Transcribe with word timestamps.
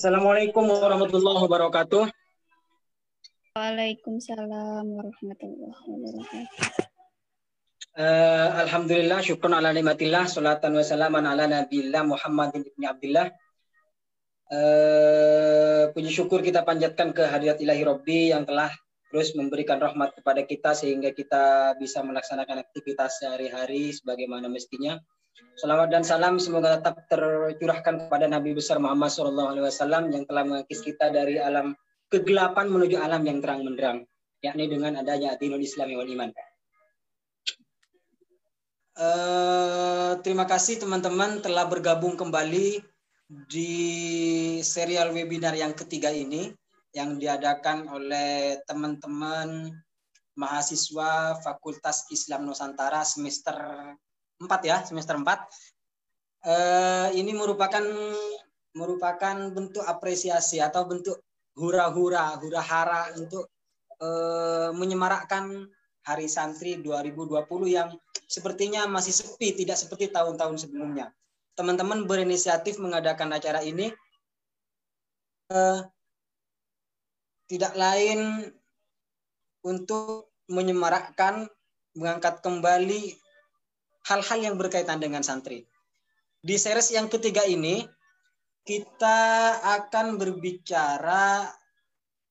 Assalamualaikum 0.00 0.64
warahmatullahi 0.64 1.44
wabarakatuh. 1.44 2.08
Waalaikumsalam 3.52 4.88
warahmatullahi 4.96 5.76
wabarakatuh. 5.76 6.64
Uh, 8.00 8.48
Alhamdulillah, 8.64 9.20
syukur 9.20 9.52
ala 9.52 9.76
nikmatillah, 9.76 10.24
salatan 10.24 10.80
wa 10.80 10.80
salaman 10.80 11.28
ala 11.28 11.44
nabiillah 11.44 12.00
Muhammad 12.08 12.48
ibn 12.56 12.80
Abdullah. 12.80 13.28
Uh, 14.48 15.92
puji 15.92 16.16
syukur 16.16 16.40
kita 16.40 16.64
panjatkan 16.64 17.12
ke 17.12 17.28
hadirat 17.28 17.60
ilahi 17.60 17.84
Rabbi 17.84 18.32
yang 18.32 18.48
telah 18.48 18.72
terus 19.12 19.36
memberikan 19.36 19.76
rahmat 19.76 20.16
kepada 20.16 20.48
kita 20.48 20.72
sehingga 20.72 21.12
kita 21.12 21.76
bisa 21.76 22.00
melaksanakan 22.00 22.64
aktivitas 22.64 23.20
sehari-hari 23.20 23.92
sebagaimana 23.92 24.48
mestinya. 24.48 24.96
Salawat 25.60 25.92
dan 25.92 26.00
salam 26.00 26.40
semoga 26.40 26.80
tetap 26.80 27.04
tercurahkan 27.12 28.08
kepada 28.08 28.24
Nabi 28.24 28.56
besar 28.56 28.80
Muhammad 28.80 29.12
SAW 29.12 30.08
yang 30.08 30.24
telah 30.24 30.42
mengakis 30.48 30.80
kita 30.80 31.12
dari 31.12 31.36
alam 31.36 31.76
kegelapan 32.08 32.66
menuju 32.72 32.96
alam 32.96 33.22
yang 33.28 33.44
terang 33.44 33.62
benderang, 33.62 33.98
yakni 34.40 34.66
dengan 34.66 34.98
adanya 34.98 35.36
dinul 35.36 35.60
Islami 35.60 35.94
wal 36.00 36.08
iman. 36.08 36.32
Uh, 39.00 40.18
terima 40.20 40.44
kasih 40.44 40.80
teman-teman 40.80 41.40
telah 41.40 41.64
bergabung 41.64 42.20
kembali 42.20 42.84
di 43.48 43.72
serial 44.66 45.14
webinar 45.14 45.54
yang 45.54 45.72
ketiga 45.72 46.10
ini 46.10 46.50
yang 46.90 47.16
diadakan 47.16 47.86
oleh 47.86 48.58
teman-teman 48.66 49.70
mahasiswa 50.34 51.38
Fakultas 51.38 52.10
Islam 52.10 52.50
Nusantara 52.50 53.06
semester 53.06 53.54
4 54.40 54.48
ya, 54.64 54.80
semester 54.88 55.20
4. 55.20 55.28
Uh, 55.28 55.36
eh, 56.48 57.08
ini 57.20 57.36
merupakan 57.36 57.84
merupakan 58.72 59.36
bentuk 59.52 59.84
apresiasi 59.84 60.56
atau 60.64 60.88
bentuk 60.88 61.20
hura-hura, 61.60 62.40
hura-hara 62.40 63.12
untuk 63.20 63.52
uh, 64.00 64.72
menyemarakkan 64.72 65.68
Hari 66.00 66.32
Santri 66.32 66.80
2020 66.80 67.44
yang 67.68 67.92
sepertinya 68.24 68.88
masih 68.88 69.12
sepi, 69.12 69.52
tidak 69.52 69.76
seperti 69.76 70.08
tahun-tahun 70.08 70.56
sebelumnya. 70.56 71.12
Teman-teman 71.52 72.08
berinisiatif 72.08 72.80
mengadakan 72.80 73.36
acara 73.36 73.60
ini 73.60 73.92
uh, 75.52 75.84
tidak 77.52 77.76
lain 77.76 78.48
untuk 79.60 80.32
menyemarakkan, 80.48 81.44
mengangkat 81.92 82.40
kembali 82.40 83.19
hal-hal 84.06 84.38
yang 84.40 84.56
berkaitan 84.56 85.02
dengan 85.02 85.20
santri. 85.20 85.66
Di 86.40 86.56
series 86.56 86.92
yang 86.96 87.12
ketiga 87.12 87.44
ini, 87.44 87.84
kita 88.64 89.18
akan 89.60 90.16
berbicara 90.16 91.48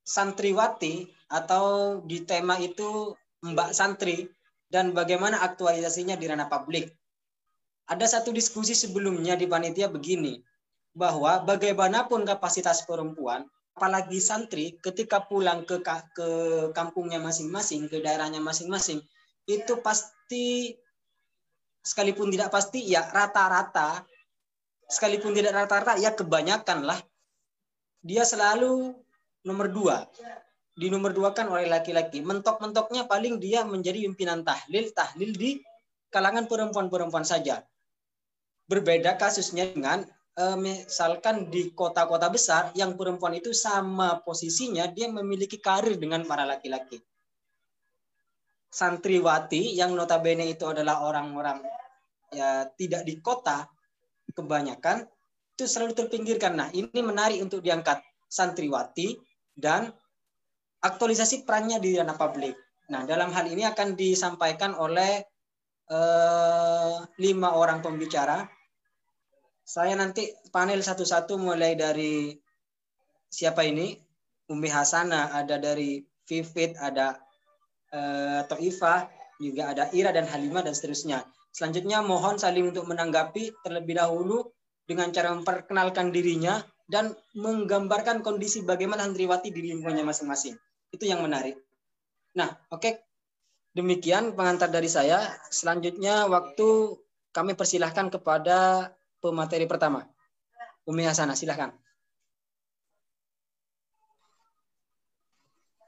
santriwati 0.01 1.05
atau 1.29 1.99
di 2.01 2.25
tema 2.25 2.57
itu 2.57 3.13
Mbak 3.45 3.71
Santri 3.77 4.25
dan 4.69 4.93
bagaimana 4.97 5.41
aktualisasinya 5.45 6.17
di 6.17 6.25
ranah 6.25 6.49
publik. 6.49 6.89
Ada 7.89 8.17
satu 8.17 8.33
diskusi 8.33 8.77
sebelumnya 8.77 9.33
di 9.33 9.49
panitia 9.49 9.89
begini, 9.89 10.41
bahwa 10.93 11.41
bagaimanapun 11.45 12.25
kapasitas 12.25 12.85
perempuan, 12.85 13.45
apalagi 13.77 14.19
santri 14.21 14.77
ketika 14.81 15.25
pulang 15.25 15.65
ke 15.65 15.81
ke 16.13 16.29
kampungnya 16.73 17.21
masing-masing, 17.21 17.89
ke 17.89 18.02
daerahnya 18.02 18.41
masing-masing, 18.41 19.02
itu 19.49 19.73
pasti 19.81 20.77
sekalipun 21.89 22.30
tidak 22.30 22.54
pasti 22.54 22.86
ya 22.86 23.10
rata-rata. 23.10 24.05
Sekalipun 24.89 25.33
tidak 25.33 25.54
rata-rata 25.66 25.98
ya 25.98 26.14
kebanyakan 26.14 26.86
lah 26.86 27.00
dia 28.00 28.23
selalu 28.23 28.95
nomor 29.44 29.67
dua. 29.72 30.08
Di 30.80 30.88
nomor 30.88 31.11
dua 31.11 31.36
kan 31.36 31.52
oleh 31.52 31.67
laki-laki. 31.67 32.23
Mentok-mentoknya 32.23 33.04
paling 33.11 33.36
dia 33.44 33.67
menjadi 33.67 34.08
pimpinan 34.08 34.48
tahlil. 34.48 34.88
Tahlil 34.95 35.32
di 35.36 35.60
kalangan 36.08 36.48
perempuan-perempuan 36.48 37.27
saja. 37.27 37.60
Berbeda 38.70 39.20
kasusnya 39.20 39.67
dengan 39.76 40.08
e, 40.38 40.44
misalkan 40.56 41.52
di 41.52 41.76
kota-kota 41.76 42.32
besar 42.32 42.71
yang 42.77 42.95
perempuan 42.95 43.36
itu 43.36 43.52
sama 43.52 44.23
posisinya 44.23 44.88
dia 44.88 45.11
memiliki 45.11 45.60
karir 45.60 46.00
dengan 46.00 46.23
para 46.23 46.48
laki-laki. 46.48 47.02
Santriwati 48.70 49.76
yang 49.76 49.98
notabene 49.98 50.45
itu 50.48 50.64
adalah 50.70 51.02
orang-orang 51.04 51.60
ya 52.33 52.69
tidak 52.77 53.03
di 53.05 53.17
kota 53.19 53.65
kebanyakan 54.33 55.05
itu 55.55 55.67
selalu 55.67 55.91
terpinggirkan. 55.91 56.55
Nah, 56.55 56.69
ini 56.71 57.03
menarik 57.03 57.43
untuk 57.43 57.59
diangkat 57.59 57.99
santriwati 58.31 59.19
dan 59.57 59.91
aktualisasi 60.79 61.43
perannya 61.43 61.83
di 61.83 61.99
ranah 61.99 62.15
publik. 62.15 62.55
Nah, 62.89 63.03
dalam 63.03 63.35
hal 63.35 63.51
ini 63.51 63.67
akan 63.67 63.99
disampaikan 63.99 64.71
oleh 64.79 65.19
eh, 65.91 66.95
lima 67.19 67.49
orang 67.59 67.83
pembicara. 67.83 68.47
Saya 69.67 69.93
nanti 69.93 70.31
panel 70.49 70.81
satu-satu 70.81 71.37
mulai 71.37 71.77
dari 71.77 72.33
siapa 73.29 73.61
ini? 73.67 73.93
Umi 74.49 74.65
Hasana, 74.65 75.29
ada 75.29 75.61
dari 75.61 76.01
Vivit, 76.25 76.73
ada 76.81 77.21
uh, 77.93 78.41
Toifah, 78.49 79.05
juga 79.37 79.69
ada 79.69 79.93
Ira 79.93 80.09
dan 80.09 80.25
Halimah 80.25 80.65
dan 80.65 80.73
seterusnya. 80.73 81.21
Selanjutnya 81.49 82.05
mohon 82.05 82.37
saling 82.37 82.70
untuk 82.70 82.86
menanggapi 82.86 83.52
terlebih 83.65 83.98
dahulu 83.98 84.48
dengan 84.86 85.10
cara 85.14 85.33
memperkenalkan 85.33 86.10
dirinya 86.14 86.61
dan 86.89 87.14
menggambarkan 87.37 88.26
kondisi 88.26 88.65
bagaimana 88.65 89.05
santriwati 89.05 89.54
di 89.54 89.61
lingkungannya 89.70 90.05
masing-masing. 90.05 90.58
Itu 90.89 91.05
yang 91.05 91.21
menarik. 91.21 91.58
Nah, 92.33 92.49
oke. 92.73 92.82
Okay. 92.82 92.93
Demikian 93.70 94.33
pengantar 94.33 94.73
dari 94.73 94.89
saya. 94.89 95.38
Selanjutnya 95.54 96.26
waktu 96.26 96.98
kami 97.30 97.54
persilahkan 97.54 98.09
kepada 98.09 98.89
pemateri 99.21 99.70
pertama. 99.70 100.09
Umi 100.89 101.05
Hasanah, 101.05 101.38
silahkan. 101.38 101.70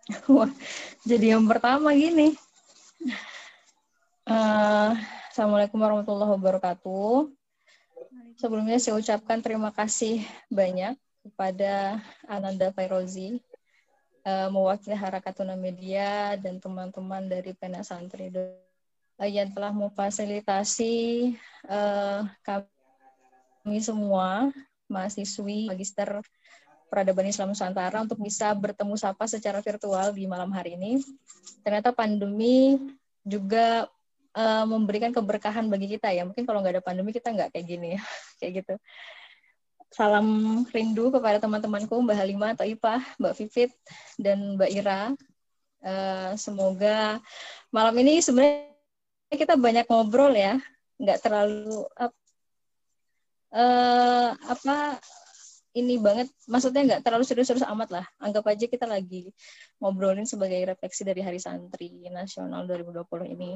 Wah, 0.30 0.52
jadi 1.02 1.34
yang 1.38 1.50
pertama 1.50 1.98
gini. 1.98 2.38
Uh, 4.30 4.94
Assalamualaikum 5.31 5.80
warahmatullahi 5.80 6.36
wabarakatuh. 6.36 7.31
Sebelumnya 8.36 8.75
saya 8.84 9.00
ucapkan 9.00 9.40
terima 9.40 9.72
kasih 9.72 10.28
banyak 10.52 11.00
kepada 11.24 12.03
Ananda 12.28 12.68
Fairozi, 12.75 13.40
uh, 14.28 14.52
mewakili 14.52 14.91
Harakatuna 14.91 15.56
Media 15.56 16.36
dan 16.36 16.59
teman-teman 16.59 17.31
dari 17.31 17.56
Pena 17.56 17.80
Santri 17.80 18.28
uh, 18.28 19.24
yang 19.24 19.56
telah 19.56 19.72
memfasilitasi 19.72 21.31
uh, 21.64 22.28
kami 22.44 23.80
semua 23.80 24.52
mahasiswi 24.91 25.72
magister 25.72 26.20
peradaban 26.91 27.31
Islam 27.31 27.56
Nusantara 27.56 28.03
untuk 28.03 28.20
bisa 28.20 28.52
bertemu 28.52 29.00
sapa 29.00 29.31
secara 29.31 29.64
virtual 29.64 30.12
di 30.12 30.28
malam 30.28 30.52
hari 30.52 30.75
ini. 30.75 31.00
Ternyata 31.64 31.96
pandemi 31.96 32.75
juga 33.24 33.88
uh, 34.36 34.66
memberikan 34.68 35.12
keberkahan 35.12 35.68
bagi 35.68 35.88
kita 35.92 36.12
ya. 36.12 36.24
Mungkin 36.28 36.44
kalau 36.47 36.64
nggak 36.64 36.80
ada 36.80 36.84
pandemi 36.84 37.12
kita 37.12 37.31
nggak 37.31 37.56
kayak 37.56 37.66
gini 37.68 37.88
ya, 37.97 38.02
kayak 38.40 38.52
gitu. 38.64 38.74
Salam 39.91 40.28
rindu 40.72 41.11
kepada 41.11 41.38
teman-temanku 41.44 41.91
Mbak 42.00 42.16
Halimah, 42.16 42.52
Taifah, 42.56 43.02
Mbak 43.20 43.34
Vivit, 43.44 43.72
dan 44.16 44.56
Mbak 44.56 44.72
Ira. 44.72 45.02
Uh, 45.82 46.38
semoga 46.38 47.17
malam 47.73 47.96
ini 48.00 48.22
sebenarnya 48.22 48.70
kita 49.34 49.58
banyak 49.58 49.90
ngobrol 49.90 50.29
ya, 50.32 50.61
nggak 51.02 51.20
terlalu 51.26 51.90
uh, 53.52 54.29
apa 54.38 55.02
ini 55.72 55.96
banget, 55.97 56.28
maksudnya 56.52 56.84
nggak 56.84 57.03
terlalu 57.03 57.23
serius-serius 57.23 57.64
amat 57.64 57.90
lah. 57.91 58.06
Anggap 58.20 58.44
aja 58.52 58.67
kita 58.67 58.84
lagi 58.84 59.32
ngobrolin 59.79 60.28
sebagai 60.28 60.59
refleksi 60.67 61.08
dari 61.08 61.23
Hari 61.23 61.40
Santri 61.40 62.11
Nasional 62.11 62.67
2020 62.67 63.08
ini. 63.32 63.56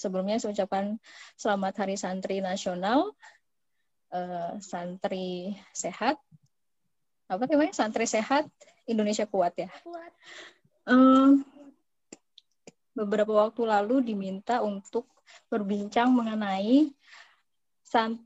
Sebelumnya 0.00 0.40
saya 0.40 0.56
ucapkan 0.56 0.96
selamat 1.36 1.84
Hari 1.84 1.96
Santri 2.00 2.40
Nasional, 2.40 3.12
uh, 4.16 4.56
santri 4.64 5.52
sehat, 5.76 6.16
apa 7.28 7.44
namanya 7.44 7.76
santri 7.76 8.08
sehat 8.08 8.48
Indonesia 8.88 9.28
kuat 9.28 9.52
ya. 9.60 9.68
Kuat. 9.84 10.12
Uh, 10.88 11.44
beberapa 12.96 13.36
waktu 13.36 13.68
lalu 13.68 14.00
diminta 14.00 14.64
untuk 14.64 15.04
berbincang 15.52 16.08
mengenai 16.10 16.88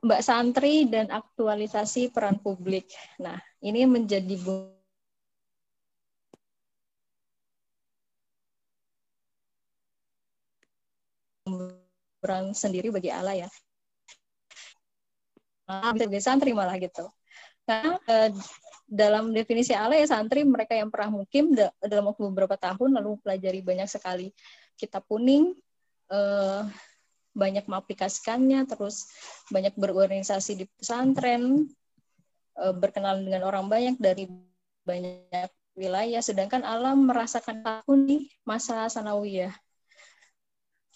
Mbak 0.05 0.21
Santri 0.21 0.85
dan 0.85 1.09
aktualisasi 1.09 2.13
peran 2.13 2.37
publik. 2.37 2.93
Nah, 3.17 3.41
ini 3.65 3.89
menjadi 3.89 4.37
peran 12.25 12.57
sendiri 12.57 12.89
bagi 12.89 13.13
Allah 13.13 13.45
ya. 13.45 13.49
Nah, 15.69 15.93
bisa 15.93 16.09
jadi 16.09 16.25
santri 16.25 16.57
malah 16.57 16.81
gitu. 16.81 17.05
Karena 17.69 18.01
eh, 18.09 18.33
dalam 18.85 19.33
definisi 19.33 19.73
ala 19.73 19.97
ya 19.97 20.05
santri 20.05 20.45
mereka 20.45 20.77
yang 20.77 20.93
pernah 20.93 21.21
mukim 21.21 21.57
dalam 21.57 22.05
waktu 22.09 22.23
beberapa 22.33 22.57
tahun 22.57 23.01
lalu 23.01 23.21
pelajari 23.25 23.61
banyak 23.65 23.89
sekali 23.89 24.29
kitab 24.77 25.09
kuning 25.09 25.57
eh, 26.13 26.63
banyak 27.35 27.65
mengaplikasikannya 27.67 28.69
terus 28.69 29.09
banyak 29.49 29.73
berorganisasi 29.75 30.53
di 30.61 30.65
pesantren 30.77 31.65
eh, 32.61 32.75
berkenalan 32.77 33.25
dengan 33.25 33.49
orang 33.49 33.73
banyak 33.73 33.97
dari 33.97 34.29
banyak 34.85 35.49
wilayah 35.75 36.23
sedangkan 36.23 36.63
alam 36.63 37.09
merasakan 37.09 37.65
tahun 37.65 37.99
di 38.07 38.17
masa 38.45 38.87
sanawiyah 38.87 39.51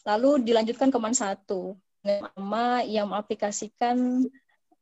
lalu 0.06 0.42
dilanjutkan 0.42 0.92
ke 0.92 0.98
man 0.98 1.14
satu. 1.14 1.74
Nama 2.02 2.86
yang 2.86 3.10
mengaplikasikan 3.10 4.26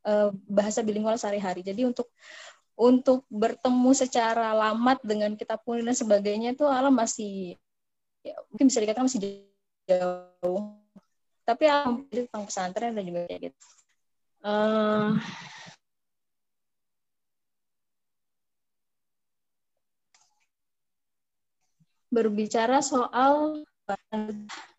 uh, 0.07 0.31
bahasa 0.47 0.85
bilingual 0.85 1.17
sehari-hari. 1.17 1.65
Jadi 1.65 1.89
untuk 1.89 2.09
untuk 2.77 3.25
bertemu 3.33 3.91
secara 3.97 4.53
lamat 4.53 5.01
dengan 5.01 5.33
kitab 5.33 5.65
kuning 5.65 5.89
dan 5.89 5.97
sebagainya 5.97 6.53
itu 6.53 6.69
alam 6.69 6.93
masih 6.93 7.57
ya, 8.21 8.37
mungkin 8.53 8.69
bisa 8.69 8.85
dikatakan 8.85 9.09
masih 9.09 9.49
jauh. 9.89 10.77
Tapi 11.47 11.65
alam 11.71 12.05
tentang 12.11 12.45
pesantren 12.45 12.93
dan 12.93 13.05
juga 13.07 13.25
kayak 13.31 13.49
gitu. 13.49 13.67
Uh, 14.47 15.17
berbicara 22.13 22.79
soal 22.85 23.65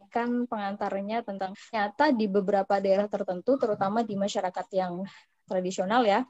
kan 0.09 0.47
pengantarnya 0.49 1.23
tentang 1.23 1.53
nyata 1.71 2.11
di 2.15 2.25
beberapa 2.27 2.79
daerah 2.81 3.07
tertentu 3.07 3.59
terutama 3.59 4.01
di 4.01 4.15
masyarakat 4.15 4.67
yang 4.73 5.03
tradisional 5.47 6.03
ya 6.03 6.25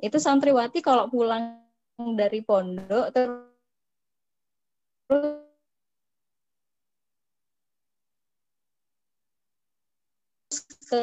itu 0.00 0.18
santriwati 0.20 0.84
kalau 0.84 1.08
pulang 1.08 1.64
dari 1.96 2.42
pondok 2.42 3.14
terus 3.14 3.54
ke 10.84 11.02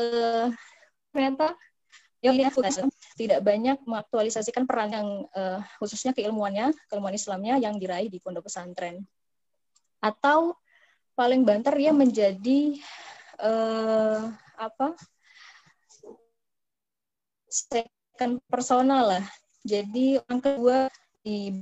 ternyata 1.12 1.58
yang 2.22 2.38
tidak 3.18 3.42
banyak 3.42 3.82
mengaktualisasikan 3.82 4.70
peran 4.70 4.94
yang 4.94 5.08
uh, 5.34 5.58
khususnya 5.82 6.14
keilmuannya, 6.14 6.70
keilmuan 6.86 7.18
Islamnya 7.18 7.58
yang 7.58 7.82
diraih 7.82 8.14
di 8.14 8.22
pondok 8.22 8.46
pesantren. 8.46 9.02
Atau 9.98 10.61
paling 11.22 11.46
banter 11.46 11.78
dia 11.78 11.94
menjadi 11.94 12.82
uh, 13.46 14.34
apa? 14.58 14.98
second 17.52 18.42
personal 18.50 19.06
lah. 19.06 19.26
Jadi 19.62 20.18
orang 20.18 20.42
kedua 20.42 20.90
di 21.22 21.54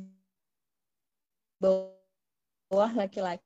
bawah 1.60 2.94
laki-laki. 2.96 3.44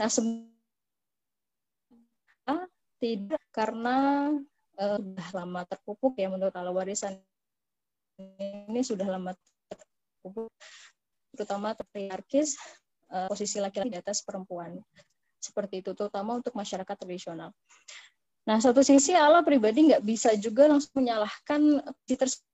Nah, 0.00 0.08
semua 0.08 0.46
tidak 3.02 3.42
karena 3.52 4.30
uh, 4.80 4.96
sudah 4.96 5.28
lama 5.36 5.60
terpupuk 5.68 6.16
ya 6.16 6.32
menurut 6.32 6.54
ala 6.56 6.72
warisan 6.72 7.20
ini 8.16 8.80
sudah 8.80 9.04
lama 9.04 9.36
terpupuk 9.68 10.48
terutama 11.36 11.76
patriarkis 11.76 12.56
uh, 13.12 13.28
posisi 13.28 13.60
laki-laki 13.60 13.92
di 13.92 14.00
atas 14.00 14.24
perempuan 14.24 14.80
seperti 15.36 15.84
itu 15.84 15.94
terutama 15.94 16.40
untuk 16.40 16.56
masyarakat 16.56 16.96
tradisional. 16.96 17.54
Nah, 18.46 18.58
satu 18.62 18.82
sisi 18.82 19.14
Allah 19.14 19.42
pribadi 19.42 19.90
nggak 19.90 20.02
bisa 20.02 20.34
juga 20.38 20.70
langsung 20.70 21.02
menyalahkan 21.02 21.82
si 22.06 22.14
tersebut 22.14 22.46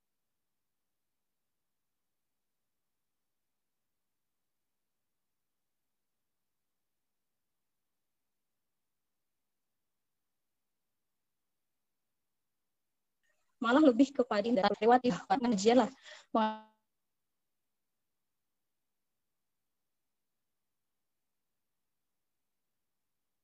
malah 13.63 13.79
lebih 13.79 14.11
kepada 14.11 14.43
lewat 14.83 15.07
pengajian 15.31 15.87
lah 15.87 15.91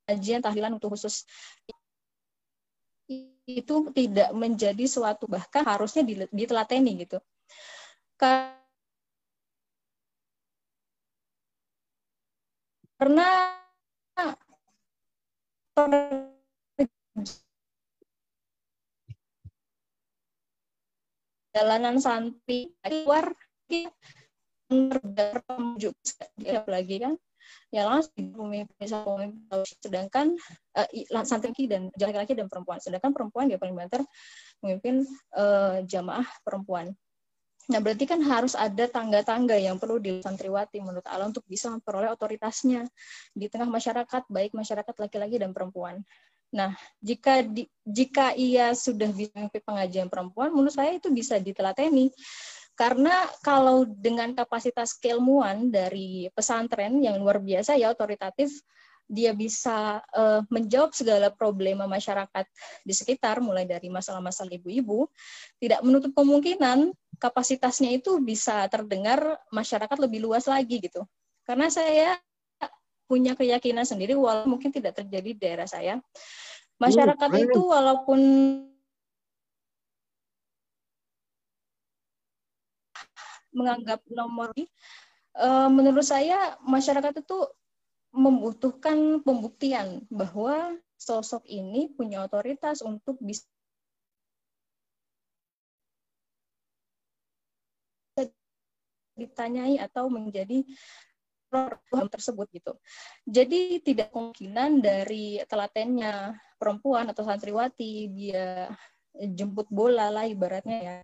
pengajian 0.08 0.40
tahlilan 0.40 0.72
untuk 0.72 0.96
khusus 0.96 1.28
itu 3.44 3.92
tidak 3.92 4.32
menjadi 4.32 4.88
suatu 4.88 5.28
bahkan 5.28 5.68
harusnya 5.68 6.00
ditelateni 6.32 7.04
gitu. 7.04 7.20
Karena 8.16 8.48
jalanan 21.52 22.00
santri 22.00 22.72
keluar 22.80 23.28
menuju 24.72 25.92
lagi 26.64 26.96
kan 26.96 27.12
ya 27.68 27.84
langsung 27.88 28.32
pemimpin 28.32 28.88
sedangkan 29.82 30.36
uh, 30.76 31.24
santri 31.24 31.68
dan 31.68 31.92
laki-laki 31.94 32.32
dan 32.36 32.48
perempuan. 32.48 32.78
Sedangkan 32.80 33.12
perempuan 33.12 33.48
dia 33.48 33.60
paling 33.60 33.76
banter 33.76 34.02
memimpin 34.64 35.06
uh, 35.36 35.82
jamaah 35.84 36.26
perempuan. 36.42 36.92
Nah, 37.68 37.84
berarti 37.84 38.08
kan 38.08 38.24
harus 38.24 38.56
ada 38.56 38.88
tangga-tangga 38.88 39.60
yang 39.60 39.76
perlu 39.76 40.00
di 40.00 40.24
santriwati 40.24 40.80
menurut 40.80 41.04
Allah 41.04 41.28
untuk 41.28 41.44
bisa 41.44 41.68
memperoleh 41.68 42.08
otoritasnya 42.08 42.88
di 43.36 43.44
tengah 43.52 43.68
masyarakat, 43.68 44.24
baik 44.24 44.56
masyarakat 44.56 44.94
laki-laki 44.96 45.36
dan 45.36 45.52
perempuan. 45.52 46.00
Nah, 46.48 46.72
jika 47.04 47.44
di, 47.44 47.68
jika 47.84 48.32
ia 48.32 48.72
sudah 48.72 49.12
bisa 49.12 49.36
pengajian 49.52 50.08
perempuan, 50.08 50.48
menurut 50.48 50.72
saya 50.72 50.96
itu 50.96 51.12
bisa 51.12 51.36
ditelateni 51.36 52.08
karena 52.78 53.26
kalau 53.42 53.82
dengan 53.82 54.30
kapasitas 54.38 54.94
keilmuan 54.94 55.66
dari 55.66 56.30
pesantren 56.30 57.02
yang 57.02 57.18
luar 57.18 57.42
biasa 57.42 57.74
ya 57.74 57.90
otoritatif, 57.90 58.54
dia 59.08 59.34
bisa 59.34 59.98
uh, 60.14 60.46
menjawab 60.46 60.94
segala 60.94 61.34
problema 61.34 61.90
masyarakat 61.90 62.46
di 62.86 62.94
sekitar, 62.94 63.42
mulai 63.42 63.66
dari 63.66 63.90
masalah-masalah 63.90 64.62
ibu-ibu, 64.62 65.10
tidak 65.58 65.82
menutup 65.82 66.14
kemungkinan 66.14 66.94
kapasitasnya 67.18 67.98
itu 67.98 68.22
bisa 68.22 68.68
terdengar 68.70 69.42
masyarakat 69.50 69.98
lebih 69.98 70.28
luas 70.28 70.46
lagi 70.46 70.78
gitu. 70.78 71.02
Karena 71.42 71.66
saya 71.72 72.14
punya 73.10 73.34
keyakinan 73.34 73.88
sendiri, 73.88 74.14
walaupun 74.14 74.54
mungkin 74.54 74.70
tidak 74.70 75.02
terjadi 75.02 75.30
di 75.34 75.40
daerah 75.40 75.66
saya, 75.66 75.98
masyarakat 76.78 77.30
hmm, 77.32 77.42
itu 77.50 77.60
walaupun 77.64 78.20
menganggap 83.58 84.00
nomor 84.06 84.54
uh, 85.34 85.68
menurut 85.68 86.06
saya 86.06 86.54
masyarakat 86.62 87.26
itu 87.26 87.38
membutuhkan 88.14 89.20
pembuktian 89.26 90.06
bahwa 90.08 90.78
sosok 90.98 91.44
ini 91.46 91.90
punya 91.94 92.24
otoritas 92.24 92.80
untuk 92.82 93.18
bisa 93.20 93.46
ditanyai 99.18 99.82
atau 99.82 100.06
menjadi 100.06 100.62
program 101.50 102.06
tersebut 102.06 102.46
gitu. 102.54 102.72
Jadi 103.26 103.82
tidak 103.82 104.14
kemungkinan 104.14 104.78
dari 104.78 105.42
telatennya 105.48 106.38
perempuan 106.60 107.10
atau 107.10 107.26
santriwati 107.26 108.06
dia 108.14 108.70
jemput 109.36 109.66
bola 109.70 110.10
lah 110.14 110.24
ibaratnya 110.28 110.78
ya. 110.78 110.96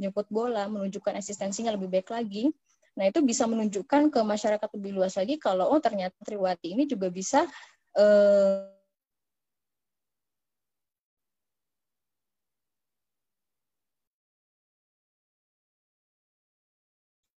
Jemput 0.00 0.26
bola 0.32 0.66
menunjukkan 0.66 1.16
eksistensinya 1.20 1.74
lebih 1.76 1.88
baik 1.90 2.08
lagi. 2.10 2.50
Nah 2.98 3.06
itu 3.08 3.22
bisa 3.22 3.46
menunjukkan 3.46 4.10
ke 4.10 4.20
masyarakat 4.22 4.68
lebih 4.76 4.92
luas 4.98 5.14
lagi 5.14 5.38
kalau 5.38 5.70
oh 5.70 5.80
ternyata 5.80 6.16
Triwati 6.26 6.74
ini 6.74 6.84
juga 6.90 7.08
bisa 7.08 7.46
eh, 7.96 8.80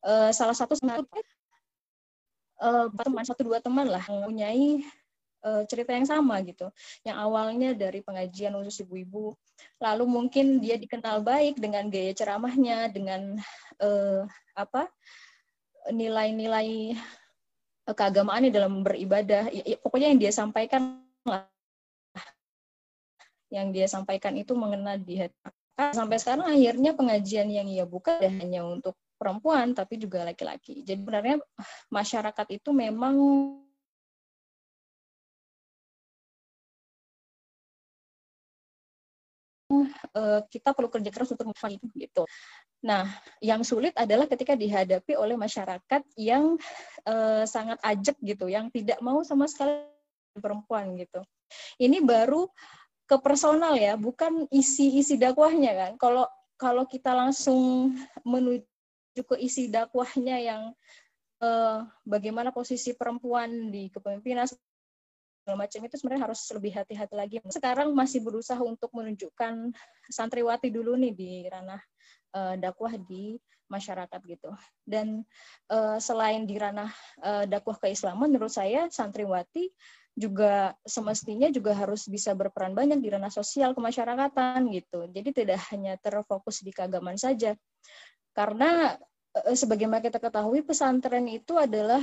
uh, 0.04 0.30
salah 0.36 0.56
satu 0.56 0.75
uh, 2.63 2.86
teman 2.92 3.25
satu 3.25 3.42
dua 3.48 3.60
teman 3.63 3.88
lah 3.88 4.04
mempunyai 4.08 4.84
uh, 5.44 5.64
cerita 5.68 5.92
yang 5.94 6.08
sama 6.08 6.40
gitu. 6.42 6.72
Yang 7.04 7.18
awalnya 7.20 7.70
dari 7.76 8.00
pengajian 8.02 8.56
khusus 8.58 8.84
ibu-ibu, 8.88 9.36
lalu 9.78 10.04
mungkin 10.08 10.64
dia 10.64 10.80
dikenal 10.80 11.22
baik 11.22 11.60
dengan 11.60 11.92
gaya 11.92 12.16
ceramahnya, 12.16 12.90
dengan 12.90 13.38
uh, 13.84 14.26
apa 14.56 14.88
nilai-nilai 15.92 16.96
keagamaannya 17.86 18.50
dalam 18.50 18.82
beribadah. 18.82 19.52
Ya, 19.52 19.78
pokoknya 19.78 20.16
yang 20.16 20.20
dia 20.24 20.32
sampaikan 20.32 21.04
lah, 21.28 21.46
yang 23.52 23.70
dia 23.76 23.86
sampaikan 23.86 24.34
itu 24.40 24.56
mengena 24.56 24.96
di 24.96 25.20
hati 25.22 25.36
sampai 25.74 26.22
sekarang 26.22 26.54
akhirnya 26.54 26.94
pengajian 26.94 27.50
yang 27.50 27.66
ia 27.66 27.82
buka 27.82 28.22
tidak 28.22 28.46
hanya 28.46 28.62
untuk 28.62 28.94
perempuan 29.18 29.74
tapi 29.74 29.98
juga 29.98 30.22
laki-laki. 30.22 30.86
Jadi 30.86 31.00
sebenarnya 31.02 31.38
masyarakat 31.90 32.48
itu 32.54 32.70
memang 32.70 33.16
eh, 40.13 40.42
kita 40.48 40.72
perlu 40.77 40.89
kerja 40.94 41.10
keras 41.10 41.34
untuk 41.34 41.50
melakukan 41.50 41.74
itu 41.77 41.86
gitu. 41.98 42.24
Nah, 42.84 43.08
yang 43.39 43.63
sulit 43.63 43.96
adalah 43.96 44.27
ketika 44.27 44.60
dihadapi 44.60 45.15
oleh 45.15 45.39
masyarakat 45.39 46.03
yang 46.20 46.60
uh, 47.08 47.48
sangat 47.48 47.80
ajak 47.80 48.20
gitu, 48.20 48.51
yang 48.51 48.68
tidak 48.75 49.00
mau 49.00 49.24
sama 49.24 49.48
sekali 49.48 49.88
perempuan 50.36 50.92
gitu. 51.00 51.24
Ini 51.80 52.03
baru 52.03 52.51
ke 53.08 53.15
personal 53.24 53.80
ya, 53.80 53.96
bukan 53.96 54.51
isi-isi 54.51 55.15
dakwahnya 55.15 55.72
kan. 55.72 55.92
Kalau 55.96 56.25
kalau 56.60 56.84
kita 56.84 57.15
langsung 57.15 57.94
menuju 58.24 59.22
ke 59.24 59.36
isi 59.39 59.68
dakwahnya 59.68 60.39
yang 60.39 60.63
eh, 61.44 61.80
bagaimana 62.08 62.56
posisi 62.56 62.96
perempuan 62.96 63.68
di 63.68 63.92
kepemimpinan 63.92 64.48
segala 65.44 65.68
macam 65.68 65.80
itu 65.84 65.96
sebenarnya 66.00 66.24
harus 66.32 66.42
lebih 66.56 66.72
hati-hati 66.72 67.16
lagi. 67.20 67.36
Sekarang 67.52 67.92
masih 67.92 68.24
berusaha 68.24 68.64
untuk 68.64 68.88
menunjukkan 68.96 69.76
santriwati 70.08 70.72
dulu 70.72 70.96
nih 70.96 71.12
di 71.12 71.32
ranah 71.52 71.84
uh, 72.32 72.56
dakwah 72.56 72.96
di 72.96 73.36
masyarakat 73.68 74.20
gitu. 74.24 74.56
Dan 74.88 75.28
uh, 75.68 76.00
selain 76.00 76.48
di 76.48 76.56
ranah 76.56 76.88
uh, 77.20 77.44
dakwah 77.44 77.76
keislaman, 77.76 78.32
menurut 78.32 78.56
saya 78.56 78.88
santriwati 78.88 79.68
juga 80.16 80.72
semestinya 80.88 81.52
juga 81.52 81.76
harus 81.76 82.08
bisa 82.08 82.32
berperan 82.32 82.72
banyak 82.72 83.04
di 83.04 83.12
ranah 83.12 83.34
sosial 83.34 83.76
kemasyarakatan 83.76 84.72
gitu. 84.72 85.12
Jadi 85.12 85.30
tidak 85.44 85.60
hanya 85.76 86.00
terfokus 86.00 86.64
di 86.64 86.72
keagamaan 86.72 87.20
saja. 87.20 87.52
Karena 88.32 88.96
sebagaimana 89.34 90.06
kita 90.06 90.22
ketahui 90.22 90.62
pesantren 90.62 91.26
itu 91.26 91.58
adalah 91.58 92.00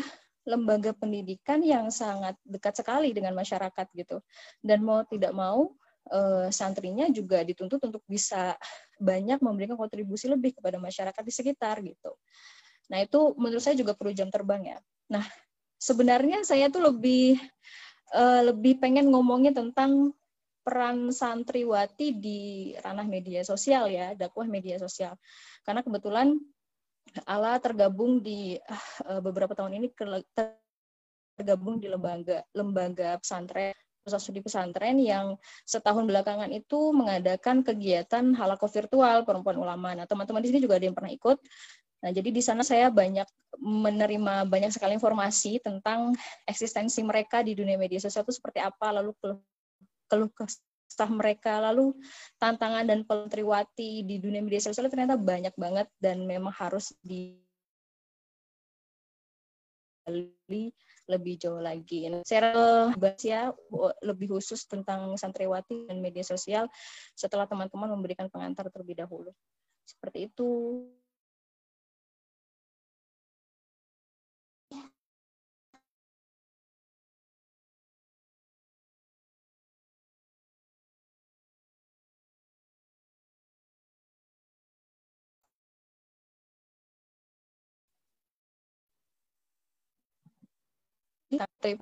lembaga 0.48 0.96
pendidikan 0.96 1.60
yang 1.60 1.92
sangat 1.92 2.36
dekat 2.44 2.80
sekali 2.80 3.12
dengan 3.12 3.36
masyarakat 3.36 3.86
gitu. 3.92 4.24
Dan 4.60 4.84
mau 4.84 5.04
tidak 5.04 5.36
mau 5.36 5.76
e, 6.08 6.48
santrinya 6.48 7.08
juga 7.12 7.44
dituntut 7.44 7.80
untuk 7.84 8.02
bisa 8.08 8.56
banyak 8.96 9.40
memberikan 9.44 9.76
kontribusi 9.76 10.28
lebih 10.28 10.56
kepada 10.56 10.80
masyarakat 10.80 11.22
di 11.22 11.32
sekitar 11.32 11.80
gitu. 11.84 12.16
Nah, 12.90 12.98
itu 13.04 13.36
menurut 13.36 13.62
saya 13.62 13.76
juga 13.76 13.94
perlu 13.94 14.10
jam 14.16 14.32
terbang 14.32 14.76
ya. 14.76 14.78
Nah, 15.12 15.24
sebenarnya 15.78 16.42
saya 16.42 16.68
tuh 16.68 16.90
lebih 16.90 17.38
uh, 18.12 18.42
lebih 18.50 18.82
pengen 18.82 19.08
ngomongin 19.14 19.54
tentang 19.54 20.12
peran 20.60 21.08
santriwati 21.08 22.20
di 22.20 22.40
ranah 22.76 23.08
media 23.08 23.40
sosial 23.40 23.88
ya, 23.88 24.12
dakwah 24.12 24.44
media 24.44 24.76
sosial. 24.76 25.16
Karena 25.64 25.80
kebetulan 25.80 26.36
Ala 27.26 27.58
tergabung 27.58 28.22
di 28.22 28.54
uh, 28.56 29.20
beberapa 29.20 29.52
tahun 29.54 29.82
ini 29.82 29.90
tergabung 31.34 31.82
di 31.82 31.90
lembaga 31.90 32.46
lembaga 32.54 33.18
pesantren 33.18 33.74
pusat 34.00 34.20
studi 34.20 34.40
pesantren 34.40 34.96
yang 34.96 35.36
setahun 35.68 36.08
belakangan 36.08 36.48
itu 36.48 36.92
mengadakan 36.96 37.60
kegiatan 37.60 38.32
halako 38.32 38.64
virtual 38.72 39.28
perempuan 39.28 39.60
ulama. 39.60 39.92
Nah, 39.92 40.08
teman-teman 40.08 40.40
di 40.40 40.48
sini 40.48 40.60
juga 40.64 40.80
ada 40.80 40.88
yang 40.88 40.96
pernah 40.96 41.12
ikut. 41.12 41.36
Nah, 42.00 42.10
jadi 42.16 42.32
di 42.32 42.40
sana 42.40 42.64
saya 42.64 42.88
banyak 42.88 43.28
menerima 43.60 44.48
banyak 44.48 44.72
sekali 44.72 44.96
informasi 44.96 45.60
tentang 45.60 46.16
eksistensi 46.48 47.04
mereka 47.04 47.44
di 47.44 47.52
dunia 47.52 47.76
media 47.76 48.00
sosial 48.00 48.24
itu 48.24 48.40
seperti 48.40 48.56
apa, 48.64 48.88
lalu 48.88 49.12
keluh 50.08 50.32
kesah 50.32 50.69
mereka, 51.10 51.62
lalu 51.62 51.94
tantangan 52.36 52.84
dan 52.84 53.06
pelantriwati 53.06 54.04
di 54.04 54.16
dunia 54.20 54.42
media 54.44 54.60
sosial 54.60 54.90
ternyata 54.90 55.16
banyak 55.16 55.54
banget 55.56 55.88
dan 55.96 56.26
memang 56.26 56.52
harus 56.52 56.92
di 57.00 57.40
lebih 61.10 61.34
jauh 61.38 61.62
lagi. 61.62 62.06
Nah, 62.10 62.22
saya 62.22 62.54
bahas 62.94 63.22
ya 63.22 63.50
lebih 64.02 64.38
khusus 64.38 64.66
tentang 64.66 65.14
santriwati 65.14 65.90
dan 65.90 65.98
media 65.98 66.22
sosial 66.22 66.66
setelah 67.14 67.46
teman-teman 67.46 67.90
memberikan 67.94 68.26
pengantar 68.30 68.70
terlebih 68.70 69.02
dahulu. 69.06 69.30
Seperti 69.86 70.30
itu. 70.30 70.48
Trip 91.30 91.78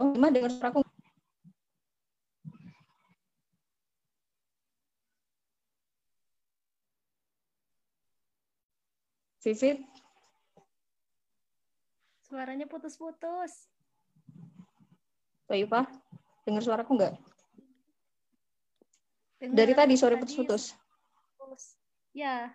Oh, 0.00 0.16
gimana 0.16 0.32
dengar 0.32 0.48
suara 0.48 0.72
aku? 0.72 0.80
Vivit? 9.44 9.84
Suaranya 12.24 12.64
putus-putus. 12.64 13.68
Pak 15.44 15.84
dengar 16.48 16.62
suaraku 16.64 16.96
nggak? 16.96 17.29
Dengar 19.40 19.56
Dari 19.56 19.72
tadi 19.72 19.94
sore 19.96 20.20
putus-putus. 20.20 20.76
Ya. 22.12 22.52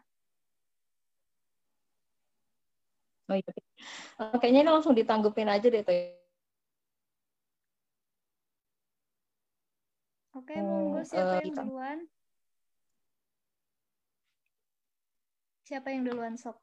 Oh 3.25 3.33
iya. 3.33 3.51
Uh, 4.21 4.37
kayaknya 4.37 4.61
ini 4.61 4.69
langsung 4.69 4.93
ditanggupin 4.93 5.49
aja 5.49 5.65
deh. 5.65 5.81
Oke, 10.37 10.53
monggo 10.61 11.01
siapa 11.01 11.39
uh, 11.39 11.41
yang 11.41 11.57
duluan? 11.57 11.97
Siapa 15.65 15.87
yang 15.89 16.05
duluan, 16.05 16.37
Sok? 16.37 16.61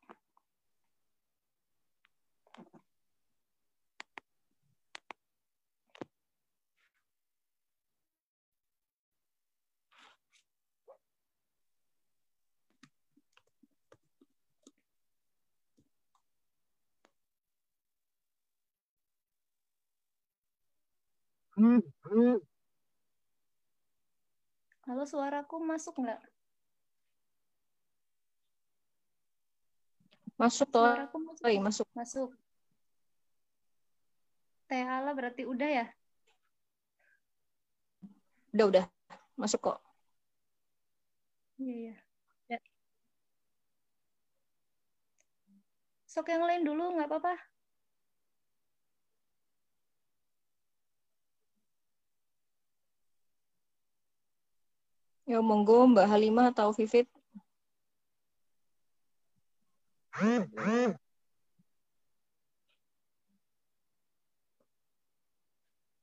Halo, 21.53 21.85
suaraku 25.05 25.61
masuk 25.61 26.01
nggak? 26.01 26.17
Masuk 30.41 30.73
toh. 30.73 30.89
Suaraku 30.89 31.21
masuk. 31.21 31.45
Oh, 31.45 31.61
masuk. 31.61 31.85
Masuk. 31.93 32.33
Teh 34.65 34.81
Ala 34.81 35.13
berarti 35.13 35.45
udah 35.45 35.69
ya? 35.69 35.93
Udah, 38.57 38.67
udah. 38.73 38.89
Masuk 39.37 39.61
kok. 39.61 39.77
Iya, 41.61 41.77
iya. 41.77 41.93
Ya. 42.49 42.57
Sok 46.09 46.33
yang 46.33 46.49
lain 46.49 46.65
dulu, 46.65 46.97
nggak 46.97 47.13
apa-apa. 47.13 47.52
Ya 55.33 55.41
monggo 55.41 55.89
Mbak 55.89 56.12
Halimah 56.12 56.53
atau 56.53 56.77
Vivit. 56.77 57.09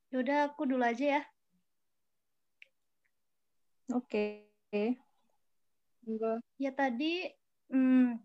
Yaudah 0.09 0.49
aku 0.49 0.65
dulu 0.65 0.81
aja 0.81 1.21
ya. 1.21 1.21
Oke. 3.93 4.49
Okay. 4.73 4.97
Ya 6.57 6.73
tadi 6.73 7.29
hmm, 7.69 8.17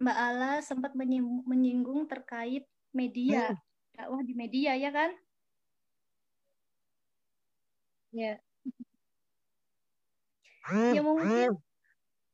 Mbak 0.00 0.18
Ala 0.24 0.64
sempat 0.64 0.96
menyinggung 1.44 2.08
terkait 2.08 2.64
media, 2.96 3.52
hmm. 3.52 3.60
dakwah 3.92 4.24
di 4.24 4.32
media 4.32 4.72
ya 4.72 4.88
kan? 4.88 5.12
Ya. 8.16 8.40
Ya 10.68 11.00
mungkin 11.00 11.56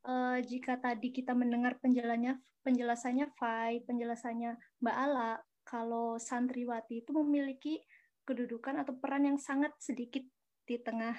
uh, 0.02 0.38
jika 0.42 0.78
tadi 0.82 1.14
kita 1.14 1.32
mendengar 1.32 1.78
penjelasannya 1.78 2.42
penjelasannya 2.66 3.26
Fai, 3.38 3.78
penjelasannya 3.86 4.58
Mbak 4.82 4.96
Ala, 4.96 5.38
kalau 5.62 6.18
santriwati 6.18 7.06
itu 7.06 7.14
memiliki 7.14 7.78
kedudukan 8.26 8.82
atau 8.82 8.98
peran 8.98 9.30
yang 9.30 9.38
sangat 9.38 9.70
sedikit 9.78 10.26
di 10.66 10.82
tengah 10.82 11.14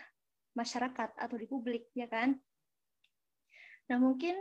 masyarakat 0.51 1.15
atau 1.15 1.35
di 1.39 1.47
publik, 1.47 1.87
ya 1.95 2.11
kan? 2.11 2.35
Nah, 3.87 3.97
mungkin 3.99 4.35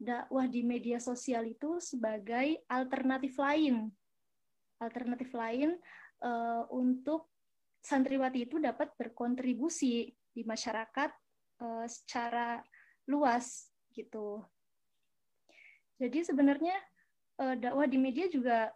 dakwah 0.00 0.48
di 0.48 0.64
media 0.64 0.96
sosial 0.96 1.44
itu 1.44 1.76
sebagai 1.80 2.64
alternatif 2.72 3.36
lain. 3.36 3.92
Alternatif 4.80 5.32
lain 5.36 5.76
uh, 6.24 6.64
untuk 6.72 7.28
santriwati 7.84 8.48
itu 8.48 8.56
dapat 8.56 8.96
berkontribusi 8.96 10.08
di 10.32 10.42
masyarakat 10.44 11.12
uh, 11.62 11.86
secara 11.86 12.60
luas 13.06 13.70
gitu. 13.94 14.44
Jadi 15.96 16.26
sebenarnya 16.26 16.76
uh, 17.40 17.56
dakwah 17.56 17.88
di 17.88 17.96
media 17.96 18.28
juga 18.28 18.68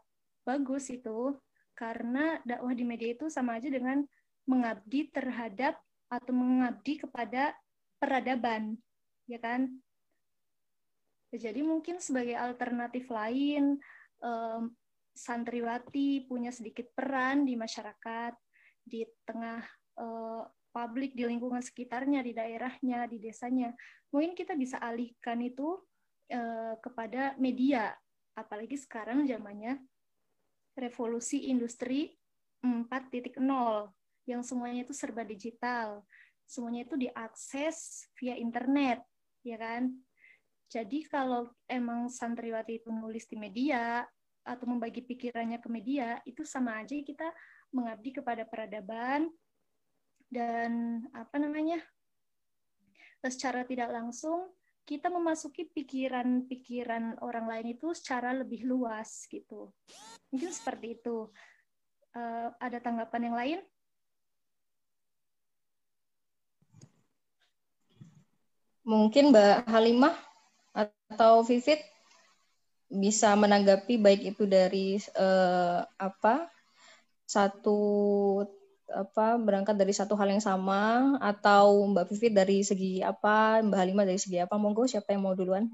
bagus 0.47 0.89
itu 0.89 1.37
karena 1.77 2.41
dakwah 2.45 2.73
di 2.73 2.85
media 2.85 3.13
itu 3.13 3.29
sama 3.29 3.57
aja 3.61 3.69
dengan 3.69 4.05
mengabdi 4.49 5.13
terhadap 5.13 5.77
atau 6.11 6.33
mengabdi 6.35 7.01
kepada 7.01 7.55
peradaban, 8.01 8.75
ya 9.29 9.39
kan? 9.39 9.69
Jadi 11.31 11.63
mungkin 11.63 12.03
sebagai 12.03 12.35
alternatif 12.35 13.07
lain, 13.07 13.79
um, 14.19 14.75
santriwati 15.15 16.27
punya 16.27 16.51
sedikit 16.51 16.91
peran 16.91 17.47
di 17.47 17.55
masyarakat, 17.55 18.35
di 18.83 19.07
tengah 19.23 19.63
uh, 20.03 20.43
publik, 20.71 21.15
di 21.15 21.27
lingkungan 21.27 21.61
sekitarnya, 21.61 22.23
di 22.23 22.33
daerahnya, 22.35 23.07
di 23.11 23.19
desanya. 23.19 23.75
Mungkin 24.15 24.35
kita 24.39 24.55
bisa 24.55 24.79
alihkan 24.79 25.43
itu 25.43 25.79
uh, 26.33 26.75
kepada 26.79 27.35
media, 27.37 27.95
apalagi 28.39 28.79
sekarang 28.79 29.27
zamannya 29.27 29.79
revolusi 30.79 31.51
industri 31.51 32.15
4.0 32.63 33.41
yang 34.29 34.43
semuanya 34.47 34.87
itu 34.87 34.95
serba 34.95 35.27
digital, 35.27 36.05
semuanya 36.47 36.87
itu 36.87 36.95
diakses 36.97 38.07
via 38.15 38.37
internet, 38.39 39.03
ya 39.43 39.59
kan? 39.59 39.91
Jadi 40.71 41.03
kalau 41.11 41.51
emang 41.67 42.07
santriwati 42.07 42.79
itu 42.79 42.95
nulis 42.95 43.27
di 43.27 43.35
media 43.35 44.07
atau 44.47 44.71
membagi 44.71 45.03
pikirannya 45.03 45.59
ke 45.59 45.67
media, 45.67 46.23
itu 46.23 46.47
sama 46.47 46.79
aja 46.79 46.95
kita 46.95 47.27
mengabdi 47.75 48.23
kepada 48.23 48.47
peradaban 48.47 49.31
dan 50.31 51.05
apa 51.13 51.37
namanya? 51.37 51.83
secara 53.21 53.69
tidak 53.69 53.93
langsung 53.93 54.49
kita 54.89 55.13
memasuki 55.13 55.69
pikiran-pikiran 55.69 57.21
orang 57.23 57.47
lain 57.47 57.77
itu 57.77 57.93
secara 57.93 58.33
lebih 58.33 58.65
luas 58.65 59.29
gitu. 59.29 59.71
Mungkin 60.33 60.51
seperti 60.51 60.99
itu. 60.99 61.29
Uh, 62.11 62.51
ada 62.59 62.83
tanggapan 62.83 63.23
yang 63.31 63.37
lain? 63.39 63.59
Mungkin 68.83 69.31
Mbak 69.31 69.71
Halimah 69.71 70.17
atau 70.75 71.47
Vivit 71.47 71.79
bisa 72.91 73.31
menanggapi 73.39 73.95
baik 73.95 74.35
itu 74.35 74.51
dari 74.51 74.99
uh, 75.15 75.87
apa 75.95 76.51
satu 77.23 77.79
apa 78.93 79.39
berangkat 79.39 79.79
dari 79.79 79.95
satu 79.95 80.19
hal 80.19 80.31
yang 80.31 80.43
sama 80.43 81.15
atau 81.23 81.87
Mbak 81.91 82.07
Vivit 82.11 82.33
dari 82.35 82.61
segi 82.67 83.01
apa 83.01 83.63
Mbak 83.63 83.79
Halimah 83.79 84.07
dari 84.07 84.21
segi 84.21 84.39
apa? 84.43 84.59
Monggo 84.59 84.87
siapa 84.91 85.15
yang 85.15 85.23
mau 85.25 85.35
duluan? 85.35 85.71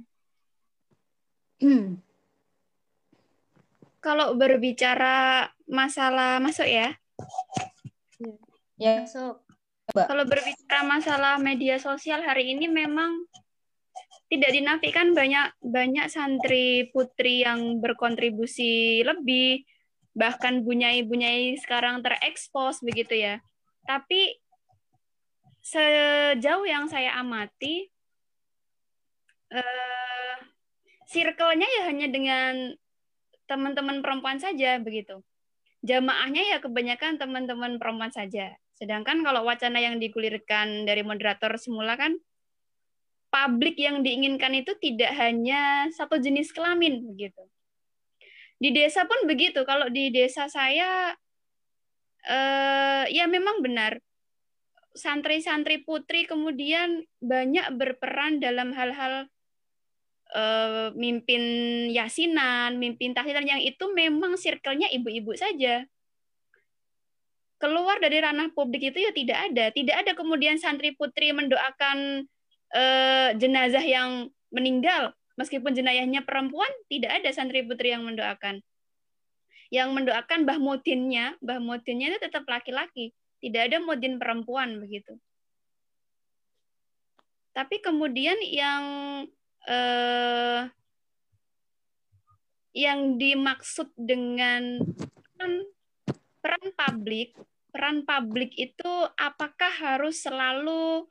Hmm. 1.60 1.96
kalau 4.06 4.38
berbicara 4.38 5.50
masalah 5.66 6.38
masuk 6.38 6.68
ya? 6.70 6.94
Ya. 8.78 9.02
Masuk. 9.02 9.42
Kalau 9.90 10.24
berbicara 10.26 10.86
masalah 10.86 11.34
media 11.42 11.82
sosial 11.82 12.22
hari 12.22 12.54
ini 12.54 12.70
memang 12.70 13.26
tidak 14.30 14.50
dinafikan 14.54 15.14
banyak 15.14 15.54
banyak 15.62 16.06
santri 16.10 16.90
putri 16.90 17.42
yang 17.46 17.78
berkontribusi 17.82 19.02
lebih 19.02 19.62
bahkan 20.16 20.64
bunyai-bunyai 20.64 21.60
sekarang 21.60 22.00
terekspos 22.00 22.80
begitu 22.80 23.20
ya. 23.20 23.44
Tapi 23.84 24.40
sejauh 25.60 26.64
yang 26.64 26.88
saya 26.88 27.20
amati 27.20 27.92
eh, 29.52 30.36
circle-nya 31.12 31.68
ya 31.68 31.82
hanya 31.92 32.08
dengan 32.08 32.72
teman-teman 33.44 34.00
perempuan 34.00 34.40
saja 34.40 34.80
begitu. 34.80 35.20
Jamaahnya 35.84 36.56
ya 36.56 36.58
kebanyakan 36.58 37.20
teman-teman 37.20 37.78
perempuan 37.78 38.10
saja. 38.10 38.56
Sedangkan 38.74 39.22
kalau 39.22 39.44
wacana 39.46 39.78
yang 39.78 40.00
digulirkan 40.00 40.88
dari 40.88 41.06
moderator 41.06 41.54
semula 41.60 41.94
kan 41.94 42.16
publik 43.30 43.76
yang 43.76 44.00
diinginkan 44.00 44.52
itu 44.56 44.72
tidak 44.80 45.12
hanya 45.14 45.92
satu 45.92 46.16
jenis 46.16 46.50
kelamin 46.50 47.04
begitu. 47.04 47.44
Di 48.56 48.72
desa 48.72 49.04
pun 49.04 49.28
begitu. 49.28 49.62
Kalau 49.68 49.88
di 49.92 50.08
desa 50.08 50.48
saya 50.48 51.12
eh, 52.24 53.04
ya 53.12 53.24
memang 53.28 53.60
benar 53.60 54.00
santri-santri 54.96 55.84
putri 55.84 56.24
kemudian 56.24 57.04
banyak 57.20 57.68
berperan 57.76 58.40
dalam 58.40 58.72
hal-hal 58.72 59.28
eh, 60.32 60.88
mimpin 60.96 61.42
yasinan, 61.92 62.80
mimpin 62.80 63.12
tahlilan 63.12 63.44
yang 63.44 63.60
itu 63.60 63.92
memang 63.92 64.40
circle-nya 64.40 64.88
ibu-ibu 64.92 65.36
saja. 65.36 65.84
Keluar 67.56 67.96
dari 68.04 68.20
ranah 68.20 68.52
publik 68.52 68.92
itu 68.92 69.00
ya 69.00 69.12
tidak 69.16 69.38
ada. 69.52 69.72
Tidak 69.72 69.96
ada 69.96 70.12
kemudian 70.12 70.60
santri 70.60 70.92
putri 70.92 71.32
mendoakan 71.32 72.28
uh, 72.74 73.30
jenazah 73.36 73.80
yang 73.80 74.28
meninggal, 74.52 75.16
meskipun 75.36 75.76
jenayahnya 75.76 76.24
perempuan, 76.24 76.68
tidak 76.88 77.22
ada 77.22 77.30
santri 77.32 77.62
putri 77.62 77.92
yang 77.92 78.04
mendoakan. 78.04 78.64
Yang 79.68 79.88
mendoakan 79.92 80.48
Mbah 80.48 80.60
Mudinnya, 80.60 81.36
Mbah 81.44 81.60
Mudinnya 81.60 82.16
itu 82.16 82.18
tetap 82.24 82.48
laki-laki, 82.48 83.12
tidak 83.40 83.72
ada 83.72 83.78
Mudin 83.84 84.16
perempuan 84.16 84.80
begitu. 84.80 85.16
Tapi 87.56 87.80
kemudian 87.80 88.36
yang 88.44 88.84
uh, 89.64 90.68
yang 92.76 93.16
dimaksud 93.16 93.88
dengan 93.96 94.76
peran, 95.32 95.64
peran 96.44 96.66
publik, 96.76 97.32
peran 97.72 98.04
publik 98.04 98.52
itu 98.60 98.92
apakah 99.16 99.72
harus 99.72 100.20
selalu 100.20 101.08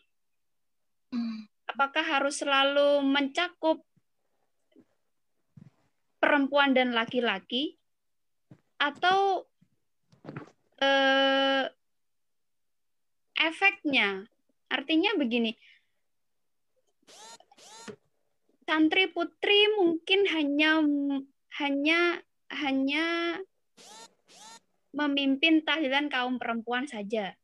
apakah 1.65 2.05
harus 2.05 2.39
selalu 2.39 3.01
mencakup 3.03 3.81
perempuan 6.25 6.73
dan 6.73 6.89
laki-laki 6.97 7.77
atau 8.81 9.45
eh, 10.81 11.69
efeknya? 13.37 14.25
Artinya 14.73 15.13
begini. 15.21 15.53
Santri 18.65 19.05
putri 19.13 19.69
mungkin 19.77 20.25
hanya 20.33 20.81
hanya 21.61 22.17
hanya 22.49 23.37
memimpin 24.89 25.61
tahlilan 25.61 26.09
kaum 26.09 26.41
perempuan 26.41 26.89
saja. 26.89 27.37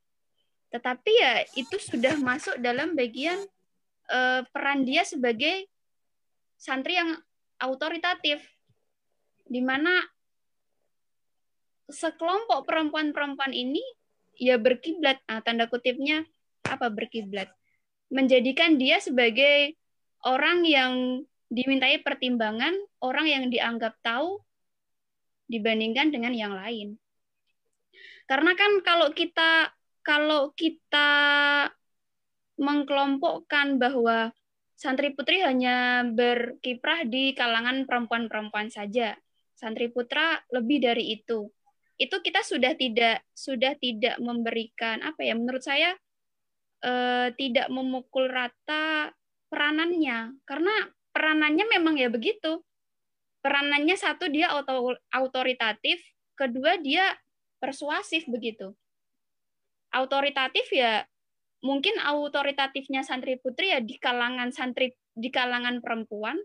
Tetapi 0.74 1.12
ya 1.14 1.46
itu 1.54 1.78
sudah 1.78 2.18
masuk 2.18 2.58
dalam 2.58 2.98
bagian 2.98 3.38
uh, 4.08 4.42
peran 4.50 4.88
dia 4.88 5.04
sebagai 5.04 5.68
santri 6.56 6.96
yang 6.96 7.20
autoritatif 7.60 8.40
di 9.52 9.60
mana 9.60 10.00
sekelompok 11.92 12.64
perempuan-perempuan 12.64 13.52
ini 13.52 13.84
ya 14.40 14.56
berkiblat 14.56 15.20
ah, 15.28 15.44
tanda 15.44 15.68
kutipnya 15.68 16.24
apa 16.64 16.88
berkiblat 16.88 17.52
menjadikan 18.08 18.80
dia 18.80 19.04
sebagai 19.04 19.76
orang 20.24 20.64
yang 20.64 21.28
dimintai 21.52 22.00
pertimbangan 22.00 22.72
orang 23.04 23.28
yang 23.28 23.44
dianggap 23.52 24.00
tahu 24.00 24.40
dibandingkan 25.52 26.16
dengan 26.16 26.32
yang 26.32 26.56
lain 26.56 26.96
karena 28.32 28.56
kan 28.56 28.80
kalau 28.88 29.12
kita 29.12 29.76
kalau 30.00 30.56
kita 30.56 31.12
mengkelompokkan 32.56 33.76
bahwa 33.76 34.32
santri 34.78 35.14
putri 35.14 35.42
hanya 35.46 36.06
berkiprah 36.06 37.06
di 37.06 37.38
kalangan 37.38 37.86
perempuan-perempuan 37.86 38.74
saja. 38.74 39.14
Santri 39.62 39.94
putra 39.94 40.42
lebih 40.50 40.82
dari 40.82 41.14
itu. 41.14 41.46
Itu 42.02 42.18
kita 42.26 42.42
sudah 42.42 42.74
tidak 42.74 43.22
sudah 43.30 43.78
tidak 43.78 44.18
memberikan 44.18 45.06
apa 45.06 45.22
ya 45.22 45.38
menurut 45.38 45.62
saya 45.62 45.94
eh, 46.82 47.30
tidak 47.38 47.70
memukul 47.70 48.26
rata 48.26 49.14
peranannya. 49.54 50.42
Karena 50.50 50.74
peranannya 51.14 51.66
memang 51.78 52.02
ya 52.02 52.10
begitu. 52.10 52.66
Peranannya 53.46 53.94
satu 53.94 54.34
dia 54.34 54.50
otoritatif 55.14 56.02
kedua 56.34 56.82
dia 56.82 57.14
persuasif 57.62 58.26
begitu. 58.26 58.74
Autoritatif 59.94 60.66
ya 60.74 61.06
mungkin 61.62 62.02
autoritatifnya 62.02 63.06
santri 63.06 63.38
putri 63.38 63.70
ya 63.70 63.80
di 63.82 64.02
kalangan 64.02 64.50
santri 64.50 64.98
di 65.14 65.30
kalangan 65.30 65.78
perempuan 65.86 66.42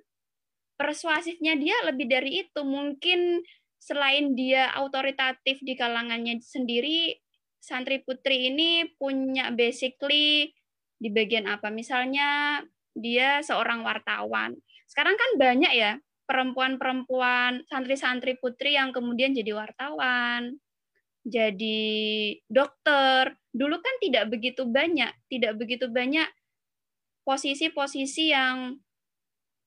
persuasifnya 0.76 1.56
dia 1.56 1.76
lebih 1.88 2.06
dari 2.06 2.46
itu. 2.46 2.60
Mungkin 2.62 3.42
selain 3.80 4.36
dia 4.36 4.72
autoritatif 4.76 5.60
di 5.64 5.74
kalangannya 5.76 6.40
sendiri 6.40 7.16
santri 7.60 8.00
putri 8.04 8.54
ini 8.54 8.86
punya 8.94 9.50
basically 9.50 10.54
di 10.96 11.08
bagian 11.10 11.50
apa? 11.50 11.68
Misalnya 11.68 12.62
dia 12.96 13.42
seorang 13.42 13.82
wartawan. 13.82 14.56
Sekarang 14.86 15.18
kan 15.18 15.30
banyak 15.36 15.72
ya 15.74 15.92
perempuan-perempuan 16.26 17.66
santri-santri 17.66 18.38
putri 18.38 18.74
yang 18.78 18.94
kemudian 18.94 19.34
jadi 19.34 19.52
wartawan 19.52 20.58
jadi 21.26 21.90
dokter. 22.46 23.34
Dulu 23.50 23.76
kan 23.82 23.94
tidak 23.98 24.30
begitu 24.30 24.62
banyak, 24.62 25.10
tidak 25.26 25.58
begitu 25.58 25.90
banyak 25.90 26.30
posisi-posisi 27.26 28.30
yang 28.30 28.78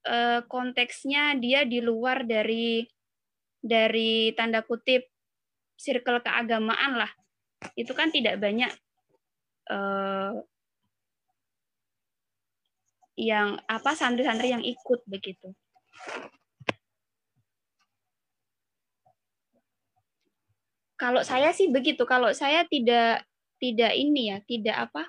eh, 0.05 0.41
konteksnya 0.47 1.35
dia 1.39 1.67
di 1.67 1.79
luar 1.83 2.23
dari 2.23 2.83
dari 3.59 4.31
tanda 4.35 4.63
kutip 4.63 5.07
circle 5.75 6.23
keagamaan 6.23 6.99
lah. 6.99 7.11
Itu 7.75 7.91
kan 7.95 8.11
tidak 8.11 8.39
banyak 8.39 8.71
eh, 9.71 10.33
yang 13.19 13.59
apa 13.67 13.91
santri-santri 13.95 14.55
yang 14.55 14.63
ikut 14.63 15.03
begitu. 15.03 15.51
Kalau 20.99 21.23
saya 21.23 21.51
sih 21.55 21.71
begitu. 21.71 22.03
Kalau 22.03 22.31
saya 22.35 22.67
tidak 22.67 23.23
tidak 23.59 23.91
ini 23.95 24.35
ya, 24.35 24.37
tidak 24.43 24.77
apa 24.87 25.03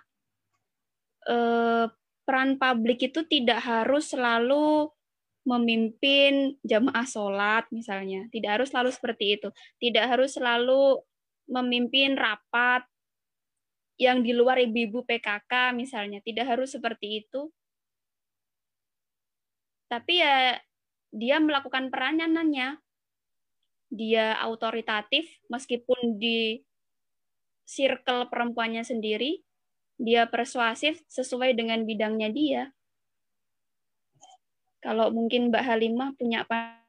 eh, 1.30 1.86
peran 2.30 2.54
publik 2.62 3.10
itu 3.10 3.26
tidak 3.26 3.58
harus 3.58 4.14
selalu 4.14 4.86
memimpin 5.42 6.54
jamaah 6.62 7.02
sholat 7.02 7.66
misalnya. 7.74 8.30
Tidak 8.30 8.46
harus 8.46 8.70
selalu 8.70 8.94
seperti 8.94 9.34
itu. 9.34 9.50
Tidak 9.82 10.06
harus 10.06 10.38
selalu 10.38 11.02
memimpin 11.50 12.14
rapat 12.14 12.86
yang 13.98 14.22
di 14.22 14.30
luar 14.30 14.62
ibu-ibu 14.62 15.02
PKK 15.02 15.74
misalnya. 15.74 16.22
Tidak 16.22 16.46
harus 16.46 16.70
seperti 16.70 17.26
itu. 17.26 17.50
Tapi 19.90 20.22
ya 20.22 20.54
dia 21.10 21.42
melakukan 21.42 21.90
peranannya 21.90 22.78
dia 23.90 24.38
autoritatif 24.38 25.26
meskipun 25.50 26.22
di 26.22 26.62
circle 27.66 28.30
perempuannya 28.30 28.86
sendiri, 28.86 29.42
dia 30.00 30.24
persuasif 30.24 31.04
sesuai 31.12 31.52
dengan 31.52 31.84
bidangnya 31.84 32.32
dia. 32.32 32.62
Kalau 34.80 35.12
mungkin 35.12 35.52
Mbak 35.52 35.60
Halimah 35.60 36.16
punya 36.16 36.48
apa? 36.48 36.80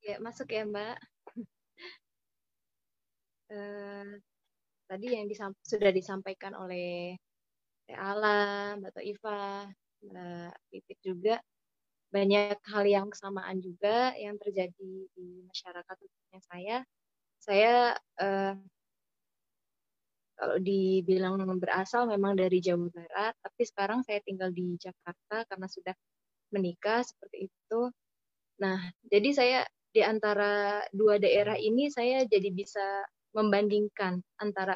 Ya, 0.00 0.16
masuk 0.24 0.48
ya 0.48 0.64
Mbak. 0.64 0.96
Uh, 3.52 4.16
tadi 4.88 5.06
yang 5.12 5.28
disam 5.28 5.52
sudah 5.60 5.92
disampaikan 5.92 6.56
oleh 6.56 7.20
Teh 7.84 7.98
Ala, 8.00 8.80
Mbak 8.80 9.04
Iva, 9.04 9.68
Mbak 10.00 10.52
Titik 10.72 10.98
juga 11.04 11.36
banyak 12.10 12.58
hal 12.58 12.84
yang 12.88 13.06
kesamaan 13.12 13.62
juga 13.62 14.16
yang 14.18 14.34
terjadi 14.40 14.92
di 15.14 15.46
masyarakat 15.46 15.96
saya. 16.42 16.82
Saya 17.38 17.94
eh, 18.18 18.54
kalau 20.40 20.56
dibilang 20.56 21.36
berasal 21.60 22.08
memang 22.08 22.32
dari 22.40 22.64
Jawa 22.64 22.88
Barat, 22.88 23.36
tapi 23.44 23.62
sekarang 23.68 24.00
saya 24.00 24.24
tinggal 24.24 24.48
di 24.56 24.80
Jakarta 24.80 25.44
karena 25.44 25.68
sudah 25.68 25.94
menikah 26.56 27.04
seperti 27.04 27.52
itu. 27.52 27.80
Nah, 28.64 28.80
jadi 29.04 29.30
saya 29.36 29.60
di 29.92 30.00
antara 30.00 30.80
dua 30.96 31.20
daerah 31.20 31.60
ini 31.60 31.92
saya 31.92 32.24
jadi 32.24 32.48
bisa 32.48 33.04
membandingkan 33.36 34.24
antara 34.40 34.72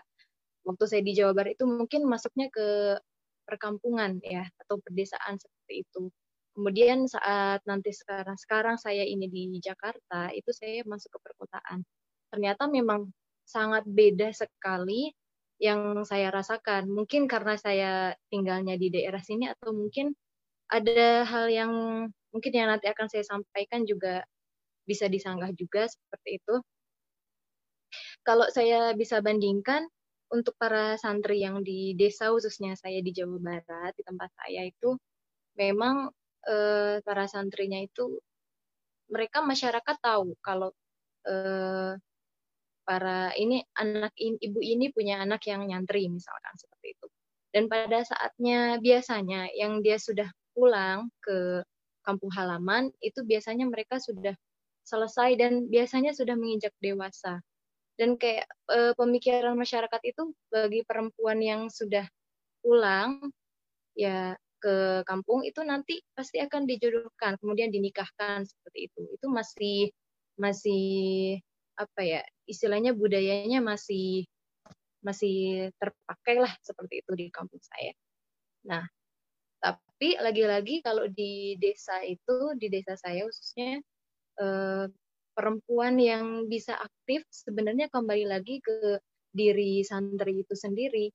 waktu 0.69 0.85
saya 0.85 1.01
di 1.01 1.17
Jawa 1.17 1.33
Barat 1.33 1.57
itu 1.57 1.65
mungkin 1.65 2.05
masuknya 2.05 2.53
ke 2.53 3.01
perkampungan 3.49 4.21
ya 4.21 4.45
atau 4.61 4.77
perdesaan 4.85 5.41
seperti 5.41 5.85
itu 5.89 6.13
Kemudian 6.55 7.11
saat 7.11 7.67
nanti 7.67 7.91
sekarang 7.91 8.39
sekarang 8.39 8.77
saya 8.79 9.03
ini 9.03 9.27
di 9.27 9.59
Jakarta, 9.59 10.31
itu 10.31 10.55
saya 10.55 10.87
masuk 10.87 11.19
ke 11.19 11.21
perkotaan. 11.27 11.83
Ternyata 12.31 12.71
memang 12.71 13.11
sangat 13.43 13.83
beda 13.91 14.31
sekali 14.31 15.11
yang 15.59 16.03
saya 16.07 16.31
rasakan. 16.35 16.91
Mungkin 16.91 17.31
karena 17.31 17.55
saya 17.59 17.93
tinggalnya 18.29 18.75
di 18.79 18.91
daerah 18.91 19.23
sini 19.23 19.51
atau 19.51 19.71
mungkin 19.75 20.13
ada 20.71 21.23
hal 21.29 21.47
yang 21.53 21.73
mungkin 22.35 22.53
yang 22.53 22.69
nanti 22.73 22.91
akan 22.91 23.07
saya 23.07 23.23
sampaikan 23.23 23.87
juga 23.87 24.25
bisa 24.85 25.07
disanggah 25.09 25.53
juga 25.55 25.87
seperti 25.87 26.43
itu. 26.43 26.55
Kalau 28.25 28.49
saya 28.51 28.97
bisa 28.97 29.21
bandingkan 29.21 29.87
untuk 30.33 30.57
para 30.59 30.99
santri 30.99 31.45
yang 31.45 31.63
di 31.63 31.95
desa 31.95 32.33
khususnya 32.33 32.75
saya 32.75 32.99
di 33.05 33.15
Jawa 33.15 33.39
Barat 33.39 33.93
di 33.95 34.03
tempat 34.03 34.33
saya 34.35 34.67
itu 34.67 34.99
memang 35.55 36.11
eh, 36.49 36.99
para 37.05 37.25
santrinya 37.31 37.79
itu 37.79 38.19
mereka 39.13 39.45
masyarakat 39.45 39.97
tahu 40.01 40.35
kalau 40.43 40.75
eh, 41.29 41.95
para 42.85 43.33
ini 43.35 43.65
anak 43.81 44.13
in, 44.21 44.37
ibu 44.39 44.61
ini 44.61 44.93
punya 44.93 45.21
anak 45.25 45.45
yang 45.49 45.65
nyantri 45.65 46.07
misalkan 46.09 46.55
seperti 46.57 46.95
itu. 46.95 47.07
Dan 47.55 47.71
pada 47.71 48.05
saatnya 48.05 48.79
biasanya 48.79 49.49
yang 49.57 49.81
dia 49.81 49.97
sudah 49.97 50.27
pulang 50.55 51.09
ke 51.25 51.65
kampung 52.05 52.31
halaman 52.37 52.93
itu 53.01 53.25
biasanya 53.25 53.65
mereka 53.67 53.97
sudah 53.97 54.37
selesai 54.85 55.41
dan 55.41 55.67
biasanya 55.73 56.13
sudah 56.13 56.37
menginjak 56.37 56.77
dewasa. 56.79 57.41
Dan 57.95 58.19
kayak 58.19 58.45
e, 58.69 58.93
pemikiran 58.99 59.55
masyarakat 59.55 60.03
itu 60.03 60.35
bagi 60.51 60.83
perempuan 60.83 61.39
yang 61.41 61.71
sudah 61.71 62.05
pulang 62.61 63.23
ya 63.95 64.35
ke 64.59 65.05
kampung 65.05 65.45
itu 65.45 65.61
nanti 65.61 66.01
pasti 66.17 66.41
akan 66.41 66.65
dijodohkan 66.65 67.37
kemudian 67.37 67.69
dinikahkan 67.69 68.49
seperti 68.49 68.89
itu 68.89 69.03
itu 69.13 69.27
masih 69.29 69.79
masih 70.41 70.85
apa 71.77 72.01
ya 72.01 72.23
istilahnya 72.49 72.93
budayanya 72.97 73.61
masih 73.65 74.29
masih 75.05 75.69
terpakai 75.77 76.41
lah 76.41 76.53
seperti 76.65 77.05
itu 77.05 77.13
di 77.13 77.27
kampung 77.29 77.61
saya. 77.61 77.93
Nah 78.69 78.85
tapi 79.61 80.17
lagi-lagi 80.21 80.85
kalau 80.85 81.09
di 81.09 81.57
desa 81.57 82.05
itu 82.05 82.53
di 82.61 82.69
desa 82.69 82.97
saya 83.01 83.25
khususnya 83.25 83.81
eh, 84.41 84.87
perempuan 85.35 85.99
yang 85.99 86.47
bisa 86.47 86.77
aktif 86.79 87.27
sebenarnya 87.33 87.91
kembali 87.91 88.25
lagi 88.29 88.61
ke 88.63 89.01
diri 89.35 89.83
santri 89.83 90.47
itu 90.47 90.55
sendiri. 90.55 91.11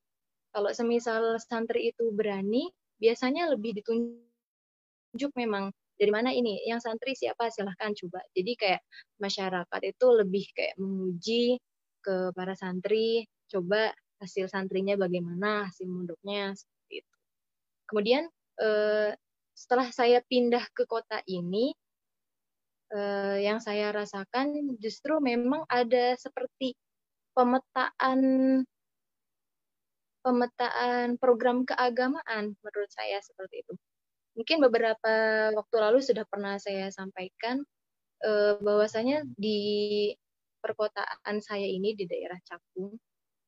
Kalau 0.52 0.70
semisal 0.74 1.40
santri 1.40 1.94
itu 1.94 2.12
berani 2.12 2.68
biasanya 3.00 3.48
lebih 3.48 3.80
ditunjuk 3.80 5.32
memang 5.34 5.72
dari 6.00 6.12
mana 6.16 6.32
ini? 6.32 6.64
Yang 6.64 6.88
santri 6.88 7.12
siapa? 7.12 7.52
Silahkan 7.52 7.92
coba. 7.92 8.24
Jadi 8.32 8.52
kayak 8.56 8.80
masyarakat 9.20 9.80
itu 9.84 10.06
lebih 10.16 10.44
kayak 10.56 10.74
menguji 10.80 11.60
ke 12.00 12.32
para 12.32 12.56
santri 12.56 13.28
coba 13.52 13.92
hasil 14.24 14.48
santrinya 14.48 14.96
bagaimana 14.96 15.68
hasil 15.68 15.84
munduknya 15.84 16.56
seperti 16.56 17.04
itu. 17.04 17.14
Kemudian 17.84 18.24
eh, 18.64 19.12
setelah 19.52 19.88
saya 19.92 20.24
pindah 20.24 20.64
ke 20.72 20.88
kota 20.88 21.20
ini 21.28 21.76
eh, 22.96 23.36
yang 23.44 23.60
saya 23.60 23.92
rasakan 23.92 24.80
justru 24.80 25.20
memang 25.20 25.68
ada 25.68 26.16
seperti 26.16 26.72
pemetaan 27.36 28.20
pemetaan 30.20 31.16
program 31.16 31.64
keagamaan 31.64 32.56
menurut 32.60 32.90
saya 32.92 33.20
seperti 33.24 33.64
itu. 33.64 33.74
Mungkin 34.40 34.56
beberapa 34.64 35.12
waktu 35.52 35.76
lalu 35.76 36.00
sudah 36.00 36.24
pernah 36.24 36.56
saya 36.56 36.88
sampaikan 36.88 37.60
eh, 38.24 38.56
bahwasanya 38.56 39.28
di 39.36 40.08
perkotaan 40.64 41.44
saya 41.44 41.68
ini 41.68 41.92
di 41.92 42.08
daerah 42.08 42.40
Cakung 42.48 42.96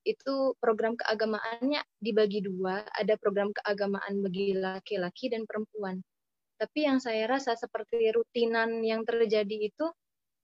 itu 0.05 0.53
program 0.61 0.99
keagamaannya 1.01 1.81
dibagi 1.97 2.45
dua, 2.45 2.85
ada 2.93 3.17
program 3.17 3.57
keagamaan 3.57 4.21
bagi 4.21 4.53
laki-laki 4.53 5.33
dan 5.33 5.49
perempuan. 5.49 6.05
Tapi 6.61 6.85
yang 6.85 7.01
saya 7.01 7.25
rasa 7.25 7.57
seperti 7.57 8.13
rutinan 8.13 8.85
yang 8.85 9.09
terjadi 9.09 9.73
itu 9.73 9.87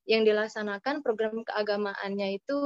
yang 0.08 0.24
dilaksanakan 0.24 1.04
program 1.04 1.44
keagamaannya 1.44 2.40
itu 2.40 2.56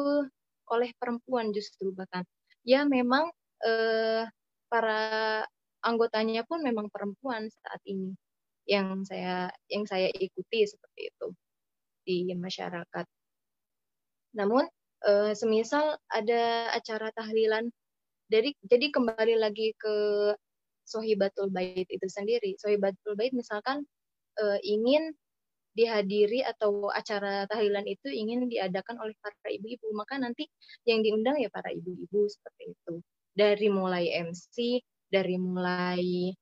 oleh 0.70 0.94
perempuan 0.94 1.50
justru 1.50 1.90
bahkan 1.90 2.22
ya 2.62 2.86
memang 2.86 3.26
eh, 3.66 4.22
para 4.70 5.42
anggotanya 5.82 6.46
pun 6.46 6.62
memang 6.62 6.88
perempuan 6.88 7.50
saat 7.50 7.82
ini 7.86 8.14
yang 8.66 9.02
saya 9.02 9.50
yang 9.66 9.82
saya 9.86 10.08
ikuti 10.14 10.62
seperti 10.66 11.10
itu 11.10 11.26
di 12.06 12.30
masyarakat. 12.34 13.06
Namun 14.38 14.64
uh, 15.06 15.32
semisal 15.34 15.98
ada 16.10 16.72
acara 16.72 17.10
tahlilan 17.14 17.68
dari 18.30 18.54
jadi 18.64 18.88
kembali 18.94 19.36
lagi 19.36 19.74
ke 19.76 19.94
sohibatul 20.86 21.50
bait 21.50 21.86
itu 21.90 22.06
sendiri. 22.06 22.54
Sohibatul 22.58 23.18
bait 23.18 23.34
misalkan 23.34 23.82
uh, 24.38 24.58
ingin 24.62 25.14
dihadiri 25.72 26.44
atau 26.44 26.92
acara 26.92 27.48
tahlilan 27.48 27.88
itu 27.88 28.12
ingin 28.12 28.44
diadakan 28.44 29.00
oleh 29.00 29.16
para 29.24 29.48
ibu-ibu, 29.48 29.88
maka 29.96 30.20
nanti 30.20 30.44
yang 30.84 31.00
diundang 31.00 31.40
ya 31.40 31.48
para 31.48 31.72
ibu-ibu 31.72 32.28
seperti 32.28 32.76
itu. 32.76 32.94
Dari 33.32 33.72
mulai 33.72 34.12
MC, 34.12 34.84
dari 35.12 35.36
mulai 35.36 36.32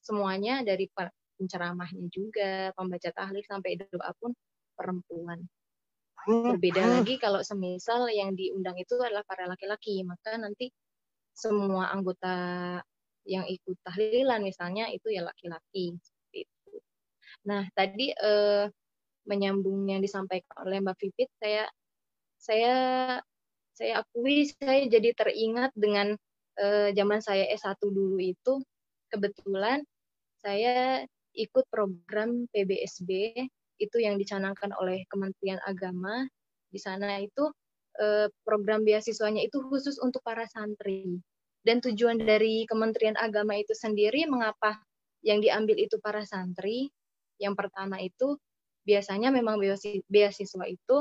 semuanya 0.00 0.64
dari 0.64 0.88
penceramahnya 1.36 2.08
juga, 2.08 2.72
pembaca 2.72 3.12
tahlil 3.12 3.44
sampai 3.44 3.76
doa 3.76 4.10
pun 4.16 4.32
perempuan. 4.72 5.44
Berbeda 6.24 6.82
hmm. 6.82 6.92
lagi 6.98 7.14
kalau 7.20 7.44
semisal 7.44 8.08
yang 8.08 8.32
diundang 8.32 8.80
itu 8.80 8.96
adalah 8.96 9.22
para 9.28 9.44
laki-laki, 9.44 10.00
maka 10.02 10.40
nanti 10.40 10.72
semua 11.36 11.92
anggota 11.92 12.34
yang 13.28 13.44
ikut 13.44 13.76
tahlilan 13.84 14.40
misalnya 14.40 14.88
itu 14.90 15.12
ya 15.12 15.22
laki-laki 15.22 15.94
itu. 16.32 16.72
Nah, 17.46 17.68
tadi 17.76 18.10
eh, 18.10 18.66
menyambung 19.28 19.86
yang 19.92 20.00
disampaikan 20.00 20.64
oleh 20.64 20.80
Mbak 20.80 20.96
Vivit, 20.98 21.30
saya 21.36 21.68
saya 22.40 22.74
saya 23.76 24.02
akui 24.02 24.48
saya 24.48 24.90
jadi 24.90 25.14
teringat 25.14 25.70
dengan 25.76 26.18
eh, 26.58 26.90
zaman 26.92 27.22
saya 27.22 27.46
S1 27.54 27.78
dulu 27.80 28.18
itu 28.18 28.60
kebetulan 29.08 29.82
saya 30.42 31.06
ikut 31.34 31.64
program 31.70 32.50
PBSB 32.50 33.32
itu 33.78 33.96
yang 34.02 34.18
dicanangkan 34.18 34.74
oleh 34.78 35.06
Kementerian 35.08 35.62
Agama. 35.64 36.26
Di 36.68 36.78
sana 36.82 37.22
itu 37.22 37.48
eh, 38.02 38.26
program 38.42 38.82
beasiswanya 38.82 39.42
itu 39.46 39.62
khusus 39.70 39.96
untuk 40.02 40.20
para 40.26 40.44
santri. 40.50 41.22
Dan 41.62 41.82
tujuan 41.82 42.22
dari 42.22 42.66
Kementerian 42.66 43.18
Agama 43.18 43.58
itu 43.58 43.74
sendiri 43.74 44.26
mengapa 44.26 44.78
yang 45.22 45.42
diambil 45.42 45.78
itu 45.78 45.98
para 46.02 46.22
santri? 46.26 46.90
Yang 47.38 47.54
pertama 47.54 48.02
itu 48.02 48.38
biasanya 48.82 49.30
memang 49.30 49.60
beasiswa 50.10 50.64
itu 50.66 50.96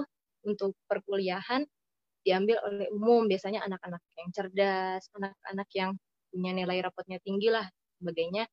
untuk 0.46 0.78
perkuliahan 0.86 1.66
diambil 2.28 2.60
oleh 2.68 2.92
umum, 2.92 3.24
biasanya 3.32 3.64
anak-anak 3.64 4.04
yang 4.20 4.30
cerdas, 4.36 5.08
anak-anak 5.16 5.70
yang 5.72 5.92
punya 6.28 6.52
nilai 6.52 6.84
rapotnya 6.84 7.24
tinggi 7.24 7.48
lah, 7.48 7.64
sebagainya. 8.04 8.44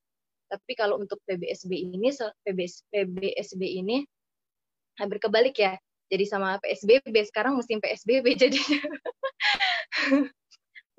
Tapi 0.47 0.73
kalau 0.79 1.03
untuk 1.03 1.19
PBSB 1.27 1.75
ini, 1.75 2.15
PBS, 2.47 2.87
PBSB 2.95 3.63
ini 3.67 4.07
hampir 5.03 5.19
kebalik 5.19 5.59
ya. 5.59 5.75
Jadi 6.07 6.25
sama 6.31 6.63
PSBB, 6.63 7.11
sekarang 7.27 7.59
musim 7.59 7.83
PSBB 7.83 8.37
jadi. 8.47 8.63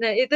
nah 0.01 0.11
itu 0.11 0.35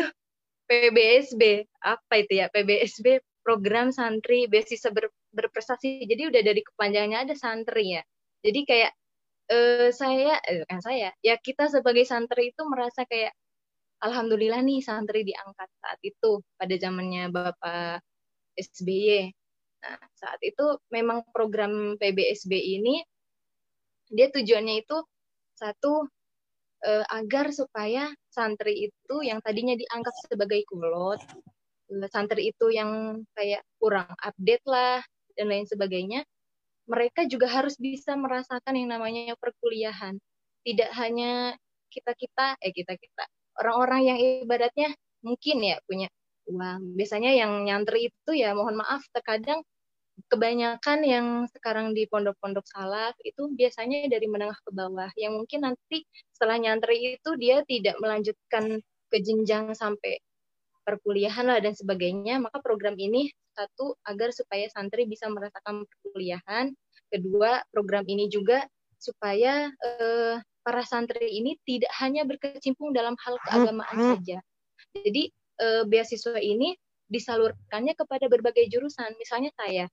PBSB, 0.69 1.67
apa 1.83 2.13
itu 2.23 2.39
ya? 2.39 2.47
PBSB, 2.47 3.19
Program 3.43 3.91
Santri 3.91 4.45
Beasiswa 4.47 4.93
ber, 4.93 5.11
Berprestasi. 5.33 6.05
Jadi 6.05 6.29
udah 6.29 6.41
dari 6.45 6.61
kepanjangannya 6.63 7.27
ada 7.27 7.35
santri 7.35 7.97
ya. 7.97 8.03
Jadi 8.45 8.59
kayak 8.63 8.91
eh, 9.49 9.89
saya, 9.91 10.37
eh, 10.45 10.63
saya, 10.79 11.09
ya 11.25 11.35
kita 11.41 11.67
sebagai 11.73 12.05
santri 12.05 12.53
itu 12.53 12.61
merasa 12.69 13.03
kayak 13.09 13.33
Alhamdulillah 13.99 14.63
nih 14.63 14.79
santri 14.79 15.27
diangkat 15.27 15.69
saat 15.83 15.99
itu 16.05 16.39
pada 16.55 16.75
zamannya 16.79 17.27
Bapak 17.35 17.99
SBY. 18.55 19.27
Nah, 19.79 19.99
saat 20.15 20.39
itu 20.43 20.79
memang 20.91 21.27
program 21.35 21.99
PBSB 21.99 22.51
ini 22.79 23.03
dia 24.11 24.31
tujuannya 24.31 24.83
itu 24.83 24.97
satu 25.59 26.07
eh, 26.87 27.05
agar 27.11 27.51
supaya 27.51 28.07
santri 28.31 28.87
itu 28.87 29.15
yang 29.19 29.43
tadinya 29.43 29.75
dianggap 29.75 30.15
sebagai 30.31 30.63
kulot, 30.71 31.19
eh, 31.91 32.07
santri 32.11 32.55
itu 32.55 32.71
yang 32.71 33.23
kayak 33.35 33.63
kurang 33.79 34.07
update 34.23 34.63
lah 34.63 35.03
dan 35.35 35.45
lain 35.51 35.67
sebagainya, 35.67 36.23
mereka 36.89 37.29
juga 37.29 37.45
harus 37.45 37.77
bisa 37.77 38.17
merasakan 38.17 38.73
yang 38.73 38.89
namanya 38.97 39.37
perkuliahan. 39.37 40.17
Tidak 40.65 40.91
hanya 40.97 41.53
kita-kita, 41.93 42.57
eh 42.59 42.73
kita-kita, 42.73 43.25
orang-orang 43.61 44.01
yang 44.09 44.17
ibadatnya 44.45 44.89
mungkin 45.21 45.57
ya 45.61 45.77
punya 45.85 46.09
uang. 46.49 46.97
Biasanya 46.97 47.31
yang 47.37 47.63
nyantri 47.63 48.09
itu 48.09 48.31
ya 48.33 48.57
mohon 48.57 48.81
maaf 48.81 49.05
terkadang 49.13 49.61
kebanyakan 50.27 50.99
yang 51.07 51.27
sekarang 51.47 51.95
di 51.95 52.03
pondok-pondok 52.09 52.67
salaf 52.67 53.15
itu 53.23 53.47
biasanya 53.55 54.11
dari 54.11 54.27
menengah 54.27 54.57
ke 54.59 54.71
bawah 54.75 55.07
yang 55.15 55.39
mungkin 55.39 55.63
nanti 55.63 56.03
setelah 56.35 56.59
nyantri 56.59 57.15
itu 57.15 57.29
dia 57.39 57.63
tidak 57.63 57.95
melanjutkan 58.03 58.83
ke 58.83 59.17
jenjang 59.23 59.71
sampai 59.71 60.19
perkuliahan 60.89 61.45
lah 61.45 61.61
dan 61.61 61.77
sebagainya 61.77 62.41
maka 62.41 62.57
program 62.65 62.97
ini 62.97 63.29
satu 63.53 63.93
agar 64.09 64.33
supaya 64.33 64.65
santri 64.73 65.05
bisa 65.05 65.29
merasakan 65.29 65.85
perkuliahan. 65.85 66.73
Kedua 67.13 67.61
program 67.69 68.09
ini 68.09 68.25
juga 68.33 68.65
supaya 68.97 69.69
eh, 69.69 70.41
para 70.65 70.83
santri 70.85 71.29
ini 71.29 71.57
tidak 71.65 71.89
hanya 72.01 72.25
berkecimpung 72.25 72.93
dalam 72.93 73.13
hal 73.21 73.37
keagamaan 73.45 74.17
saja. 74.17 74.37
Jadi 74.93 75.33
uh, 75.61 75.83
beasiswa 75.85 76.37
ini 76.37 76.77
disalurkannya 77.09 77.97
kepada 77.97 78.29
berbagai 78.29 78.69
jurusan. 78.69 79.17
Misalnya 79.17 79.49
saya, 79.57 79.85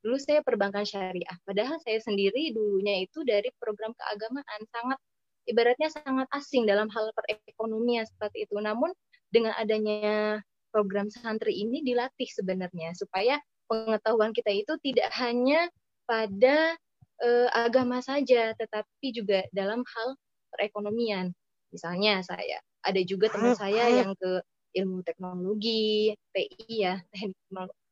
dulu 0.00 0.16
saya 0.16 0.40
perbankan 0.40 0.88
syariah, 0.88 1.36
padahal 1.44 1.76
saya 1.84 2.00
sendiri 2.00 2.56
dulunya 2.56 3.04
itu 3.04 3.20
dari 3.24 3.52
program 3.60 3.92
keagamaan, 3.96 4.60
sangat 4.72 4.98
ibaratnya 5.44 5.92
sangat 5.92 6.28
asing 6.32 6.64
dalam 6.64 6.88
hal 6.88 7.12
perekonomian 7.12 8.08
seperti 8.08 8.48
itu. 8.48 8.56
Namun 8.56 8.92
dengan 9.34 9.58
adanya 9.58 10.38
program 10.70 11.10
santri 11.10 11.58
ini 11.58 11.82
dilatih 11.82 12.30
sebenarnya 12.30 12.94
supaya 12.94 13.42
pengetahuan 13.66 14.30
kita 14.30 14.54
itu 14.54 14.78
tidak 14.82 15.10
hanya 15.18 15.66
pada 16.06 16.78
uh, 17.22 17.48
agama 17.50 17.98
saja, 17.98 18.54
tetapi 18.54 19.06
juga 19.10 19.42
dalam 19.50 19.82
hal 19.82 20.08
perekonomian. 20.54 21.34
Misalnya 21.74 22.22
saya 22.22 22.62
ada 22.86 23.00
juga 23.02 23.32
teman 23.34 23.58
saya 23.58 23.90
yang 23.90 24.14
ke 24.14 24.38
ilmu 24.78 25.02
teknologi, 25.02 26.14
TI 26.34 26.86
ya, 26.86 26.98
teknik, 27.10 27.38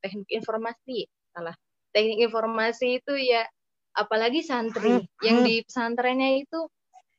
teknik 0.02 0.28
informasi, 0.30 1.06
salah. 1.34 1.54
Teknik 1.92 2.30
informasi 2.30 3.02
itu 3.02 3.14
ya 3.18 3.44
apalagi 3.92 4.40
santri 4.40 5.04
hmm, 5.04 5.08
yang 5.20 5.44
di 5.44 5.60
pesantrennya 5.64 6.40
itu 6.40 6.60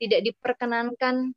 tidak 0.01 0.25
diperkenankan 0.25 1.31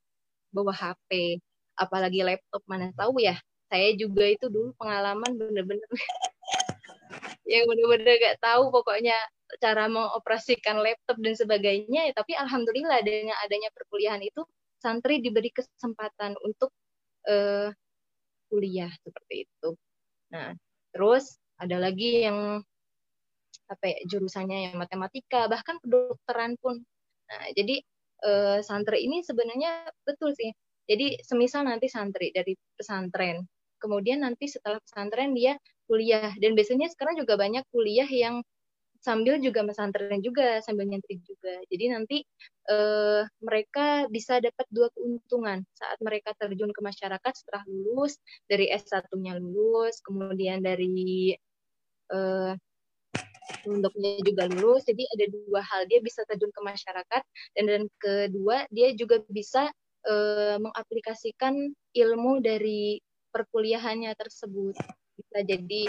bawa 0.50 0.72
HP, 0.72 1.40
apalagi 1.76 2.24
laptop 2.24 2.62
mana 2.66 2.90
tahu 2.96 3.22
ya. 3.22 3.36
Saya 3.66 3.94
juga 3.98 4.24
itu 4.30 4.46
dulu 4.46 4.72
pengalaman 4.78 5.34
bener-bener 5.34 5.90
yang 7.50 7.66
bener-bener 7.66 8.14
gak 8.22 8.38
tahu 8.38 8.70
pokoknya 8.70 9.16
cara 9.58 9.86
mengoperasikan 9.90 10.82
laptop 10.82 11.18
dan 11.22 11.34
sebagainya. 11.34 12.10
Tapi 12.14 12.34
alhamdulillah 12.34 13.02
dengan 13.02 13.36
adanya 13.42 13.70
perkuliahan 13.74 14.22
itu 14.22 14.42
santri 14.78 15.18
diberi 15.18 15.50
kesempatan 15.50 16.38
untuk 16.42 16.70
uh, 17.26 17.70
kuliah 18.46 18.90
seperti 19.02 19.46
itu. 19.46 19.68
Nah, 20.30 20.54
terus 20.94 21.38
ada 21.58 21.76
lagi 21.80 22.26
yang 22.26 22.62
apa 23.66 23.84
ya 23.90 23.98
jurusannya 24.06 24.70
yang 24.70 24.74
matematika 24.78 25.50
bahkan 25.50 25.82
kedokteran 25.82 26.54
pun. 26.62 26.78
Nah, 27.26 27.44
jadi 27.58 27.82
eh, 28.22 28.58
santri 28.62 29.02
ini 29.02 29.26
sebenarnya 29.26 29.90
betul 30.06 30.30
sih. 30.38 30.54
Jadi 30.86 31.18
semisal 31.22 31.66
nanti 31.66 31.90
santri 31.90 32.30
dari 32.30 32.54
pesantren, 32.78 33.42
kemudian 33.82 34.22
nanti 34.22 34.46
setelah 34.46 34.78
pesantren 34.82 35.34
dia 35.34 35.58
kuliah. 35.86 36.30
Dan 36.38 36.54
biasanya 36.54 36.90
sekarang 36.90 37.18
juga 37.18 37.34
banyak 37.38 37.66
kuliah 37.74 38.06
yang 38.06 38.42
sambil 39.06 39.38
juga 39.38 39.62
mesantren 39.62 40.18
juga 40.18 40.58
sambil 40.66 40.90
nyantri 40.90 41.22
juga. 41.22 41.54
Jadi 41.70 41.84
nanti 41.94 42.18
eh, 42.70 43.22
mereka 43.38 44.10
bisa 44.10 44.42
dapat 44.42 44.66
dua 44.72 44.90
keuntungan 44.90 45.62
saat 45.78 45.98
mereka 46.02 46.34
terjun 46.34 46.74
ke 46.74 46.80
masyarakat 46.82 47.32
setelah 47.38 47.62
lulus 47.70 48.18
dari 48.50 48.66
S1-nya 48.72 49.38
lulus 49.38 50.02
kemudian 50.02 50.58
dari 50.64 51.34
eh, 52.10 52.52
untuknya 53.66 54.10
juga 54.26 54.50
lulus. 54.50 54.82
Jadi 54.82 55.06
ada 55.06 55.26
dua 55.30 55.60
hal 55.62 55.86
dia 55.86 56.02
bisa 56.02 56.26
terjun 56.26 56.50
ke 56.50 56.60
masyarakat 56.66 57.22
dan 57.54 57.64
dan 57.70 57.82
kedua 58.02 58.66
dia 58.74 58.90
juga 58.98 59.22
bisa 59.30 59.70
eh, 60.06 60.56
mengaplikasikan 60.62 61.54
ilmu 61.92 62.38
dari 62.40 63.02
perkuliahannya 63.34 64.14
tersebut 64.16 64.78
bisa 65.16 65.38
jadi 65.42 65.82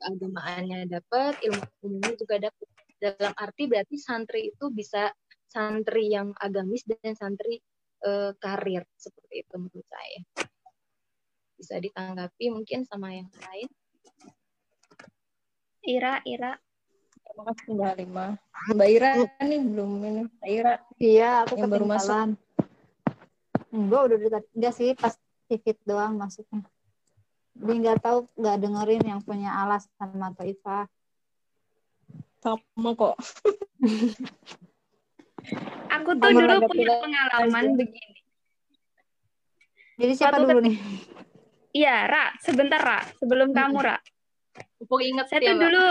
keagamaannya 0.00 0.88
dapat, 0.88 1.36
ilmu 1.44 1.64
umumnya 1.84 2.12
juga 2.16 2.36
dapat. 2.40 2.66
Dalam 3.00 3.32
arti 3.36 3.64
berarti 3.64 3.96
santri 3.96 4.52
itu 4.52 4.68
bisa 4.72 5.08
santri 5.48 6.12
yang 6.12 6.36
agamis 6.36 6.84
dan 6.84 7.16
santri 7.16 7.60
uh, 8.04 8.32
karir 8.36 8.84
seperti 8.96 9.44
itu 9.44 9.54
menurut 9.56 9.88
saya. 9.88 10.20
Bisa 11.56 11.80
ditanggapi 11.80 12.52
mungkin 12.52 12.84
sama 12.84 13.12
yang 13.16 13.28
lain. 13.40 13.68
Ira, 15.80 16.20
Ira. 16.28 16.52
Terima 17.24 17.42
kasih 17.52 17.68
Mbak 17.72 17.88
Halima. 17.88 18.26
Mbak 18.76 18.88
Ira 18.92 19.10
nih 19.48 19.60
belum 19.64 19.90
ini. 20.04 20.22
Mbak 20.28 20.50
Ira. 20.52 20.74
Iya, 21.00 21.30
aku 21.48 21.54
Yang 21.56 21.70
baru 21.72 21.84
masuk. 21.88 22.16
Enggak, 23.70 24.00
udah 24.10 24.16
dekat. 24.18 24.42
Enggak 24.54 24.74
sih, 24.74 24.90
pas 24.98 25.14
Vivit 25.50 25.78
doang 25.82 26.14
masuknya. 26.14 26.62
Jadi 27.58 27.74
nggak 27.82 27.98
tahu, 28.02 28.18
nggak 28.38 28.56
dengerin 28.62 29.02
yang 29.02 29.20
punya 29.22 29.50
alas 29.50 29.90
sama 29.98 30.30
atau 30.30 30.46
Iva. 30.46 30.86
Sama 32.38 32.90
kok. 32.94 33.16
Aku 35.90 36.10
tuh 36.22 36.30
dulu 36.30 36.70
punya 36.70 37.02
pengalaman 37.02 37.64
aja. 37.66 37.74
begini. 37.74 38.14
Jadi 40.00 40.12
siapa 40.16 40.38
Suatu 40.38 40.48
dulu 40.48 40.60
nih? 40.64 40.76
Iya, 41.70 41.96
Ra, 42.08 42.24
sebentar 42.40 42.80
Ra, 42.80 43.02
sebelum 43.18 43.52
kamu 43.52 43.78
Ra. 43.84 43.98
Mumpung 44.80 45.02
inget 45.04 45.26
Saya 45.28 45.40
ya, 45.44 45.52
tuh 45.52 45.56
dulu, 45.60 45.84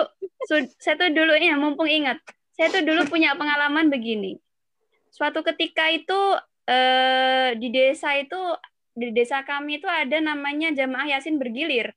su- 0.49 0.73
saya 0.81 0.95
tuh 0.97 1.09
dulu 1.13 1.33
ya 1.37 1.55
mumpung 1.55 1.85
ingat, 1.85 2.17
saya 2.57 2.73
tuh 2.73 2.81
dulu 2.81 3.05
punya 3.05 3.37
pengalaman 3.37 3.87
begini. 3.93 4.41
Suatu 5.13 5.45
ketika 5.45 5.93
itu 5.93 6.17
eh, 6.69 7.57
di 7.57 7.67
desa 7.73 8.13
itu 8.13 8.37
di 8.93 9.09
desa 9.09 9.41
kami 9.41 9.81
itu 9.81 9.89
ada 9.89 10.21
namanya 10.21 10.69
jamaah 10.69 11.17
yasin 11.17 11.41
bergilir. 11.41 11.89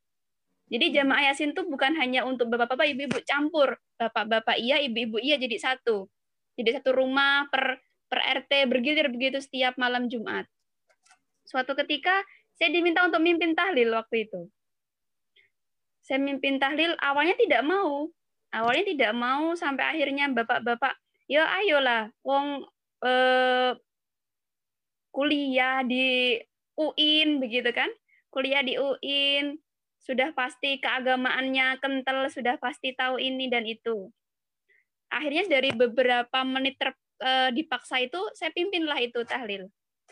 Jadi 0.72 0.88
jamaah 0.96 1.28
yasin 1.28 1.52
itu 1.52 1.68
bukan 1.68 1.92
hanya 2.00 2.24
untuk 2.24 2.48
bapak-bapak, 2.48 2.88
ibu-ibu 2.96 3.20
campur, 3.28 3.76
bapak-bapak 4.00 4.56
iya, 4.56 4.80
ibu-ibu 4.80 5.20
iya 5.20 5.36
jadi 5.36 5.60
satu. 5.60 6.08
Jadi 6.56 6.80
satu 6.80 6.96
rumah 6.96 7.44
per 7.52 7.76
per 8.08 8.20
RT 8.44 8.72
bergilir 8.72 9.12
begitu 9.12 9.40
setiap 9.44 9.76
malam 9.76 10.08
Jumat. 10.08 10.48
Suatu 11.44 11.76
ketika 11.76 12.24
saya 12.56 12.72
diminta 12.72 13.04
untuk 13.04 13.20
mimpin 13.20 13.52
tahlil 13.52 13.92
waktu 13.92 14.28
itu 14.28 14.48
saya 16.02 16.18
mimpin 16.18 16.58
tahlil 16.58 16.98
awalnya 16.98 17.38
tidak 17.38 17.62
mau 17.62 18.10
awalnya 18.52 18.84
tidak 18.90 19.12
mau 19.14 19.54
sampai 19.54 19.96
akhirnya 19.96 20.28
bapak-bapak 20.34 20.98
ya 21.30 21.46
ayolah 21.62 22.10
wong 22.26 22.66
eh, 23.06 23.72
kuliah 25.12 25.84
di 25.84 26.40
UIN 26.74 27.38
begitu 27.38 27.68
kan? 27.70 27.88
Kuliah 28.32 28.64
di 28.64 28.80
UIN 28.80 29.60
sudah 30.02 30.34
pasti 30.34 30.82
keagamaannya 30.82 31.78
kental 31.78 32.26
sudah 32.26 32.58
pasti 32.58 32.96
tahu 32.96 33.22
ini 33.22 33.46
dan 33.46 33.62
itu. 33.68 34.10
Akhirnya 35.12 35.46
dari 35.46 35.70
beberapa 35.70 36.42
menit 36.42 36.80
ter, 36.80 36.96
eh, 37.22 37.52
dipaksa 37.52 38.00
itu 38.02 38.18
saya 38.34 38.50
pimpinlah 38.50 38.98
itu 38.98 39.22
tahlil. 39.22 39.68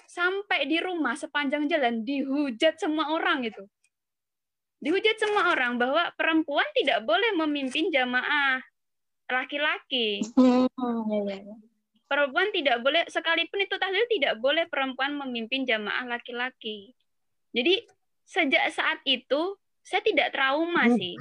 Sampai 0.06 0.68
di 0.68 0.78
rumah 0.78 1.16
sepanjang 1.16 1.66
jalan 1.66 2.04
dihujat 2.04 2.78
semua 2.78 3.10
orang 3.10 3.48
itu. 3.48 3.64
Dihujat 4.80 5.16
semua 5.16 5.52
orang 5.52 5.76
bahwa 5.80 6.12
perempuan 6.16 6.66
tidak 6.76 7.04
boleh 7.04 7.36
memimpin 7.36 7.88
jamaah 7.88 8.60
laki-laki. 9.30 10.24
Hmm. 12.10 12.18
Perempuan 12.18 12.50
tidak 12.50 12.82
boleh 12.82 13.06
sekalipun 13.06 13.62
itu 13.62 13.78
tahlil 13.78 14.02
tidak 14.10 14.34
boleh 14.42 14.66
perempuan 14.66 15.14
memimpin 15.14 15.62
jamaah 15.62 16.10
laki-laki. 16.10 16.90
Jadi 17.54 17.86
sejak 18.26 18.66
saat 18.74 18.98
itu 19.06 19.54
saya 19.86 20.02
tidak 20.02 20.34
trauma 20.34 20.90
sih. 20.98 21.14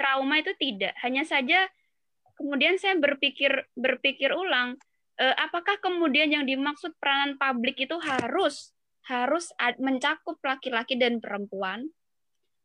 Trauma 0.00 0.40
itu 0.40 0.56
tidak. 0.56 0.96
Hanya 1.04 1.28
saja 1.28 1.68
kemudian 2.40 2.80
saya 2.80 2.96
berpikir 2.96 3.52
berpikir 3.76 4.32
ulang 4.32 4.80
eh, 5.20 5.36
apakah 5.36 5.76
kemudian 5.84 6.32
yang 6.32 6.48
dimaksud 6.48 6.96
peranan 6.96 7.36
publik 7.36 7.76
itu 7.76 8.00
harus 8.00 8.72
harus 9.04 9.52
mencakup 9.76 10.40
laki-laki 10.40 10.96
dan 10.96 11.20
perempuan? 11.20 11.84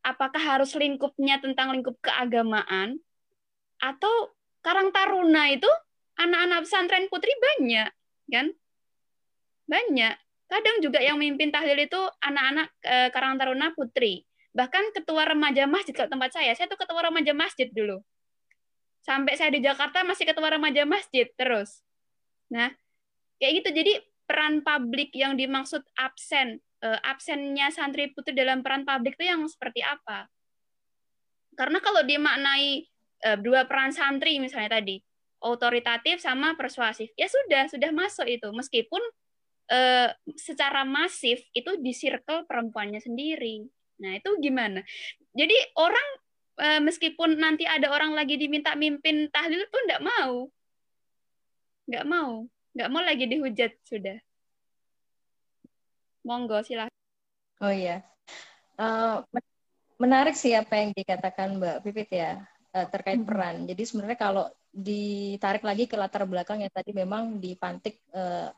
apakah 0.06 0.38
harus 0.38 0.78
lingkupnya 0.78 1.42
tentang 1.42 1.74
lingkup 1.74 1.98
keagamaan 1.98 3.02
atau 3.82 4.38
Karang 4.62 4.94
Taruna 4.94 5.50
itu 5.50 5.68
anak-anak 6.16 6.60
pesantren 6.64 7.06
putri 7.12 7.32
banyak 7.38 7.90
kan? 8.32 8.48
Banyak. 9.66 10.16
Kadang 10.46 10.78
juga 10.80 11.02
yang 11.02 11.18
memimpin 11.18 11.50
tahlil 11.50 11.90
itu 11.90 11.98
anak-anak 12.22 12.68
eh, 12.86 13.10
Karang 13.10 13.36
Taruna 13.42 13.74
putri. 13.74 14.24
Bahkan 14.56 14.96
ketua 14.96 15.28
remaja 15.28 15.68
masjid 15.68 15.92
ke 15.92 16.06
tempat 16.08 16.32
saya 16.32 16.56
saya 16.56 16.70
tuh 16.72 16.80
ketua 16.80 17.10
remaja 17.10 17.34
masjid 17.36 17.68
dulu. 17.68 18.00
Sampai 19.02 19.38
saya 19.38 19.54
di 19.54 19.62
Jakarta 19.62 20.02
masih 20.06 20.26
ketua 20.26 20.54
remaja 20.54 20.86
masjid 20.86 21.28
terus. 21.36 21.82
Nah 22.54 22.72
kayak 23.42 23.66
gitu. 23.66 23.70
Jadi 23.84 23.94
peran 24.26 24.66
publik 24.66 25.14
yang 25.14 25.38
dimaksud 25.38 25.82
absen 25.98 26.62
eh, 26.82 27.00
absennya 27.06 27.74
santri 27.74 28.14
putri 28.14 28.38
dalam 28.38 28.62
peran 28.62 28.86
publik 28.86 29.18
itu 29.18 29.26
yang 29.28 29.42
seperti 29.50 29.82
apa? 29.82 30.30
Karena 31.56 31.80
kalau 31.82 32.06
dimaknai 32.06 32.86
eh, 33.26 33.38
dua 33.42 33.66
peran 33.66 33.90
santri 33.90 34.38
misalnya 34.38 34.78
tadi, 34.78 35.02
otoritatif 35.46 36.18
sama 36.18 36.58
persuasif, 36.58 37.14
ya 37.14 37.30
sudah 37.30 37.70
sudah 37.70 37.94
masuk 37.94 38.26
itu 38.26 38.50
meskipun 38.50 39.02
eh, 39.70 40.10
secara 40.34 40.82
masif 40.82 41.46
itu 41.54 41.78
di 41.78 41.94
circle 41.94 42.50
perempuannya 42.50 42.98
sendiri. 42.98 43.62
Nah, 44.02 44.18
itu 44.18 44.30
gimana? 44.42 44.82
Jadi 45.38 45.54
orang 45.78 46.08
eh, 46.66 46.82
meskipun 46.82 47.38
nanti 47.38 47.70
ada 47.70 47.94
orang 47.94 48.18
lagi 48.18 48.42
diminta 48.42 48.74
mimpin 48.74 49.30
tahlil 49.30 49.62
pun 49.70 49.82
nggak 49.86 50.04
mau. 50.04 50.34
Nggak 51.86 52.06
mau. 52.10 52.32
Nggak 52.76 52.90
mau 52.92 53.04
lagi 53.06 53.26
dihujat 53.30 53.72
sudah. 53.86 54.18
Monggo 56.26 56.58
silahkan. 56.66 56.92
Oh 57.62 57.70
iya. 57.72 58.02
Men- 59.30 59.54
menarik 59.96 60.36
sih 60.36 60.52
apa 60.52 60.76
yang 60.76 60.92
dikatakan 60.92 61.56
Mbak 61.56 61.78
Pipit 61.88 62.10
ya 62.12 62.44
eh, 62.76 62.88
terkait 62.92 63.22
Mhm. 63.24 63.28
peran. 63.30 63.56
Jadi 63.64 63.84
sebenarnya 63.88 64.20
kalau 64.20 64.46
ditarik 64.76 65.64
lagi 65.64 65.88
ke 65.88 65.96
latar 65.96 66.28
belakang 66.28 66.60
yang 66.60 66.74
tadi 66.74 66.92
memang 66.92 67.40
dipantik 67.40 68.04
eh, 68.12 68.52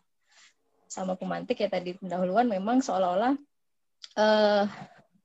sama 0.90 1.14
pemantik 1.14 1.62
ya 1.62 1.70
tadi 1.70 1.94
pendahuluan 1.94 2.50
memang 2.50 2.82
seolah-olah 2.82 3.38
eh, 4.18 4.64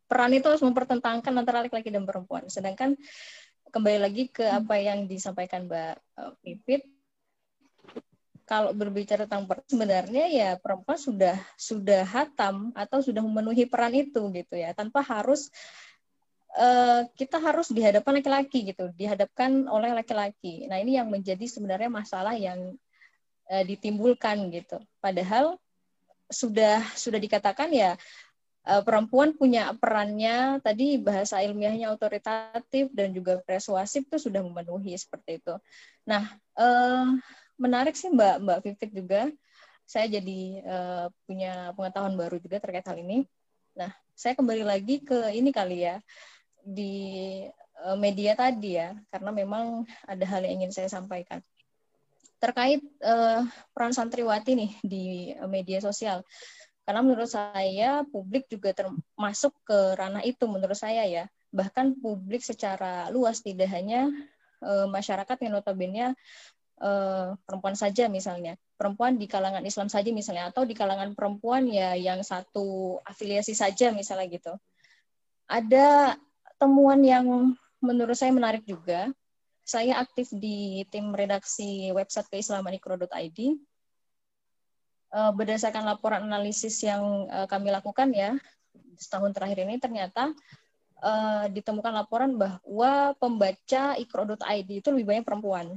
peran 0.05 0.37
itu 0.37 0.45
harus 0.45 0.61
mempertentangkan 0.61 1.33
antara 1.33 1.65
laki-laki 1.65 1.89
dan 1.89 2.05
perempuan. 2.05 2.45
Sedangkan 2.53 2.93
kembali 3.73 3.99
lagi 4.05 4.29
ke 4.29 4.45
apa 4.45 4.77
yang 4.77 5.09
disampaikan 5.09 5.65
Mbak 5.65 5.95
eh, 5.97 6.33
Pipit 6.45 6.83
kalau 8.45 8.77
berbicara 8.77 9.25
tentang 9.25 9.49
peran 9.49 9.65
sebenarnya 9.65 10.29
ya 10.29 10.51
perempuan 10.61 11.01
sudah 11.01 11.41
sudah 11.57 12.05
hatam 12.05 12.69
atau 12.77 13.01
sudah 13.01 13.25
memenuhi 13.25 13.65
peran 13.65 13.97
itu 13.97 14.29
gitu 14.29 14.61
ya 14.61 14.77
tanpa 14.77 15.01
harus 15.01 15.49
eh, 16.57 17.01
kita 17.17 17.39
harus 17.39 17.71
dihadapkan 17.71 18.19
laki-laki 18.19 18.73
gitu 18.73 18.91
dihadapkan 18.97 19.67
oleh 19.69 19.93
laki-laki 19.97 20.67
nah 20.69 20.79
ini 20.81 20.99
yang 21.01 21.09
menjadi 21.09 21.45
sebenarnya 21.49 21.91
masalah 21.93 22.35
yang 22.37 22.75
eh, 23.49 23.65
ditimbulkan 23.65 24.49
gitu 24.53 24.81
padahal 24.99 25.57
sudah 26.33 26.81
sudah 26.97 27.21
dikatakan 27.21 27.69
ya 27.73 27.97
eh, 28.69 28.83
perempuan 28.85 29.37
punya 29.37 29.73
perannya 29.77 30.61
tadi 30.65 30.97
bahasa 30.97 31.41
ilmiahnya 31.45 31.93
otoritatif 31.93 32.89
dan 32.93 33.13
juga 33.13 33.41
persuasif 33.45 34.09
itu 34.09 34.31
sudah 34.31 34.41
memenuhi 34.41 34.97
seperti 34.97 35.41
itu 35.41 35.55
nah 36.05 36.27
eh, 36.57 37.07
menarik 37.63 37.95
sih 37.95 38.11
Mbak 38.11 38.35
Mbak 38.43 38.59
Vivit 38.67 38.91
juga. 38.91 39.23
Saya 39.87 40.07
jadi 40.09 40.41
eh, 40.63 41.07
punya 41.27 41.71
pengetahuan 41.79 42.19
baru 42.19 42.43
juga 42.43 42.59
terkait 42.59 42.87
hal 42.87 42.99
ini. 42.99 43.23
Nah, 43.79 43.95
saya 44.19 44.35
kembali 44.35 44.67
lagi 44.67 45.01
ke 45.07 45.33
ini 45.33 45.55
kali 45.55 45.87
ya 45.87 46.03
di 46.63 46.95
eh, 47.59 47.99
media 47.99 48.39
tadi 48.39 48.79
ya, 48.79 48.95
karena 49.11 49.31
memang 49.35 49.85
ada 50.07 50.25
hal 50.27 50.47
yang 50.47 50.63
ingin 50.63 50.73
saya 50.73 50.89
sampaikan 50.89 51.43
terkait 52.43 52.83
eh, 52.83 53.41
peran 53.71 53.95
santriwati 53.95 54.59
nih 54.59 54.73
di 54.83 55.05
media 55.47 55.79
sosial. 55.79 56.27
Karena 56.83 56.99
menurut 57.07 57.31
saya 57.31 58.03
publik 58.03 58.51
juga 58.51 58.75
termasuk 58.75 59.55
ke 59.63 59.95
ranah 59.95 60.27
itu 60.27 60.51
menurut 60.51 60.75
saya 60.75 61.07
ya. 61.07 61.31
Bahkan 61.55 62.03
publik 62.03 62.43
secara 62.43 63.07
luas 63.15 63.47
tidak 63.47 63.71
hanya 63.71 64.11
eh, 64.59 64.87
masyarakat 64.91 65.39
yang 65.39 65.55
notabene 65.55 66.19
eh, 66.83 67.29
perempuan 67.47 67.79
saja 67.79 68.11
misalnya 68.11 68.59
perempuan 68.83 69.15
di 69.15 69.31
kalangan 69.31 69.63
Islam 69.63 69.87
saja 69.87 70.11
misalnya 70.11 70.51
atau 70.51 70.67
di 70.67 70.75
kalangan 70.75 71.15
perempuan 71.15 71.71
ya 71.71 71.95
yang 71.95 72.27
satu 72.27 72.99
afiliasi 73.07 73.55
saja 73.55 73.95
misalnya 73.95 74.27
gitu 74.27 74.53
ada 75.47 76.19
temuan 76.63 77.03
yang 77.03 77.27
menurut 77.83 78.15
saya 78.15 78.31
menarik 78.31 78.63
juga. 78.63 79.11
Saya 79.67 79.99
aktif 79.99 80.31
di 80.31 80.87
tim 80.91 81.11
redaksi 81.11 81.91
website 81.91 82.31
keislamanikro.id 82.31 83.39
Eh, 85.13 85.33
berdasarkan 85.37 85.85
laporan 85.85 86.25
analisis 86.25 86.81
yang 86.81 87.29
eh, 87.29 87.45
kami 87.45 87.69
lakukan 87.69 88.09
ya 88.17 88.33
setahun 88.97 89.37
terakhir 89.37 89.69
ini 89.69 89.77
ternyata 89.77 90.33
eh, 91.05 91.45
ditemukan 91.53 91.93
laporan 91.93 92.33
bahwa 92.41 93.13
pembaca 93.21 93.93
ikro.id 94.01 94.71
itu 94.73 94.89
lebih 94.89 95.07
banyak 95.13 95.25
perempuan. 95.29 95.77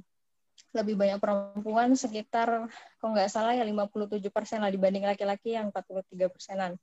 Lebih 0.72 0.96
banyak 0.96 1.20
perempuan 1.20 2.00
sekitar 2.00 2.72
kalau 2.96 3.12
nggak 3.12 3.28
salah 3.28 3.52
ya 3.52 3.68
57 3.68 4.24
persen 4.32 4.64
lah 4.64 4.72
dibanding 4.72 5.04
laki-laki 5.04 5.52
yang 5.52 5.68
43 5.68 6.32
persenan. 6.32 6.80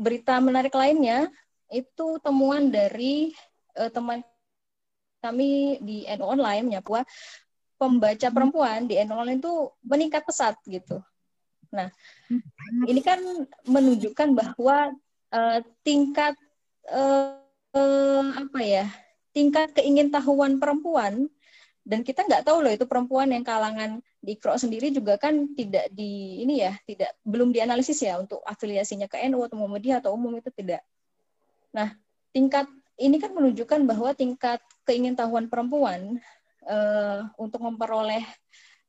Berita 0.00 0.40
menarik 0.40 0.72
lainnya 0.72 1.28
itu 1.70 2.06
temuan 2.22 2.70
dari 2.70 3.34
eh, 3.74 3.90
teman 3.90 4.22
kami 5.20 5.82
di 5.82 6.06
NU 6.06 6.26
Online 6.26 6.62
menyapa 6.62 7.02
pembaca 7.76 8.28
perempuan 8.30 8.86
di 8.88 8.96
NU 9.02 9.16
Online 9.16 9.40
itu 9.40 9.54
meningkat 9.84 10.22
pesat 10.24 10.54
gitu. 10.64 11.02
Nah, 11.74 11.90
ini 12.86 13.00
kan 13.02 13.20
menunjukkan 13.66 14.32
bahwa 14.32 14.94
uh, 15.34 15.58
tingkat 15.82 16.38
uh, 16.88 17.36
uh, 17.74 18.24
apa 18.32 18.60
ya 18.62 18.86
tingkat 19.34 19.76
keingintahuan 19.76 20.56
perempuan 20.56 21.28
dan 21.86 22.02
kita 22.02 22.26
nggak 22.26 22.42
tahu 22.42 22.66
loh 22.66 22.72
itu 22.72 22.88
perempuan 22.88 23.30
yang 23.30 23.46
kalangan 23.46 24.02
di 24.18 24.34
Ikro 24.34 24.58
sendiri 24.58 24.90
juga 24.90 25.20
kan 25.20 25.54
tidak 25.54 25.86
di 25.94 26.42
ini 26.42 26.64
ya 26.64 26.74
tidak 26.82 27.14
belum 27.22 27.54
dianalisis 27.54 28.02
ya 28.02 28.18
untuk 28.18 28.42
afiliasinya 28.42 29.06
ke 29.06 29.22
NU 29.30 29.44
atau 29.44 29.54
Muhammadiyah 29.60 30.02
atau 30.02 30.16
umum 30.16 30.34
itu 30.34 30.50
tidak. 30.50 30.82
Nah 31.76 31.92
tingkat 32.32 32.64
ini 32.96 33.20
kan 33.20 33.36
menunjukkan 33.36 33.84
bahwa 33.84 34.16
tingkat 34.16 34.64
keingintahuan 34.88 35.52
perempuan 35.52 36.16
uh, 36.64 37.28
untuk 37.36 37.60
memperoleh 37.60 38.24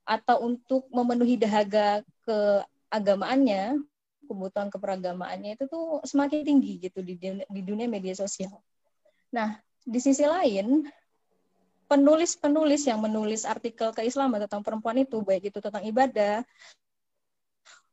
atau 0.08 0.48
untuk 0.48 0.88
memenuhi 0.88 1.36
dahaga 1.36 2.00
keagamaannya 2.24 3.84
kebutuhan 4.28 4.72
keperagamaannya 4.72 5.60
itu 5.60 5.68
tuh 5.68 6.04
semakin 6.04 6.44
tinggi 6.44 6.88
gitu 6.88 7.00
di 7.04 7.16
di 7.20 7.62
dunia 7.64 7.88
media 7.88 8.16
sosial. 8.16 8.60
Nah, 9.32 9.60
di 9.84 10.00
sisi 10.04 10.24
lain 10.28 10.88
penulis-penulis 11.88 12.84
yang 12.84 13.00
menulis 13.00 13.48
artikel 13.48 13.96
keislaman 13.96 14.44
tentang 14.44 14.60
perempuan 14.60 15.00
itu 15.00 15.24
baik 15.24 15.52
itu 15.52 15.60
tentang 15.64 15.84
ibadah, 15.88 16.44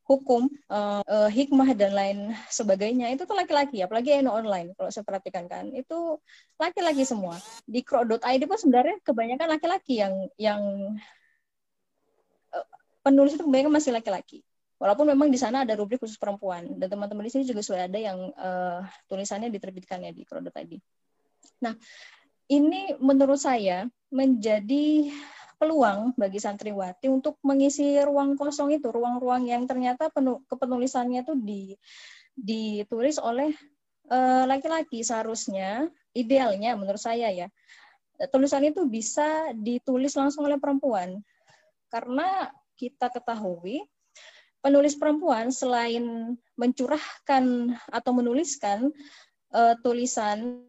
hukum, 0.04 0.52
uh, 0.68 1.28
hikmah 1.32 1.72
dan 1.72 1.96
lain 1.96 2.18
sebagainya 2.52 3.08
itu 3.16 3.24
tuh 3.24 3.32
laki-laki, 3.32 3.80
apalagi 3.80 4.20
eno 4.20 4.36
online 4.36 4.76
kalau 4.76 4.92
saya 4.92 5.00
perhatikan 5.00 5.48
kan 5.48 5.72
itu 5.72 6.20
laki-laki 6.60 7.08
semua. 7.08 7.40
Di 7.64 7.80
kro.id 7.80 8.42
pun 8.44 8.58
sebenarnya 8.60 9.00
kebanyakan 9.00 9.48
laki-laki 9.56 10.04
yang 10.04 10.14
yang 10.36 10.60
uh, 12.52 12.66
penulis 13.00 13.36
itu 13.36 13.48
kebanyakan 13.48 13.72
masih 13.72 13.96
laki-laki. 13.96 14.44
Walaupun 14.76 15.08
memang 15.08 15.32
di 15.32 15.40
sana 15.40 15.64
ada 15.64 15.72
rubrik 15.72 16.02
khusus 16.02 16.20
perempuan 16.20 16.76
dan 16.76 16.92
teman-teman 16.92 17.24
di 17.24 17.32
sini 17.32 17.48
juga 17.48 17.64
sudah 17.64 17.88
ada 17.88 17.96
yang 17.96 18.28
uh, 18.36 18.84
tulisannya 19.08 19.48
diterbitkannya 19.48 20.12
di 20.12 20.28
Kro.id. 20.28 20.72
Nah, 21.64 21.72
ini 22.52 22.92
menurut 23.00 23.40
saya 23.40 23.88
menjadi 24.12 25.08
peluang 25.64 26.12
bagi 26.12 26.36
santriwati 26.36 27.08
untuk 27.08 27.40
mengisi 27.40 27.96
ruang 28.04 28.36
kosong 28.36 28.76
itu, 28.76 28.92
ruang-ruang 28.92 29.48
yang 29.48 29.64
ternyata 29.64 30.12
penuh, 30.12 30.44
kepenulisannya 30.44 31.24
itu 31.24 31.32
di, 31.40 31.62
ditulis 32.36 33.16
oleh 33.16 33.48
eh, 34.12 34.44
laki-laki. 34.44 35.00
Uh, 35.00 35.06
seharusnya 35.08 35.88
idealnya 36.12 36.76
menurut 36.76 37.00
saya 37.00 37.32
ya 37.32 37.48
tulisan 38.28 38.62
itu 38.62 38.84
bisa 38.86 39.50
ditulis 39.56 40.12
langsung 40.14 40.44
oleh 40.44 40.60
perempuan. 40.60 41.18
Karena 41.88 42.52
kita 42.76 43.10
ketahui 43.10 43.82
penulis 44.60 44.96
perempuan 44.96 45.48
selain 45.48 46.36
mencurahkan 46.56 47.74
atau 47.88 48.12
menuliskan 48.12 48.92
uh, 49.52 49.74
tulisan 49.80 50.64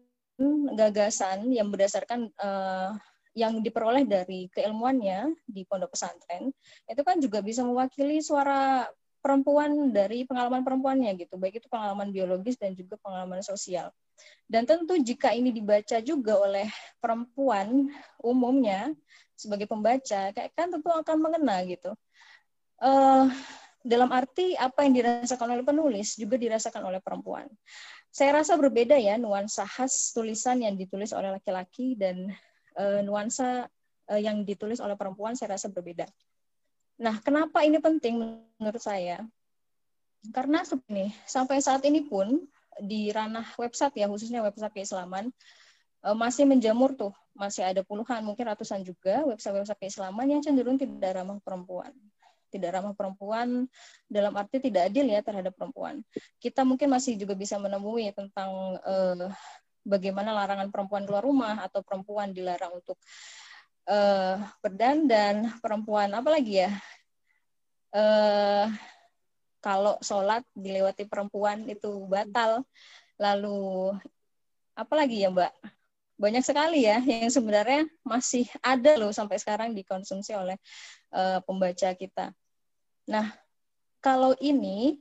gagasan 0.76 1.48
yang 1.48 1.72
berdasarkan 1.72 2.28
uh, 2.36 2.92
yang 3.36 3.60
diperoleh 3.60 4.08
dari 4.08 4.48
keilmuannya 4.48 5.36
di 5.44 5.68
pondok 5.68 5.92
pesantren 5.92 6.48
itu 6.88 7.02
kan 7.04 7.20
juga 7.20 7.44
bisa 7.44 7.60
mewakili 7.60 8.24
suara 8.24 8.88
perempuan 9.20 9.92
dari 9.92 10.24
pengalaman 10.24 10.64
perempuannya 10.64 11.12
gitu 11.20 11.36
baik 11.36 11.60
itu 11.60 11.68
pengalaman 11.68 12.08
biologis 12.08 12.56
dan 12.56 12.72
juga 12.72 12.96
pengalaman 12.96 13.44
sosial 13.44 13.92
dan 14.48 14.64
tentu 14.64 14.96
jika 14.96 15.36
ini 15.36 15.52
dibaca 15.52 16.00
juga 16.00 16.40
oleh 16.40 16.66
perempuan 16.96 17.92
umumnya 18.24 18.96
sebagai 19.36 19.68
pembaca 19.68 20.32
kayak 20.32 20.56
kan 20.56 20.72
tentu 20.72 20.88
akan 20.88 21.16
mengena 21.20 21.60
gitu 21.68 21.92
uh, 22.80 23.28
dalam 23.86 24.10
arti 24.10 24.58
apa 24.58 24.82
yang 24.82 24.98
dirasakan 24.98 25.54
oleh 25.54 25.62
penulis 25.62 26.18
juga 26.18 26.34
dirasakan 26.34 26.90
oleh 26.90 26.98
perempuan. 26.98 27.46
Saya 28.10 28.42
rasa 28.42 28.58
berbeda 28.58 28.98
ya 28.98 29.14
nuansa 29.14 29.62
khas 29.62 30.10
tulisan 30.10 30.58
yang 30.58 30.74
ditulis 30.74 31.14
oleh 31.14 31.38
laki-laki 31.38 31.94
dan 31.94 32.34
uh, 32.76 33.00
nuansa 33.02 33.66
uh, 34.12 34.20
yang 34.20 34.44
ditulis 34.46 34.78
oleh 34.78 34.94
perempuan 34.94 35.34
saya 35.34 35.58
rasa 35.58 35.72
berbeda. 35.72 36.06
Nah, 36.96 37.20
kenapa 37.20 37.60
ini 37.60 37.76
penting 37.76 38.20
menurut 38.56 38.80
saya? 38.80 39.20
Karena 40.32 40.64
sebenarnya 40.64 41.12
sampai 41.28 41.60
saat 41.60 41.84
ini 41.84 42.02
pun 42.02 42.44
di 42.76 43.08
ranah 43.12 43.46
website 43.56 43.96
ya 43.96 44.08
khususnya 44.08 44.44
website 44.44 44.72
keislaman 44.74 45.32
uh, 46.04 46.16
masih 46.16 46.44
menjamur 46.48 46.92
tuh, 46.96 47.12
masih 47.36 47.64
ada 47.64 47.84
puluhan 47.84 48.24
mungkin 48.24 48.48
ratusan 48.48 48.84
juga 48.84 49.24
website-website 49.28 49.80
keislaman 49.80 50.26
yang 50.28 50.40
cenderung 50.44 50.76
tidak 50.76 51.20
ramah 51.20 51.40
perempuan 51.40 51.92
tidak 52.50 52.78
ramah 52.78 52.94
perempuan 52.94 53.68
dalam 54.08 54.32
arti 54.38 54.62
tidak 54.62 54.88
adil 54.88 55.04
ya 55.04 55.20
terhadap 55.20 55.52
perempuan. 55.52 56.00
Kita 56.40 56.62
mungkin 56.62 56.88
masih 56.88 57.18
juga 57.18 57.36
bisa 57.36 57.60
menemui 57.60 58.08
tentang 58.14 58.80
uh, 58.80 59.28
bagaimana 59.86 60.34
larangan 60.34 60.68
perempuan 60.74 61.06
keluar 61.06 61.22
rumah 61.22 61.62
atau 61.62 61.80
perempuan 61.86 62.34
dilarang 62.34 62.74
untuk 62.82 62.98
uh, 63.86 64.42
berdandan, 64.58 65.54
perempuan 65.62 66.10
apalagi 66.10 66.66
ya 66.66 66.70
uh, 67.94 68.66
kalau 69.62 69.94
sholat 70.02 70.42
dilewati 70.52 71.06
perempuan 71.06 71.62
itu 71.70 72.04
batal. 72.10 72.66
Lalu 73.16 73.96
apalagi 74.76 75.24
ya 75.24 75.32
Mbak? 75.32 75.76
banyak 76.16 76.40
sekali 76.40 76.88
ya 76.88 76.96
yang 77.04 77.28
sebenarnya 77.28 77.84
masih 78.00 78.48
ada 78.64 78.96
loh 78.96 79.12
sampai 79.12 79.36
sekarang 79.36 79.76
dikonsumsi 79.76 80.32
oleh 80.32 80.56
uh, 81.12 81.44
pembaca 81.44 81.92
kita. 81.92 82.32
Nah, 83.04 83.36
kalau 84.00 84.32
ini 84.40 84.96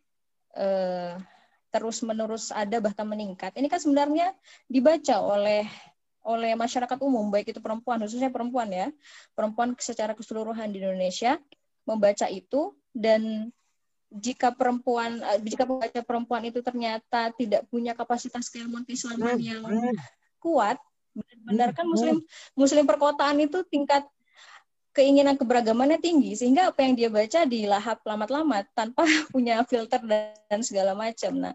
uh, 0.59 1.15
terus 1.75 1.99
menerus 2.07 2.55
ada 2.55 2.79
bahkan 2.79 3.03
meningkat, 3.03 3.51
ini 3.59 3.67
kan 3.67 3.83
sebenarnya 3.83 4.31
dibaca 4.71 5.19
oleh 5.19 5.67
oleh 6.25 6.55
masyarakat 6.55 6.97
umum 7.03 7.27
baik 7.29 7.51
itu 7.51 7.59
perempuan 7.59 7.99
khususnya 8.01 8.31
perempuan 8.31 8.71
ya. 8.71 8.87
Perempuan 9.35 9.75
secara 9.75 10.15
keseluruhan 10.15 10.71
di 10.71 10.79
Indonesia 10.79 11.35
membaca 11.85 12.25
itu 12.31 12.73
dan 12.95 13.51
jika 14.09 14.55
perempuan 14.55 15.19
eh, 15.19 15.39
jika 15.43 15.67
pembaca 15.67 16.01
perempuan 16.01 16.43
itu 16.47 16.63
ternyata 16.63 17.35
tidak 17.35 17.67
punya 17.67 17.91
kapasitas 17.91 18.47
keilmuan 18.47 18.87
keislaman 18.87 19.35
yang 19.37 19.61
kuat 20.39 20.79
benar-benar 21.15 21.71
kan 21.75 21.85
muslim 21.87 22.23
muslim 22.55 22.83
perkotaan 22.87 23.39
itu 23.43 23.63
tingkat 23.67 24.03
keinginan 24.95 25.35
keberagamannya 25.35 25.99
tinggi 25.99 26.39
sehingga 26.39 26.71
apa 26.71 26.79
yang 26.87 26.95
dia 26.95 27.11
baca 27.11 27.43
dilahap 27.43 27.99
lamat-lamat 28.07 28.71
tanpa 28.71 29.03
punya 29.35 29.59
filter 29.67 29.99
dan 30.07 30.59
segala 30.63 30.95
macam. 30.95 31.35
Nah, 31.35 31.53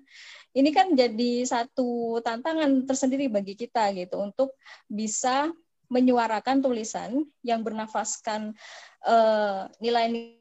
ini 0.53 0.69
kan 0.71 0.93
jadi 0.93 1.49
satu 1.49 2.21
tantangan 2.21 2.85
tersendiri 2.85 3.33
bagi 3.33 3.57
kita 3.57 3.97
gitu 3.97 4.21
untuk 4.21 4.53
bisa 4.85 5.49
menyuarakan 5.91 6.63
tulisan 6.63 7.27
yang 7.43 7.65
bernafaskan 7.67 8.55
uh, 9.09 9.67
nilai 9.83 10.37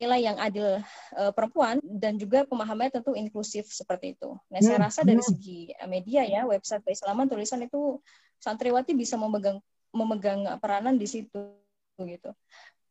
nilai 0.00 0.20
yang 0.24 0.36
adil 0.40 0.80
uh, 1.16 1.32
perempuan 1.36 1.76
dan 1.84 2.16
juga 2.16 2.48
pemahamannya 2.48 3.00
tentu 3.00 3.12
inklusif 3.12 3.68
seperti 3.68 4.16
itu. 4.16 4.32
Nah, 4.48 4.60
saya 4.64 4.80
hmm, 4.80 4.86
rasa 4.88 5.00
dari 5.04 5.20
segi 5.20 5.70
media 5.86 6.24
ya, 6.24 6.48
website 6.48 6.82
keislaman 6.82 7.28
tulisan 7.28 7.60
itu 7.60 8.00
santriwati 8.40 8.96
bisa 8.96 9.20
memegang 9.20 9.60
memegang 9.90 10.46
peranan 10.62 10.96
di 10.96 11.06
situ 11.06 11.54
gitu. 12.00 12.30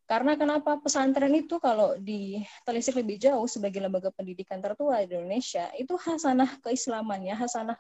Karena 0.10 0.34
kenapa 0.34 0.82
pesantren 0.82 1.30
itu 1.38 1.62
kalau 1.62 1.94
ditelisik 2.02 2.98
lebih 2.98 3.22
jauh 3.22 3.46
sebagai 3.46 3.78
lembaga 3.78 4.10
pendidikan 4.10 4.58
tertua 4.58 5.06
di 5.06 5.14
Indonesia 5.14 5.70
itu 5.78 5.94
hasanah 5.94 6.58
keislamannya, 6.66 7.38
hasanah 7.38 7.78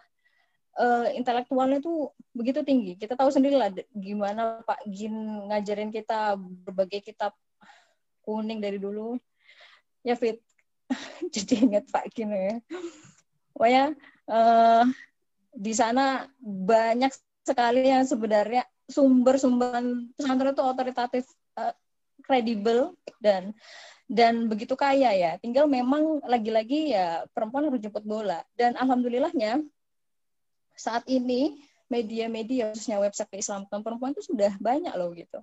uh, 0.77 1.09
intelektualnya 1.17 1.81
itu 1.81 2.13
begitu 2.37 2.61
tinggi. 2.61 3.01
Kita 3.01 3.17
tahu 3.17 3.33
sendiri 3.33 3.57
lah 3.57 3.73
gimana 3.97 4.61
Pak 4.61 4.85
Gin 4.93 5.49
ngajarin 5.49 5.89
kita 5.89 6.37
berbagai 6.37 7.01
kitab 7.01 7.33
kuning 8.29 8.61
dari 8.61 8.77
dulu 8.77 9.17
ya 10.05 10.13
Fit 10.13 10.37
jadi 11.33 11.65
ingat 11.65 11.89
Pak 11.89 12.13
Kim 12.13 12.29
ya 12.29 12.61
pokoknya 13.53 13.97
uh, 14.29 14.85
di 15.49 15.73
sana 15.73 16.29
banyak 16.45 17.09
sekali 17.41 17.89
yang 17.89 18.05
sebenarnya 18.05 18.61
sumber-sumber 18.89 19.71
pesantren 20.17 20.51
itu 20.51 20.63
otoritatif 20.65 21.23
uh, 21.55 21.71
kredibel 22.25 22.97
dan 23.21 23.53
dan 24.09 24.49
begitu 24.49 24.73
kaya 24.73 25.13
ya. 25.13 25.31
Tinggal 25.37 25.69
memang 25.69 26.25
lagi-lagi 26.25 26.97
ya 26.97 27.23
perempuan 27.29 27.69
harus 27.69 27.79
jemput 27.79 28.01
bola. 28.01 28.41
Dan 28.57 28.73
alhamdulillahnya 28.73 29.61
saat 30.73 31.05
ini 31.05 31.61
media-media 31.89 32.69
khususnya 32.69 33.01
website 33.01 33.29
keislaman 33.33 33.65
perempuan 33.81 34.13
itu 34.13 34.25
sudah 34.25 34.53
banyak 34.61 34.93
loh 34.97 35.13
gitu. 35.13 35.41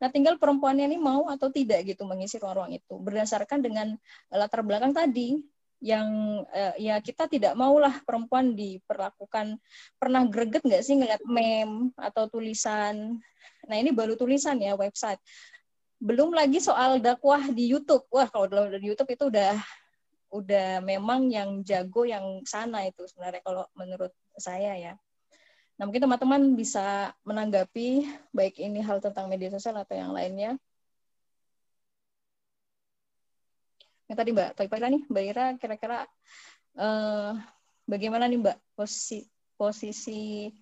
Nah 0.00 0.08
tinggal 0.08 0.40
perempuannya 0.40 0.88
ini 0.88 1.00
mau 1.00 1.28
atau 1.28 1.52
tidak 1.52 1.84
gitu 1.84 2.08
mengisi 2.08 2.40
ruang-ruang 2.40 2.76
itu 2.76 2.96
berdasarkan 2.96 3.60
dengan 3.60 3.96
latar 4.32 4.64
belakang 4.64 4.96
tadi 4.96 5.40
yang 5.82 6.06
uh, 6.46 6.74
ya 6.78 7.02
kita 7.02 7.26
tidak 7.26 7.58
maulah 7.58 7.98
perempuan 8.06 8.54
diperlakukan. 8.54 9.58
Pernah 9.98 10.22
greget 10.30 10.62
nggak 10.62 10.82
sih 10.86 10.94
ngeliat 10.94 11.20
meme 11.26 11.90
atau 11.98 12.30
tulisan? 12.30 13.18
Nah 13.66 13.76
ini 13.76 13.90
baru 13.90 14.14
tulisan 14.14 14.62
ya 14.62 14.78
website. 14.78 15.18
Belum 15.98 16.30
lagi 16.30 16.62
soal 16.62 17.02
dakwah 17.02 17.50
di 17.50 17.66
YouTube. 17.66 18.06
Wah 18.14 18.30
kalau 18.30 18.46
di 18.70 18.86
YouTube 18.94 19.10
itu 19.10 19.26
udah 19.26 19.58
udah 20.32 20.80
memang 20.80 21.28
yang 21.28 21.60
jago 21.66 22.08
yang 22.08 22.40
sana 22.46 22.86
itu 22.88 23.04
sebenarnya 23.10 23.42
kalau 23.42 23.66
menurut 23.74 24.14
saya 24.38 24.78
ya. 24.78 24.94
Nah 25.76 25.90
mungkin 25.90 26.06
teman-teman 26.06 26.54
bisa 26.54 27.10
menanggapi 27.26 28.06
baik 28.30 28.62
ini 28.62 28.80
hal 28.86 29.02
tentang 29.02 29.26
media 29.26 29.50
sosial 29.50 29.82
atau 29.82 29.98
yang 29.98 30.14
lainnya 30.14 30.56
yang 34.12 34.20
tadi 34.20 34.36
Mbak 34.36 34.60
Toipa 34.60 34.76
nih 34.76 35.08
Mbak 35.08 35.24
Ira 35.24 35.46
kira-kira 35.56 36.04
eh, 36.76 37.32
bagaimana 37.88 38.28
nih 38.28 38.44
Mbak 38.44 38.76
posisi 38.76 39.24
posisi 39.56 40.52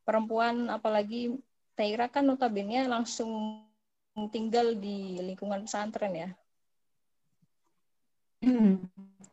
perempuan 0.00 0.72
apalagi 0.72 1.36
Taira 1.76 2.08
kan 2.08 2.24
notabene 2.24 2.88
langsung 2.88 3.60
tinggal 4.32 4.80
di 4.80 5.20
lingkungan 5.20 5.68
pesantren 5.68 6.14
ya. 6.16 6.28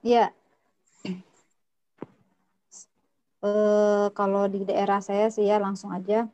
Iya. 0.03 0.25
Uh, 3.41 4.05
kalau 4.19 4.45
di 4.45 4.61
daerah 4.69 5.01
saya 5.01 5.33
sih 5.33 5.49
ya 5.49 5.57
langsung 5.57 5.89
aja 5.89 6.29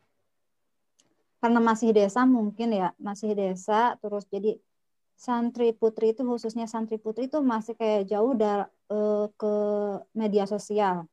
karena 1.40 1.64
masih 1.64 1.96
desa 1.96 2.28
mungkin 2.28 2.76
ya 2.76 2.92
masih 3.00 3.32
desa 3.32 3.96
terus 4.04 4.28
jadi 4.28 4.60
santri 5.18 5.74
putri 5.74 6.14
itu 6.14 6.22
khususnya 6.22 6.70
santri 6.70 7.02
putri 7.02 7.26
itu 7.26 7.42
masih 7.42 7.74
kayak 7.74 8.06
jauh 8.06 8.38
dar, 8.38 8.70
uh, 8.94 9.26
ke 9.34 9.54
media 10.14 10.46
sosial. 10.46 11.10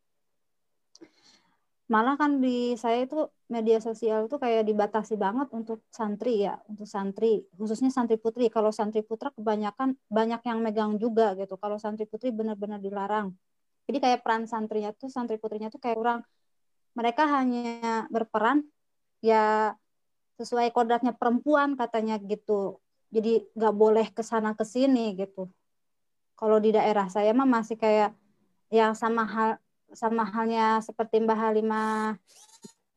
Malah 1.88 2.16
kan 2.16 2.40
di 2.40 2.76
saya 2.80 3.05
itu 3.05 3.28
media 3.48 3.76
sosial 3.80 4.28
itu 4.28 4.36
kayak 4.40 4.64
dibatasi 4.64 5.20
banget 5.20 5.48
untuk 5.52 5.84
santri 5.92 6.44
ya, 6.44 6.57
untuk 6.68 6.88
santri, 6.88 7.44
khususnya 7.57 7.92
santri 7.92 8.16
putri. 8.16 8.48
Kalau 8.48 8.72
santri 8.72 9.05
putra 9.05 9.28
kebanyakan 9.32 9.96
banyak 10.09 10.40
yang 10.48 10.59
megang 10.64 10.96
juga 10.96 11.36
gitu. 11.36 11.57
Kalau 11.61 11.76
santri 11.76 12.09
putri 12.09 12.32
benar-benar 12.32 12.80
dilarang. 12.80 13.36
Jadi 13.84 13.98
kayak 14.00 14.20
peran 14.24 14.48
santrinya 14.48 14.96
tuh 14.96 15.12
santri 15.12 15.36
putrinya 15.36 15.68
tuh 15.68 15.80
kayak 15.80 15.96
kurang 16.00 16.20
mereka 16.96 17.26
hanya 17.28 18.07
berperan 18.09 18.64
ya 19.20 19.74
sesuai 20.40 20.72
kodratnya 20.72 21.12
perempuan 21.14 21.76
katanya 21.76 22.16
gitu 22.22 22.80
jadi 23.14 23.46
nggak 23.54 23.74
boleh 23.78 24.06
ke 24.10 24.22
sana 24.26 24.50
ke 24.58 24.66
sini 24.66 25.14
gitu. 25.14 25.46
Kalau 26.34 26.58
di 26.58 26.74
daerah 26.74 27.06
saya 27.06 27.30
mah 27.30 27.46
masih 27.46 27.78
kayak 27.78 28.10
yang 28.74 28.98
sama 28.98 29.22
hal 29.22 29.50
sama 29.94 30.26
halnya 30.26 30.82
seperti 30.82 31.22
Mbak 31.22 31.38
Halimah 31.38 32.18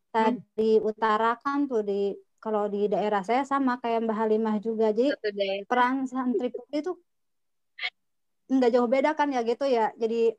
tadi 0.09 0.81
hmm. 0.81 0.89
utarakan 0.89 1.69
tuh 1.69 1.85
di 1.85 2.17
kalau 2.41 2.65
di 2.65 2.89
daerah 2.89 3.21
saya 3.21 3.45
sama 3.45 3.77
kayak 3.77 4.09
Mbak 4.09 4.17
Halimah 4.17 4.55
juga. 4.57 4.89
Jadi 4.89 5.13
peran 5.69 6.09
santri 6.09 6.49
putri 6.49 6.81
itu 6.81 6.93
nggak 8.47 8.71
jauh 8.73 8.89
beda 8.89 9.13
kan 9.13 9.29
ya 9.29 9.45
gitu 9.45 9.69
ya. 9.69 9.93
Jadi 10.01 10.33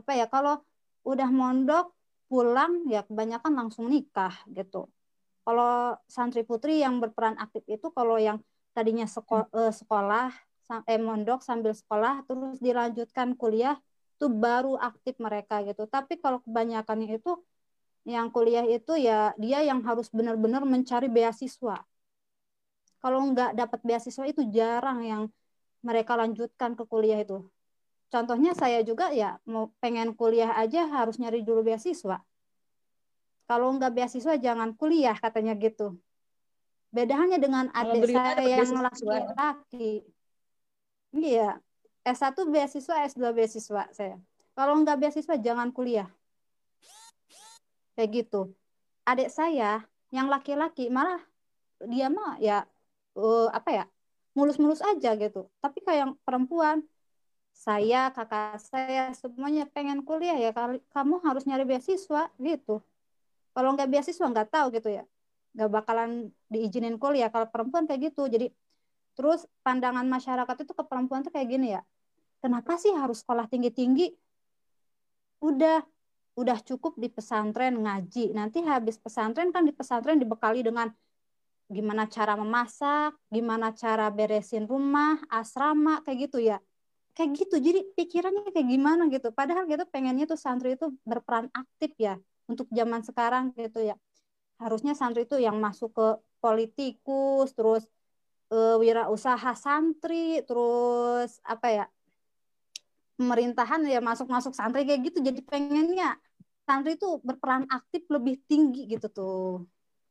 apa 0.00 0.12
ya 0.16 0.26
kalau 0.32 0.64
udah 1.04 1.28
mondok 1.28 1.92
pulang 2.32 2.88
ya 2.88 3.04
kebanyakan 3.04 3.52
langsung 3.52 3.92
nikah 3.92 4.32
gitu. 4.48 4.88
Kalau 5.44 6.00
santri 6.08 6.40
putri 6.40 6.80
yang 6.80 7.04
berperan 7.04 7.36
aktif 7.36 7.60
itu 7.68 7.92
kalau 7.92 8.16
yang 8.16 8.40
tadinya 8.74 9.06
sekolah, 9.06 9.48
uh, 9.54 9.72
sekolah 9.72 10.34
eh, 10.90 10.98
mondok 10.98 11.40
sambil 11.46 11.72
sekolah 11.72 12.26
terus 12.26 12.58
dilanjutkan 12.58 13.38
kuliah 13.38 13.78
itu 14.18 14.26
baru 14.26 14.74
aktif 14.78 15.14
mereka 15.22 15.62
gitu. 15.62 15.86
Tapi 15.86 16.18
kalau 16.18 16.42
kebanyakan 16.42 17.06
itu 17.06 17.38
yang 18.04 18.28
kuliah 18.28 18.66
itu 18.68 18.98
ya 19.00 19.32
dia 19.40 19.64
yang 19.64 19.80
harus 19.86 20.10
benar-benar 20.10 20.66
mencari 20.66 21.08
beasiswa. 21.08 21.80
Kalau 23.00 23.20
nggak 23.30 23.52
dapat 23.56 23.80
beasiswa 23.84 24.24
itu 24.24 24.42
jarang 24.48 25.04
yang 25.04 25.22
mereka 25.84 26.16
lanjutkan 26.16 26.72
ke 26.72 26.84
kuliah 26.88 27.20
itu. 27.20 27.44
Contohnya 28.08 28.56
saya 28.56 28.80
juga 28.80 29.12
ya 29.12 29.36
mau 29.44 29.70
pengen 29.82 30.16
kuliah 30.16 30.56
aja 30.56 30.88
harus 30.88 31.20
nyari 31.20 31.44
dulu 31.44 31.66
beasiswa. 31.66 32.22
Kalau 33.44 33.68
nggak 33.76 33.92
beasiswa 33.92 34.40
jangan 34.40 34.72
kuliah 34.72 35.16
katanya 35.20 35.52
gitu 35.60 36.00
Beda 36.94 37.18
halnya 37.18 37.42
dengan 37.42 37.66
adik 37.74 38.06
saya 38.06 38.38
yang 38.38 38.70
laki-laki. 38.78 40.06
Iya, 41.10 41.58
S1 42.06 42.38
beasiswa, 42.46 42.94
S2 43.10 43.34
beasiswa 43.34 43.82
saya. 43.90 44.16
Kalau 44.54 44.78
nggak 44.78 45.02
beasiswa 45.02 45.34
jangan 45.34 45.74
kuliah. 45.74 46.06
Kayak 47.98 48.10
gitu. 48.14 48.54
Adik 49.02 49.26
saya 49.34 49.82
yang 50.14 50.30
laki-laki 50.30 50.86
malah 50.86 51.18
dia 51.82 52.06
mah 52.06 52.38
ya 52.38 52.62
uh, 53.18 53.50
apa 53.50 53.70
ya 53.74 53.84
mulus-mulus 54.38 54.78
aja 54.78 55.18
gitu. 55.18 55.50
Tapi 55.58 55.82
kayak 55.82 55.98
yang 55.98 56.12
perempuan 56.22 56.86
saya, 57.50 58.14
kakak 58.14 58.62
saya 58.62 59.10
semuanya 59.18 59.66
pengen 59.66 60.06
kuliah 60.06 60.38
ya 60.38 60.54
kamu 60.94 61.18
harus 61.26 61.42
nyari 61.42 61.66
beasiswa 61.66 62.30
gitu. 62.38 62.78
Kalau 63.50 63.74
nggak 63.74 63.90
beasiswa 63.90 64.26
nggak 64.30 64.50
tahu 64.54 64.70
gitu 64.78 64.94
ya 64.94 65.02
nggak 65.54 65.70
bakalan 65.70 66.34
diizinin 66.50 66.98
kuliah. 66.98 67.30
Kalau 67.30 67.46
perempuan 67.48 67.86
kayak 67.86 68.12
gitu. 68.12 68.26
Jadi 68.26 68.50
terus 69.14 69.46
pandangan 69.62 70.04
masyarakat 70.04 70.56
itu 70.66 70.72
ke 70.74 70.84
perempuan 70.84 71.22
tuh 71.22 71.30
kayak 71.30 71.48
gini 71.48 71.78
ya. 71.78 71.82
Kenapa 72.42 72.76
sih 72.76 72.92
harus 72.92 73.22
sekolah 73.22 73.48
tinggi 73.48 73.70
tinggi 73.72 74.06
udah 75.40 75.80
udah 76.34 76.58
cukup 76.66 76.98
di 76.98 77.08
pesantren 77.08 77.78
ngaji. 77.78 78.34
Nanti 78.34 78.60
habis 78.66 78.98
pesantren 78.98 79.54
kan 79.54 79.62
di 79.62 79.70
pesantren 79.70 80.18
dibekali 80.18 80.66
dengan 80.66 80.90
gimana 81.70 82.04
cara 82.04 82.36
memasak 82.36 83.16
gimana 83.32 83.72
cara 83.72 84.12
beresin 84.12 84.68
rumah 84.68 85.16
asrama 85.30 86.02
kayak 86.02 86.28
gitu 86.28 86.42
ya. 86.42 86.58
Kayak 87.14 87.46
gitu. 87.46 87.56
Jadi 87.62 87.80
pikirannya 87.94 88.50
kayak 88.50 88.68
gimana 88.68 89.06
gitu. 89.06 89.30
Padahal 89.30 89.70
gitu 89.70 89.86
pengennya 89.86 90.26
tuh 90.26 90.34
santri 90.36 90.74
itu 90.74 90.90
berperan 91.06 91.46
aktif 91.54 91.94
ya 91.94 92.18
untuk 92.50 92.66
zaman 92.74 93.00
sekarang 93.06 93.54
gitu 93.54 93.80
ya 93.80 93.94
harusnya 94.58 94.94
santri 94.94 95.26
itu 95.26 95.36
yang 95.40 95.58
masuk 95.58 95.90
ke 95.94 96.08
politikus 96.38 97.56
terus 97.56 97.84
uh, 98.52 98.76
wirausaha 98.78 99.56
santri 99.56 100.44
terus 100.44 101.40
apa 101.42 101.68
ya 101.72 101.84
pemerintahan 103.14 103.86
ya 103.86 104.02
masuk-masuk 104.02 104.52
santri 104.52 104.86
kayak 104.86 105.06
gitu. 105.10 105.22
Jadi 105.22 105.40
pengennya 105.46 106.18
santri 106.66 106.98
itu 106.98 107.22
berperan 107.22 107.64
aktif 107.70 108.02
lebih 108.10 108.42
tinggi 108.50 108.90
gitu 108.90 109.06
tuh. 109.10 109.50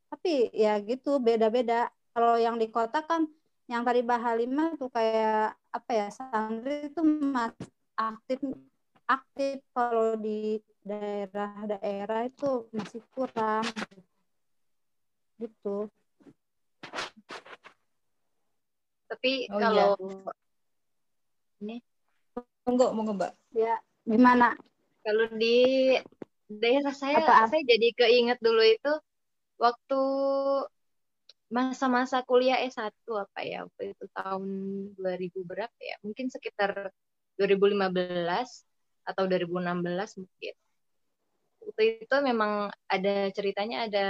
Tapi 0.07 0.53
ya 0.55 0.79
gitu 0.81 1.19
beda-beda. 1.19 1.91
Kalau 2.13 2.37
yang 2.37 2.55
di 2.61 2.69
kota 2.69 3.03
kan 3.03 3.27
yang 3.67 3.81
tadi 3.87 4.03
Bahalima 4.05 4.75
tuh 4.75 4.91
kayak 4.91 5.55
apa 5.73 5.91
ya 5.91 6.07
santri 6.13 6.91
itu 6.91 7.01
masih 7.03 7.69
aktif 7.97 8.39
aktif. 9.07 9.59
Kalau 9.75 10.15
di 10.15 10.59
daerah-daerah 10.83 12.27
itu 12.27 12.67
masih 12.71 13.01
kurang 13.11 13.63
gitu. 15.43 15.91
Tapi 19.11 19.45
oh, 19.51 19.59
kalau 19.61 19.89
iya. 19.99 20.33
ini? 21.61 21.77
Monggo 22.65 22.95
monggo 22.95 23.13
mbak. 23.13 23.31
Ya. 23.53 23.77
Gimana? 24.03 24.57
Kalau 25.03 25.27
di 25.35 25.93
daerah 26.47 26.95
saya 26.95 27.23
Apa? 27.23 27.47
saya 27.51 27.63
jadi 27.63 27.91
keinget 27.95 28.39
dulu 28.39 28.63
itu 28.63 28.93
waktu 29.59 30.01
masa-masa 31.53 32.25
kuliah 32.25 32.57
S1 32.65 32.89
apa 33.13 33.39
ya 33.45 33.61
waktu 33.69 33.93
itu 33.93 34.05
tahun 34.11 34.49
2000 34.97 35.45
berapa 35.45 35.77
ya? 35.77 35.95
Mungkin 36.01 36.33
sekitar 36.33 36.89
2015 37.37 37.93
atau 39.05 39.23
2016 39.29 40.19
mungkin. 40.23 40.53
Waktu 41.63 41.83
itu 42.03 42.15
memang 42.25 42.73
ada 42.89 43.15
ceritanya 43.31 43.87
ada 43.87 44.07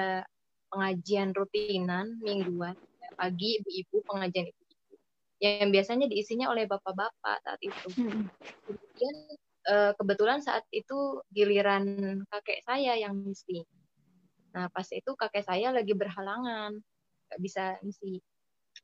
pengajian 0.74 1.30
rutinan 1.38 2.18
mingguan 2.26 2.74
pagi 3.14 3.62
ibu-ibu 3.62 4.02
pengajian 4.10 4.50
ibu-ibu 4.50 4.94
yang 5.38 5.70
biasanya 5.70 6.10
diisinya 6.10 6.50
oleh 6.50 6.66
bapak-bapak 6.66 7.38
saat 7.44 7.62
itu. 7.62 7.88
Hmm. 8.00 8.26
Kemudian 8.66 9.16
eh, 9.70 9.92
kebetulan 10.00 10.40
saat 10.42 10.66
itu 10.74 11.22
giliran 11.30 11.84
kakek 12.32 12.66
saya 12.66 12.98
yang 12.98 13.14
misi. 13.14 13.62
Nah 14.56 14.72
pas 14.72 14.88
itu 14.90 15.12
kakek 15.14 15.44
saya 15.46 15.76
lagi 15.76 15.94
berhalangan 15.94 16.80
nggak 17.30 17.40
bisa 17.44 17.78
misi. 17.84 18.24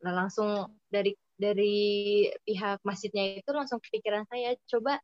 Nah 0.04 0.14
langsung 0.14 0.78
dari 0.92 1.16
dari 1.40 2.28
pihak 2.44 2.84
masjidnya 2.84 3.40
itu 3.40 3.50
langsung 3.56 3.80
kepikiran 3.80 4.28
saya 4.28 4.60
coba 4.68 5.00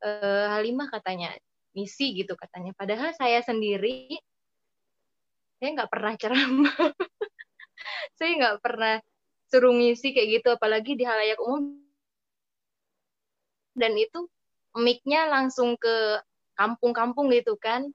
uh, 0.00 0.46
Halimah 0.56 0.88
katanya 0.88 1.36
misi 1.76 2.16
gitu 2.16 2.32
katanya. 2.32 2.72
Padahal 2.72 3.12
saya 3.12 3.44
sendiri 3.44 4.16
saya 5.58 5.70
nggak 5.74 5.90
pernah 5.90 6.12
ceramah 6.14 6.78
saya 8.18 8.30
nggak 8.38 8.58
pernah 8.62 8.94
suruh 9.50 9.74
ngisi 9.74 10.14
kayak 10.14 10.28
gitu 10.40 10.48
apalagi 10.54 10.94
di 10.94 11.04
halayak 11.06 11.38
umum 11.42 11.78
dan 13.78 13.94
itu 13.94 14.26
mic-nya 14.74 15.30
langsung 15.30 15.78
ke 15.78 16.18
kampung-kampung 16.58 17.30
gitu 17.30 17.54
kan. 17.54 17.86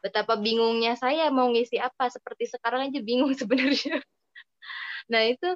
Betapa 0.00 0.38
bingungnya 0.38 0.96
saya 0.96 1.28
mau 1.28 1.50
ngisi 1.50 1.76
apa 1.76 2.08
seperti 2.08 2.48
sekarang 2.48 2.88
aja 2.88 3.02
bingung 3.02 3.34
sebenarnya. 3.40 4.00
nah, 5.10 5.26
itu 5.26 5.50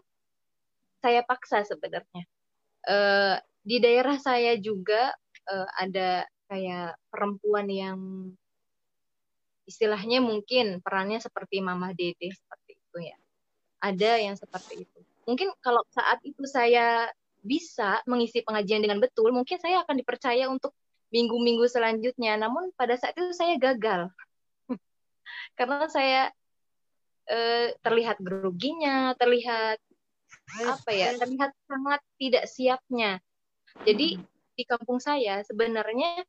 saya 0.99 1.23
paksa 1.23 1.63
sebenarnya. 1.65 2.27
Uh, 2.85 3.41
di 3.65 3.81
daerah 3.81 4.21
saya 4.21 4.61
juga 4.61 5.15
uh, 5.49 5.69
ada 5.81 6.29
kayak 6.53 7.01
perempuan 7.09 7.65
yang 7.71 7.99
istilahnya 9.65 10.21
mungkin 10.21 10.81
perannya 10.85 11.21
seperti 11.21 11.65
Mama 11.65 11.93
Dede 11.97 12.33
seperti 12.33 12.77
itu 12.77 12.99
ya. 13.01 13.17
Ada 13.81 14.21
yang 14.21 14.37
seperti 14.37 14.85
itu. 14.89 14.99
Mungkin 15.25 15.53
kalau 15.61 15.85
saat 15.93 16.21
itu 16.25 16.45
saya 16.45 17.09
bisa 17.45 18.01
mengisi 18.09 18.41
pengajian 18.41 18.81
dengan 18.81 19.01
betul, 19.01 19.29
mungkin 19.33 19.61
saya 19.61 19.85
akan 19.85 20.01
dipercaya 20.01 20.49
untuk 20.49 20.73
minggu-minggu 21.13 21.69
selanjutnya. 21.69 22.41
Namun 22.41 22.73
pada 22.77 22.97
saat 22.97 23.13
itu 23.17 23.33
saya 23.37 23.61
gagal. 23.61 24.09
Karena 25.59 25.85
saya 25.93 26.33
eh, 27.29 27.77
terlihat 27.85 28.21
groginya, 28.21 29.13
terlihat 29.17 29.81
apa 30.61 30.91
ya, 30.93 31.17
terlihat 31.17 31.53
sangat 31.69 32.01
tidak 32.21 32.45
siapnya. 32.49 33.21
Jadi 33.85 34.21
di 34.55 34.65
kampung 34.65 35.03
saya 35.03 35.43
sebenarnya 35.43 36.23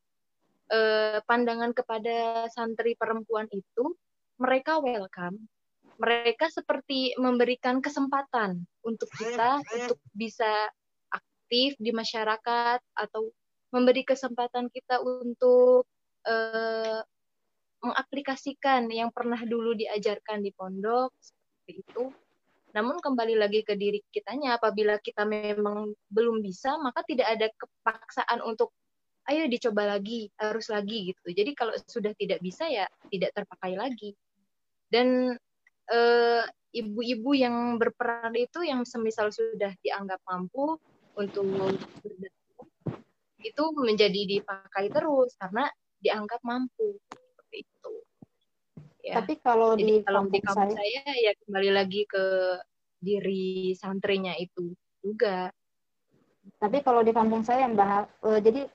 eh, 0.71 1.19
pandangan 1.25 1.71
kepada 1.75 2.47
santri 2.51 2.97
perempuan 2.97 3.49
itu 3.51 3.93
mereka 4.41 4.81
welcome. 4.81 5.47
Mereka 5.95 6.51
seperti 6.51 7.15
memberikan 7.15 7.79
kesempatan 7.79 8.67
untuk 8.83 9.07
kita 9.15 9.63
untuk 9.79 9.99
bisa 10.11 10.67
aktif 11.13 11.79
di 11.79 11.95
masyarakat 11.95 12.83
atau 12.99 13.31
memberi 13.71 14.03
kesempatan 14.03 14.67
kita 14.67 14.99
untuk 14.99 15.87
eh, 16.27 16.99
mengaplikasikan 17.85 18.89
yang 18.89 19.13
pernah 19.13 19.39
dulu 19.45 19.77
diajarkan 19.77 20.41
di 20.41 20.51
pondok 20.51 21.13
seperti 21.21 21.85
itu. 21.85 22.03
Namun 22.75 22.99
kembali 22.99 23.39
lagi 23.39 23.63
ke 23.63 23.79
diri 23.79 24.03
kitanya, 24.11 24.59
apabila 24.59 24.99
kita 24.99 25.23
memang 25.23 25.95
belum 26.11 26.43
bisa, 26.43 26.75
maka 26.83 27.07
tidak 27.07 27.31
ada 27.31 27.47
kepaksaan 27.55 28.43
untuk 28.43 28.75
ayo 29.25 29.43
dicoba 29.49 29.97
lagi, 29.97 30.29
harus 30.37 30.69
lagi 30.69 31.13
gitu. 31.13 31.33
Jadi 31.33 31.51
kalau 31.57 31.73
sudah 31.85 32.13
tidak 32.13 32.39
bisa 32.45 32.69
ya 32.69 32.85
tidak 33.09 33.33
terpakai 33.33 33.73
lagi. 33.73 34.13
Dan 34.85 35.33
eh, 35.89 36.43
ibu-ibu 36.75 37.31
e, 37.33 37.39
yang 37.41 37.81
berperan 37.81 38.33
itu 38.37 38.61
yang 38.61 38.85
semisal 38.85 39.33
sudah 39.33 39.73
dianggap 39.81 40.21
mampu 40.29 40.77
untuk 41.17 41.47
itu 43.45 43.63
menjadi 43.77 44.21
dipakai 44.25 44.89
terus 44.89 45.37
karena 45.37 45.69
dianggap 46.01 46.41
mampu 46.41 46.97
seperti 47.09 47.57
itu. 47.61 47.93
Ya. 49.05 49.21
Tapi 49.21 49.37
kalau 49.37 49.77
Jadi, 49.77 49.85
di 49.85 49.95
kalau 50.01 50.25
di 50.25 50.41
kampung 50.41 50.73
saya, 50.73 51.01
saya 51.05 51.13
ya 51.13 51.31
kembali 51.45 51.69
lagi 51.69 52.01
ke 52.09 52.25
diri 52.97 53.77
santrinya 53.77 54.33
itu 54.33 54.73
juga. 55.05 55.53
Tapi 56.57 56.81
kalau 56.81 57.05
di 57.05 57.13
kampung 57.13 57.45
saya 57.45 57.69
Mbak, 57.69 58.25
uh, 58.25 58.39
jadi 58.41 58.65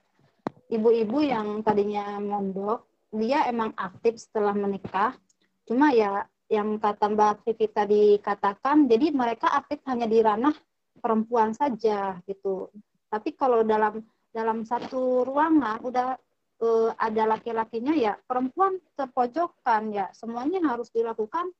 ibu-ibu 0.71 1.19
yang 1.21 1.61
tadinya 1.67 2.17
mondok, 2.23 2.87
dia 3.11 3.45
emang 3.51 3.75
aktif 3.75 4.23
setelah 4.23 4.55
menikah. 4.55 5.19
Cuma 5.67 5.91
ya 5.91 6.25
yang 6.51 6.79
kata 6.79 7.11
Mbak 7.11 7.47
Vivi 7.47 7.67
tadi 7.71 8.03
katakan, 8.23 8.87
jadi 8.87 9.11
mereka 9.11 9.51
aktif 9.51 9.83
hanya 9.87 10.07
di 10.07 10.19
ranah 10.23 10.55
perempuan 10.99 11.55
saja 11.55 12.19
gitu. 12.27 12.71
Tapi 13.11 13.35
kalau 13.35 13.67
dalam 13.67 14.03
dalam 14.31 14.63
satu 14.63 15.27
ruangan 15.27 15.83
udah 15.83 16.15
uh, 16.63 16.91
ada 16.95 17.35
laki-lakinya 17.35 17.95
ya 17.99 18.15
perempuan 18.15 18.79
terpojokkan 18.95 19.91
ya 19.91 20.07
semuanya 20.15 20.63
harus 20.71 20.91
dilakukan 20.95 21.51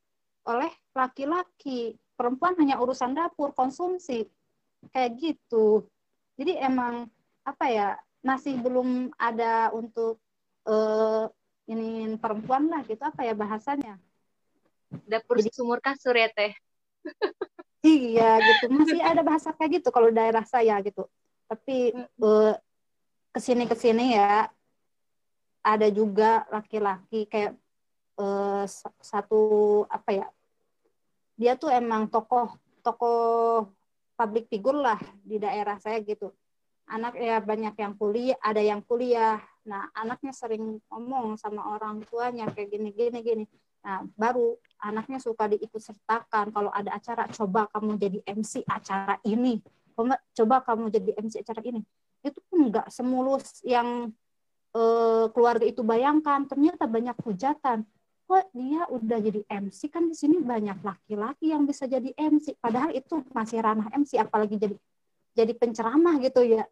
oleh 0.47 0.71
laki-laki. 0.95 1.99
Perempuan 2.15 2.53
hanya 2.61 2.77
urusan 2.77 3.17
dapur, 3.17 3.51
konsumsi 3.51 4.29
kayak 4.93 5.17
gitu. 5.17 5.85
Jadi 6.37 6.57
emang 6.57 7.09
apa 7.41 7.65
ya 7.67 7.87
masih 8.21 8.57
belum 8.61 9.09
ada 9.17 9.73
untuk 9.73 10.21
uh, 10.69 11.25
ini 11.65 12.17
perempuan 12.21 12.69
lah 12.69 12.85
gitu 12.85 13.01
apa 13.01 13.25
ya 13.25 13.33
bahasanya 13.33 13.97
dapur 15.07 15.39
Jadi, 15.39 15.51
sumur 15.55 15.79
kasur 15.79 16.15
ya 16.15 16.29
teh? 16.31 16.53
Iya 17.81 18.37
gitu. 18.37 18.69
Masih 18.69 19.01
ada 19.01 19.25
bahasa 19.25 19.49
kayak 19.57 19.81
gitu 19.81 19.89
kalau 19.89 20.13
daerah 20.13 20.45
saya 20.45 20.77
gitu. 20.85 21.09
Tapi 21.49 21.89
uh, 22.21 22.53
ke 23.33 23.39
sini 23.41 23.65
ke 23.65 23.73
sini 23.73 24.13
ya 24.13 24.53
ada 25.65 25.87
juga 25.89 26.45
laki-laki 26.53 27.25
kayak 27.25 27.57
uh, 28.21 28.69
satu 29.01 29.41
apa 29.89 30.09
ya 30.13 30.27
dia 31.41 31.57
tuh 31.57 31.73
emang 31.73 32.05
tokoh 32.05 32.53
tokoh 32.85 33.65
public 34.13 34.45
figure 34.45 34.77
lah 34.77 35.01
di 35.25 35.41
daerah 35.41 35.81
saya 35.81 35.97
gitu 36.05 36.29
anak 36.91 37.15
ya 37.15 37.39
banyak 37.39 37.75
yang 37.79 37.93
kuliah 37.95 38.37
ada 38.43 38.59
yang 38.59 38.83
kuliah. 38.83 39.39
Nah 39.63 39.87
anaknya 39.95 40.35
sering 40.35 40.83
ngomong 40.91 41.39
sama 41.39 41.71
orang 41.71 42.03
tuanya 42.03 42.51
kayak 42.51 42.75
gini 42.75 42.91
gini 42.91 43.19
gini. 43.23 43.43
Nah 43.81 44.03
baru 44.19 44.59
anaknya 44.83 45.23
suka 45.23 45.47
diikut 45.47 45.79
sertakan 45.79 46.51
kalau 46.51 46.69
ada 46.69 46.91
acara 46.91 47.31
coba 47.31 47.71
kamu 47.71 47.95
jadi 47.95 48.19
MC 48.27 48.67
acara 48.67 49.15
ini. 49.23 49.63
Coba 50.35 50.59
kamu 50.67 50.91
jadi 50.91 51.11
MC 51.15 51.39
acara 51.39 51.63
ini. 51.63 51.81
Itu 52.21 52.43
pun 52.51 52.67
nggak 52.67 52.91
semulus 52.91 53.63
yang 53.63 54.11
eh, 54.75 55.25
keluarga 55.31 55.63
itu 55.63 55.81
bayangkan. 55.87 56.43
Ternyata 56.43 56.85
banyak 56.91 57.15
hujatan. 57.23 57.87
Kok 58.27 58.47
dia 58.55 58.87
udah 58.87 59.19
jadi 59.19 59.41
MC 59.47 59.91
kan 59.91 60.07
di 60.07 60.15
sini 60.15 60.39
banyak 60.39 60.79
laki-laki 60.83 61.51
yang 61.51 61.67
bisa 61.67 61.83
jadi 61.83 62.15
MC 62.15 62.55
padahal 62.63 62.95
itu 62.95 63.19
masih 63.35 63.59
ranah 63.59 63.91
MC 63.91 64.15
apalagi 64.23 64.55
jadi 64.55 64.75
jadi 65.35 65.51
penceramah 65.55 66.15
gitu 66.23 66.39
ya 66.43 66.63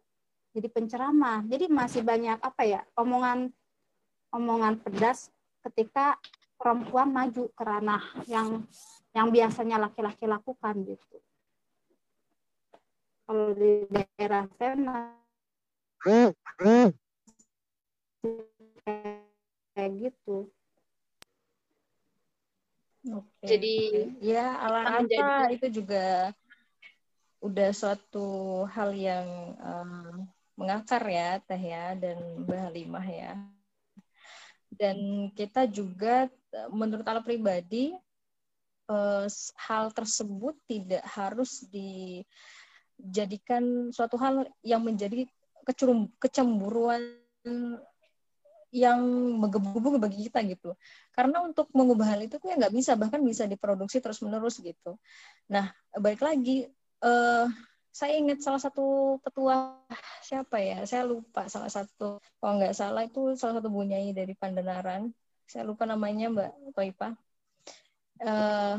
jadi 0.50 0.68
penceramah. 0.70 1.46
Jadi 1.46 1.70
masih 1.70 2.02
banyak 2.02 2.38
apa 2.42 2.62
ya 2.66 2.80
omongan 2.98 3.50
omongan 4.34 4.78
pedas 4.82 5.30
ketika 5.66 6.18
perempuan 6.60 7.10
maju 7.10 7.50
ke 7.50 7.62
ranah 7.62 8.04
yang 8.26 8.64
yang 9.10 9.28
biasanya 9.34 9.80
laki-laki 9.80 10.26
lakukan 10.26 10.74
gitu. 10.86 11.16
Kalau 13.26 13.54
di 13.54 13.86
daerah 13.90 14.46
saya 14.58 14.74
kayak 19.74 19.92
gitu. 19.96 20.50
Oke. 23.08 23.46
Jadi 23.46 23.76
ya 24.20 24.60
ala 24.60 25.00
itu 25.48 25.66
juga 25.72 26.34
udah 27.40 27.70
suatu 27.72 28.28
hal 28.68 28.92
yang 28.92 29.56
um, 29.56 30.28
mengakar 30.60 31.00
ya 31.08 31.40
Teh 31.40 31.56
ya 31.56 31.96
dan 31.96 32.44
Mbak 32.44 32.60
Halimah 32.68 33.06
ya. 33.08 33.40
Dan 34.68 35.32
kita 35.32 35.64
juga 35.64 36.28
menurut 36.68 37.08
ala 37.08 37.24
pribadi 37.24 37.96
eh, 38.92 39.26
hal 39.56 39.88
tersebut 39.96 40.52
tidak 40.68 41.00
harus 41.16 41.64
dijadikan 41.72 43.88
suatu 43.88 44.20
hal 44.20 44.44
yang 44.60 44.84
menjadi 44.84 45.24
kecemburuan 46.20 47.00
yang 48.70 49.02
menggebu-gebu 49.38 49.98
bagi 49.98 50.30
kita 50.30 50.46
gitu. 50.46 50.78
Karena 51.10 51.42
untuk 51.42 51.66
mengubah 51.74 52.14
hal 52.14 52.22
itu 52.22 52.38
ya 52.46 52.54
nggak 52.54 52.74
bisa, 52.74 52.94
bahkan 52.94 53.18
bisa 53.22 53.44
diproduksi 53.50 53.98
terus-menerus 53.98 54.62
gitu. 54.62 54.94
Nah, 55.50 55.74
balik 55.98 56.22
lagi, 56.22 56.70
uh, 57.02 57.50
saya 57.90 58.16
ingat 58.16 58.40
salah 58.42 58.62
satu 58.62 59.18
ketua 59.26 59.82
siapa 60.22 60.62
ya? 60.62 60.86
Saya 60.86 61.06
lupa 61.06 61.50
salah 61.50 61.70
satu. 61.70 62.22
Kalau 62.22 62.52
nggak 62.58 62.74
salah 62.74 63.02
itu 63.04 63.34
salah 63.34 63.58
satu 63.58 63.68
bunyai 63.70 64.14
dari 64.14 64.32
Pandanaran 64.38 65.10
saya 65.50 65.66
lupa 65.66 65.82
namanya 65.82 66.30
Mbak 66.30 66.78
Toipa. 66.78 67.18
Uh, 68.22 68.78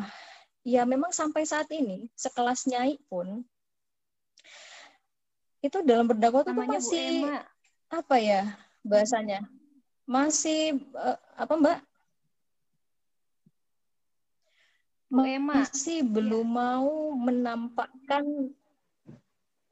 ya 0.64 0.88
memang 0.88 1.12
sampai 1.12 1.44
saat 1.44 1.68
ini 1.76 2.08
sekelas 2.16 2.70
nyai 2.72 2.96
pun 3.12 3.44
itu 5.60 5.78
dalam 5.84 6.06
berdakwah 6.08 6.48
itu 6.48 6.56
masih 6.56 7.28
apa 7.92 8.16
ya 8.24 8.56
bahasanya? 8.88 9.44
Masih 10.08 10.80
uh, 10.96 11.20
apa 11.36 11.54
Mbak? 11.60 11.80
Masih 15.44 16.08
belum 16.08 16.48
ya. 16.48 16.56
mau 16.56 17.12
menampakkan 17.20 18.56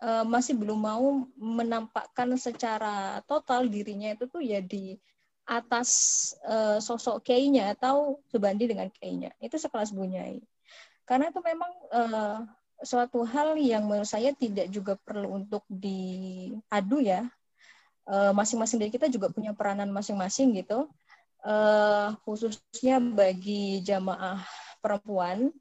uh, 0.03 0.25
masih 0.25 0.55
belum 0.55 0.79
mau 0.79 1.27
menampakkan 1.35 2.35
secara 2.35 3.23
total 3.25 3.67
dirinya 3.67 4.13
itu 4.15 4.25
tuh 4.27 4.43
ya 4.43 4.59
di 4.59 4.99
atas 5.49 5.89
uh, 6.45 6.77
sosok 6.77 7.25
kayaknya 7.25 7.73
atau 7.73 8.21
sebanding 8.29 8.69
dengan 8.69 8.87
kayaknya 8.93 9.33
itu 9.41 9.57
sekelas 9.57 9.89
bunyai 9.95 10.41
karena 11.09 11.33
itu 11.33 11.41
memang 11.41 11.71
uh, 11.89 12.45
suatu 12.83 13.27
hal 13.27 13.59
yang 13.59 13.87
menurut 13.87 14.07
saya 14.07 14.31
tidak 14.31 14.71
juga 14.71 14.95
perlu 14.95 15.41
untuk 15.43 15.63
diadu 15.67 17.03
ya. 17.03 17.27
Eh, 18.09 18.33
masing-masing 18.33 18.81
dari 18.81 18.91
kita 18.91 19.05
juga 19.05 19.29
punya 19.29 19.53
peranan 19.53 19.93
masing-masing 19.93 20.57
gitu. 20.57 20.89
Uh, 21.39 22.19
khususnya 22.27 22.99
bagi 22.99 23.79
jamaah 23.79 24.43
perempuan. 24.83 25.55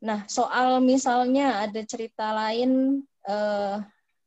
Nah, 0.00 0.24
soal 0.24 0.80
misalnya 0.80 1.60
ada 1.68 1.84
cerita 1.84 2.32
lain 2.32 3.04
uh, 3.26 3.82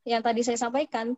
yang 0.07 0.21
tadi 0.23 0.41
saya 0.45 0.59
sampaikan, 0.59 1.15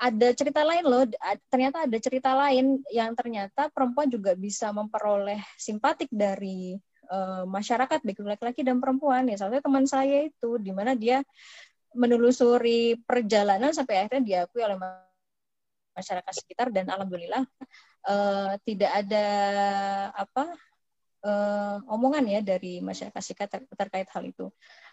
ada 0.00 0.28
cerita 0.32 0.64
lain 0.64 0.84
loh, 0.88 1.04
ternyata 1.52 1.84
ada 1.84 1.98
cerita 2.00 2.32
lain 2.32 2.80
yang 2.88 3.12
ternyata 3.12 3.68
perempuan 3.68 4.08
juga 4.08 4.32
bisa 4.32 4.72
memperoleh 4.72 5.38
simpatik 5.60 6.08
dari 6.08 6.72
uh, 7.12 7.44
masyarakat 7.44 8.00
baik 8.00 8.24
laki-laki 8.24 8.64
dan 8.64 8.80
perempuan 8.80 9.28
ya. 9.28 9.36
Salah 9.36 9.60
teman 9.60 9.84
saya 9.84 10.24
itu 10.24 10.56
di 10.56 10.72
mana 10.72 10.96
dia 10.96 11.20
menelusuri 11.92 12.96
perjalanan 13.02 13.74
sampai 13.74 14.06
akhirnya 14.06 14.22
diakui 14.22 14.62
oleh 14.62 14.78
masyarakat 15.94 16.32
sekitar 16.32 16.70
dan 16.70 16.86
alhamdulillah 16.86 17.44
uh, 18.06 18.54
tidak 18.62 18.90
ada 19.04 19.26
apa 20.14 20.54
uh, 21.26 21.76
omongan 21.90 22.24
ya 22.30 22.40
dari 22.40 22.78
masyarakat 22.80 23.20
sekitar 23.20 23.48
ter 23.50 23.60
terkait 23.74 24.08
hal 24.08 24.22
itu 24.24 24.46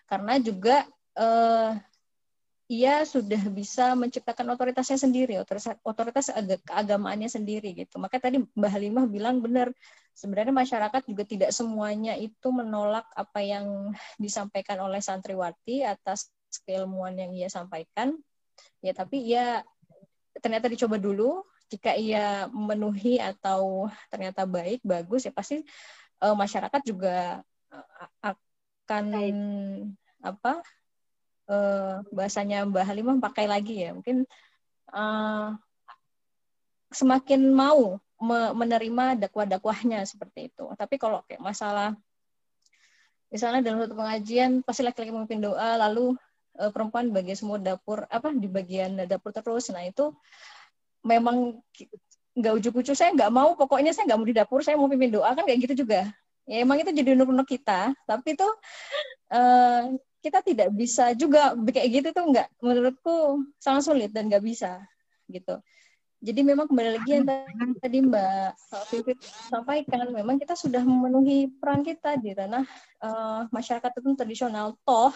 karena 0.10 0.42
juga 0.42 0.84
uh, 1.18 1.76
ia 2.68 3.08
sudah 3.08 3.40
bisa 3.48 3.96
menciptakan 3.96 4.52
otoritasnya 4.52 5.00
sendiri, 5.00 5.40
otoritas, 5.40 5.80
otoritas 5.88 6.28
keagamaannya 6.68 7.32
sendiri 7.32 7.72
gitu. 7.72 7.96
Maka 7.96 8.20
tadi 8.20 8.44
Mbak 8.44 8.72
Halimah 8.72 9.06
bilang 9.08 9.40
benar, 9.40 9.72
sebenarnya 10.12 10.52
masyarakat 10.52 11.08
juga 11.08 11.24
tidak 11.24 11.56
semuanya 11.56 12.20
itu 12.20 12.52
menolak 12.52 13.08
apa 13.16 13.40
yang 13.40 13.96
disampaikan 14.20 14.84
oleh 14.84 15.00
santriwati 15.00 15.88
atas 15.88 16.28
keilmuan 16.68 17.16
yang 17.16 17.32
ia 17.32 17.48
sampaikan. 17.48 18.20
Ya, 18.84 18.92
tapi 18.92 19.24
ia 19.24 19.64
ternyata 20.44 20.68
dicoba 20.68 21.00
dulu, 21.00 21.48
jika 21.72 21.96
ia 21.96 22.52
memenuhi 22.52 23.16
atau 23.24 23.88
ternyata 24.12 24.44
baik, 24.44 24.84
bagus 24.84 25.24
ya 25.24 25.32
pasti 25.32 25.64
uh, 26.20 26.36
masyarakat 26.36 26.82
juga 26.84 27.40
akan 28.20 29.06
apa 30.20 30.64
uh, 31.48 32.04
bahasanya 32.12 32.68
Mbak 32.68 32.86
Halimah 32.86 33.16
pakai 33.24 33.46
lagi 33.50 33.88
ya. 33.88 33.96
Mungkin 33.96 34.28
uh, 34.94 35.56
semakin 36.92 37.52
mau 37.52 38.00
me 38.18 38.40
menerima 38.54 39.28
dakwah-dakwahnya 39.28 40.04
seperti 40.08 40.50
itu. 40.54 40.66
Tapi 40.74 40.96
kalau 40.98 41.22
kayak 41.26 41.42
masalah 41.42 41.94
misalnya 43.28 43.60
dalam 43.60 43.84
satu 43.84 43.96
pengajian 43.96 44.64
pasti 44.64 44.82
laki-laki 44.88 45.12
memimpin 45.12 45.44
doa 45.44 45.76
lalu 45.76 46.16
uh, 46.58 46.72
perempuan 46.72 47.12
bagi 47.12 47.36
semua 47.36 47.60
dapur 47.60 48.08
apa 48.08 48.32
di 48.32 48.48
bagian 48.50 48.98
dapur 49.06 49.36
terus. 49.36 49.70
Nah 49.70 49.84
itu 49.86 50.16
memang 51.06 51.60
nggak 52.38 52.54
ujuk-ujuk. 52.62 52.96
Saya 52.98 53.14
nggak 53.14 53.32
mau 53.34 53.54
pokoknya 53.54 53.94
saya 53.94 54.10
nggak 54.10 54.20
mau 54.20 54.28
di 54.28 54.36
dapur 54.36 54.60
saya 54.66 54.76
mau 54.80 54.90
pimpin 54.90 55.14
doa. 55.14 55.30
Kan 55.38 55.46
kayak 55.46 55.70
gitu 55.70 55.86
juga. 55.86 56.10
Ya 56.48 56.64
emang 56.64 56.80
itu 56.80 56.90
jadi 56.96 57.14
nur-nur 57.14 57.46
kita. 57.46 57.92
Tapi 58.08 58.34
itu 58.34 58.48
uh, 59.36 59.94
kita 60.22 60.42
tidak 60.42 60.70
bisa 60.74 61.14
juga 61.14 61.54
kayak 61.54 61.90
gitu 62.02 62.10
tuh 62.12 62.26
nggak 62.34 62.48
menurutku 62.60 63.46
sangat 63.62 63.84
sulit 63.86 64.10
dan 64.12 64.28
nggak 64.28 64.44
bisa 64.44 64.82
gitu. 65.30 65.60
Jadi 66.18 66.42
memang 66.42 66.66
kembali 66.66 66.98
lagi 66.98 67.10
yang 67.14 67.26
tadi 67.84 68.02
Mbak 68.02 68.50
Vivit 68.90 69.20
sampaikan 69.54 70.10
memang 70.10 70.42
kita 70.42 70.58
sudah 70.58 70.82
memenuhi 70.82 71.54
peran 71.62 71.86
kita 71.86 72.18
di 72.18 72.34
ranah 72.34 72.66
uh, 73.06 73.46
masyarakat 73.54 73.92
itu 74.02 74.10
tradisional. 74.18 74.74
Toh 74.82 75.14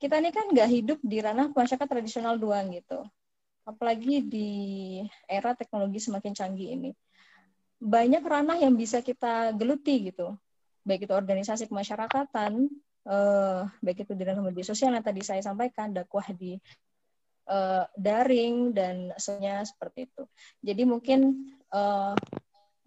kita 0.00 0.16
ini 0.16 0.32
kan 0.32 0.48
nggak 0.48 0.68
hidup 0.72 0.98
di 1.04 1.20
ranah 1.20 1.52
masyarakat 1.52 1.84
tradisional 1.84 2.40
doang 2.40 2.72
gitu. 2.72 3.04
Apalagi 3.68 4.24
di 4.24 4.50
era 5.28 5.52
teknologi 5.52 6.00
semakin 6.00 6.32
canggih 6.32 6.72
ini. 6.80 6.90
Banyak 7.76 8.24
ranah 8.24 8.56
yang 8.56 8.72
bisa 8.72 9.04
kita 9.04 9.52
geluti 9.52 10.08
gitu. 10.08 10.32
Baik 10.80 11.04
itu 11.04 11.12
organisasi 11.12 11.68
kemasyarakatan 11.68 12.72
eh, 13.06 13.60
baik 13.80 14.04
itu 14.08 14.12
di 14.16 14.24
dalam 14.26 14.44
media 14.44 14.66
sosial 14.66 14.92
yang 14.92 15.04
tadi 15.04 15.22
saya 15.24 15.40
sampaikan, 15.40 15.94
dakwah 15.94 16.26
di 16.34 16.58
eh, 17.48 17.84
daring 17.96 18.74
dan 18.76 19.14
sebenarnya 19.16 19.64
seperti 19.64 20.10
itu. 20.10 20.22
Jadi 20.60 20.82
mungkin 20.84 21.20
eh, 21.70 22.14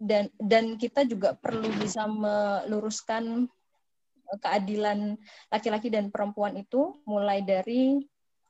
dan 0.04 0.28
dan 0.36 0.76
kita 0.76 1.08
juga 1.08 1.32
perlu 1.38 1.70
bisa 1.80 2.04
meluruskan 2.10 3.48
keadilan 4.42 5.16
laki-laki 5.54 5.94
dan 5.94 6.10
perempuan 6.10 6.58
itu 6.58 6.98
mulai 7.06 7.46
dari 7.46 8.02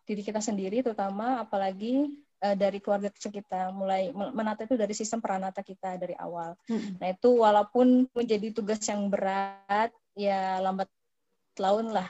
diri 0.04 0.22
kita 0.24 0.40
sendiri 0.44 0.84
terutama 0.84 1.44
apalagi 1.44 2.12
uh, 2.44 2.56
dari 2.56 2.84
keluarga 2.84 3.08
kecil 3.12 3.32
kita 3.32 3.72
mulai 3.72 4.12
menata 4.12 4.68
itu 4.68 4.76
dari 4.76 4.92
sistem 4.92 5.24
peranata 5.24 5.64
kita 5.64 5.96
dari 5.96 6.16
awal. 6.20 6.60
Hmm. 6.68 7.00
Nah 7.00 7.08
itu 7.12 7.30
walaupun 7.40 8.12
menjadi 8.12 8.52
tugas 8.52 8.84
yang 8.84 9.08
berat 9.08 9.92
ya 10.14 10.60
lambat 10.60 10.92
laun 11.62 11.94
lah 11.94 12.10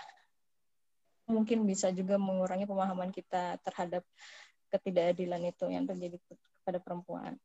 mungkin 1.28 1.64
bisa 1.64 1.90
juga 1.96 2.20
mengurangi 2.20 2.68
pemahaman 2.68 3.10
kita 3.10 3.58
terhadap 3.64 4.04
ketidakadilan 4.68 5.42
itu 5.48 5.66
yang 5.72 5.88
terjadi 5.88 6.20
kepada 6.20 6.80
perempuan. 6.82 7.38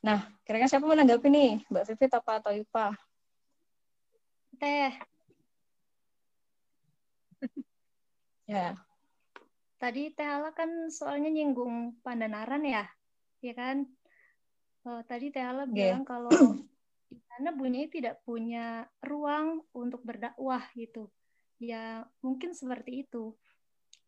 Nah, 0.00 0.24
kira-kira 0.46 0.70
siapa 0.70 0.86
menanggapi 0.86 1.28
nih? 1.28 1.50
Mbak 1.68 1.84
Vivit 1.92 2.12
apa 2.14 2.32
atau 2.40 2.52
Ipa? 2.54 2.94
Teh. 4.58 4.92
ya. 8.50 8.74
Tadi 9.80 10.12
Teh 10.12 10.28
Ala 10.28 10.52
kan 10.52 10.68
soalnya 10.92 11.32
nyinggung 11.32 11.96
Pandanaran 12.04 12.64
ya, 12.64 12.84
ya 13.40 13.54
kan? 13.56 13.88
Uh, 14.84 15.00
tadi 15.04 15.32
Teh 15.32 15.44
Ala 15.44 15.64
yeah. 15.68 15.72
bilang 15.72 16.04
kalau 16.04 16.30
karena 17.40 17.56
Bu 17.56 17.72
Nyai 17.72 17.88
tidak 17.88 18.20
punya 18.28 18.84
ruang 19.00 19.64
untuk 19.72 20.04
berdakwah 20.04 20.60
gitu. 20.76 21.08
Ya 21.56 22.04
mungkin 22.20 22.52
seperti 22.52 23.08
itu. 23.08 23.32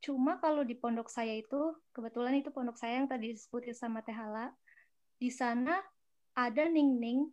Cuma 0.05 0.37
kalau 0.37 0.61
di 0.69 0.77
pondok 0.77 1.09
saya 1.09 1.41
itu, 1.41 1.73
kebetulan 1.97 2.37
itu 2.37 2.53
pondok 2.53 2.77
saya 2.77 3.01
yang 3.01 3.09
tadi 3.09 3.33
disebutin 3.33 3.73
sama 3.73 4.05
Teh 4.05 4.13
Hala, 4.13 4.53
di 5.17 5.33
sana 5.33 5.81
ada 6.37 6.69
Ning-Ning 6.69 7.25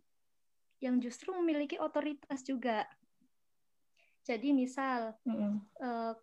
yang 0.80 0.96
justru 1.04 1.36
memiliki 1.36 1.76
otoritas 1.76 2.48
juga. 2.48 2.88
Jadi 4.24 4.56
misal 4.56 5.12
mm 5.28 5.36
-hmm. 5.36 5.54
eh, 5.84 6.14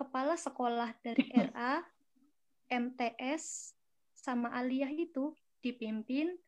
kepala 0.00 0.40
sekolah 0.40 0.96
dari 1.04 1.28
RA, 1.52 1.84
MTS, 2.72 3.76
sama 4.16 4.48
Aliyah 4.56 4.88
itu 4.88 5.36
dipimpin 5.60 6.40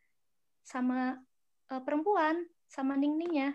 sama 0.65 1.21
uh, 1.69 1.83
perempuan 1.85 2.49
sama 2.73 2.97
ning-ningnya. 2.97 3.53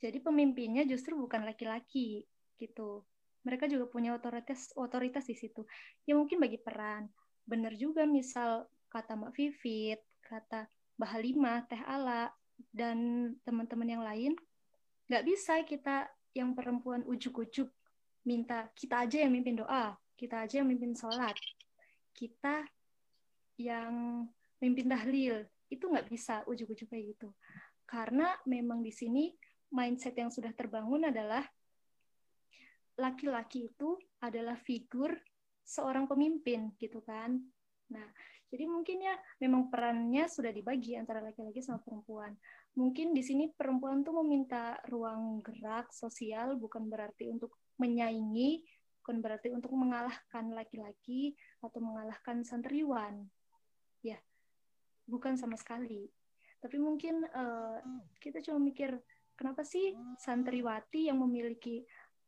Jadi 0.00 0.16
pemimpinnya 0.24 0.88
justru 0.88 1.12
bukan 1.12 1.44
laki-laki 1.44 2.24
gitu. 2.56 3.04
Mereka 3.44 3.68
juga 3.68 3.84
punya 3.84 4.16
otoritas 4.16 4.72
otoritas 4.72 5.28
di 5.28 5.36
situ. 5.36 5.68
Ya 6.08 6.16
mungkin 6.16 6.40
bagi 6.40 6.56
peran. 6.56 7.12
Benar 7.44 7.76
juga 7.76 8.08
misal 8.08 8.64
kata 8.88 9.12
Mbak 9.12 9.32
Vivit, 9.36 10.00
kata 10.24 10.64
Mbak 10.96 11.10
Halimah, 11.12 11.60
Teh 11.68 11.84
Ala, 11.84 12.32
dan 12.72 13.30
teman-teman 13.44 13.88
yang 13.88 14.04
lain, 14.04 14.32
nggak 15.08 15.24
bisa 15.24 15.60
kita 15.64 16.08
yang 16.36 16.52
perempuan 16.52 17.02
ujuk-ujuk 17.08 17.68
minta 18.24 18.68
kita 18.76 19.08
aja 19.08 19.24
yang 19.24 19.32
mimpin 19.32 19.56
doa, 19.56 19.96
kita 20.16 20.44
aja 20.44 20.60
yang 20.60 20.68
mimpin 20.68 20.92
sholat, 20.92 21.32
kita 22.12 22.68
yang 23.56 24.28
mimpin 24.60 24.86
tahlil, 24.92 25.48
itu 25.70 25.86
nggak 25.86 26.10
bisa 26.10 26.42
ujuk-ujuk 26.50 26.90
kayak 26.90 27.16
gitu. 27.16 27.30
Karena 27.86 28.34
memang 28.44 28.82
di 28.82 28.90
sini 28.90 29.30
mindset 29.70 30.18
yang 30.18 30.34
sudah 30.34 30.50
terbangun 30.52 31.08
adalah 31.08 31.46
laki-laki 32.98 33.70
itu 33.70 33.96
adalah 34.20 34.58
figur 34.58 35.14
seorang 35.62 36.10
pemimpin 36.10 36.74
gitu 36.76 37.00
kan. 37.06 37.38
Nah 37.94 38.06
jadi 38.50 38.66
mungkin 38.66 38.98
ya 38.98 39.14
memang 39.38 39.70
perannya 39.70 40.26
sudah 40.26 40.50
dibagi 40.50 40.98
antara 40.98 41.22
laki-laki 41.22 41.62
sama 41.62 41.78
perempuan. 41.80 42.34
Mungkin 42.74 43.14
di 43.14 43.22
sini 43.22 43.46
perempuan 43.54 44.02
tuh 44.02 44.18
meminta 44.20 44.74
ruang 44.90 45.38
gerak 45.40 45.94
sosial 45.94 46.58
bukan 46.58 46.90
berarti 46.90 47.30
untuk 47.30 47.54
menyaingi 47.78 48.66
bukan 49.00 49.24
berarti 49.24 49.48
untuk 49.50 49.72
mengalahkan 49.74 50.52
laki-laki 50.52 51.32
atau 51.64 51.80
mengalahkan 51.80 52.44
santriwan 52.44 53.26
bukan 55.10 55.34
sama 55.34 55.58
sekali. 55.58 56.06
Tapi 56.62 56.76
mungkin 56.78 57.26
uh, 57.26 57.82
kita 58.22 58.38
cuma 58.46 58.62
mikir 58.62 58.94
kenapa 59.34 59.66
sih 59.66 59.96
santriwati 60.20 61.08
yang 61.10 61.18
memiliki 61.18 61.82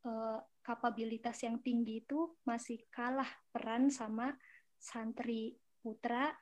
uh, 0.09 0.41
kapabilitas 0.65 1.39
yang 1.45 1.61
tinggi 1.61 2.03
itu 2.03 2.33
masih 2.49 2.83
kalah 2.89 3.29
peran 3.53 3.93
sama 3.93 4.33
santri 4.81 5.55
putra 5.79 6.33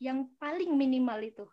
yang 0.00 0.32
paling 0.40 0.72
minimal 0.74 1.20
itu? 1.22 1.46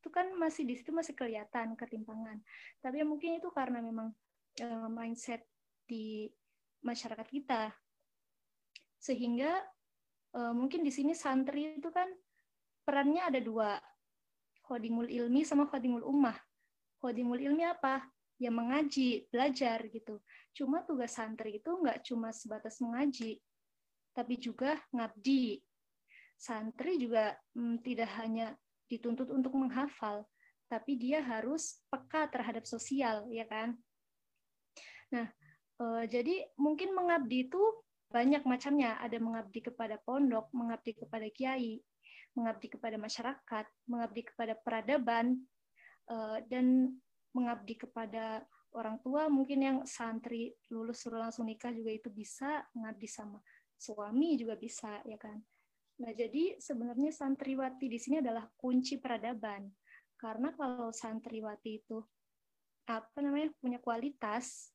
Itu 0.00 0.08
kan 0.08 0.32
masih 0.34 0.64
di 0.64 0.74
situ 0.80 0.90
masih 0.96 1.12
kelihatan 1.12 1.76
ketimpangan. 1.76 2.40
Tapi 2.80 3.04
ya 3.04 3.06
mungkin 3.06 3.36
itu 3.36 3.52
karena 3.52 3.84
memang 3.84 4.16
uh, 4.64 4.88
mindset 4.88 5.44
di 5.84 6.26
masyarakat 6.80 7.28
kita. 7.28 7.68
Sehingga 8.96 9.60
uh, 10.32 10.56
mungkin 10.56 10.80
di 10.80 10.90
sini 10.90 11.12
santri 11.12 11.76
itu 11.76 11.92
kan 11.92 12.08
perannya 12.86 13.26
ada 13.26 13.42
dua, 13.42 13.82
khodimul 14.62 15.10
ilmi 15.10 15.42
sama 15.42 15.66
khodimul 15.66 16.06
ummah. 16.06 16.38
Khodimul 17.02 17.42
ilmi 17.42 17.66
apa? 17.66 18.06
Ya 18.38 18.54
mengaji, 18.54 19.26
belajar 19.26 19.82
gitu. 19.90 20.22
Cuma 20.54 20.86
tugas 20.86 21.18
santri 21.18 21.58
itu 21.58 21.68
nggak 21.68 22.06
cuma 22.06 22.30
sebatas 22.30 22.78
mengaji, 22.78 23.42
tapi 24.14 24.38
juga 24.38 24.78
ngabdi. 24.94 25.58
Santri 26.38 27.00
juga 27.00 27.34
hmm, 27.58 27.82
tidak 27.82 28.12
hanya 28.22 28.54
dituntut 28.86 29.32
untuk 29.34 29.56
menghafal, 29.56 30.22
tapi 30.70 30.94
dia 30.94 31.24
harus 31.24 31.82
peka 31.90 32.30
terhadap 32.30 32.68
sosial, 32.68 33.26
ya 33.32 33.48
kan? 33.48 33.74
Nah, 35.10 35.26
uh, 35.80 36.04
jadi 36.04 36.44
mungkin 36.60 36.92
mengabdi 36.92 37.50
itu 37.50 37.62
banyak 38.12 38.44
macamnya. 38.44 39.00
Ada 39.00 39.16
mengabdi 39.16 39.64
kepada 39.64 39.96
pondok, 40.02 40.52
mengabdi 40.52 40.92
kepada 40.94 41.26
kiai, 41.32 41.80
mengabdi 42.36 42.68
kepada 42.68 43.00
masyarakat, 43.00 43.66
mengabdi 43.88 44.22
kepada 44.28 44.54
peradaban, 44.60 45.40
uh, 46.12 46.38
dan 46.46 46.92
mengabdi 47.32 47.80
kepada 47.80 48.44
orang 48.76 49.00
tua 49.00 49.32
mungkin 49.32 49.58
yang 49.64 49.78
santri 49.88 50.52
lulus 50.68 51.00
suruh 51.00 51.20
langsung 51.20 51.48
nikah 51.48 51.72
juga 51.72 51.96
itu 51.96 52.12
bisa 52.12 52.60
mengabdi 52.76 53.08
sama 53.08 53.40
suami 53.76 54.36
juga 54.36 54.56
bisa 54.56 55.00
ya 55.08 55.16
kan? 55.16 55.40
Nah 56.04 56.12
jadi 56.12 56.60
sebenarnya 56.60 57.08
santriwati 57.12 57.88
di 57.88 57.96
sini 57.96 58.20
adalah 58.20 58.44
kunci 58.56 59.00
peradaban. 59.00 59.68
Karena 60.16 60.52
kalau 60.56 60.92
santriwati 60.92 61.70
itu 61.84 62.00
apa 62.88 63.18
namanya 63.18 63.52
punya 63.58 63.80
kualitas 63.82 64.72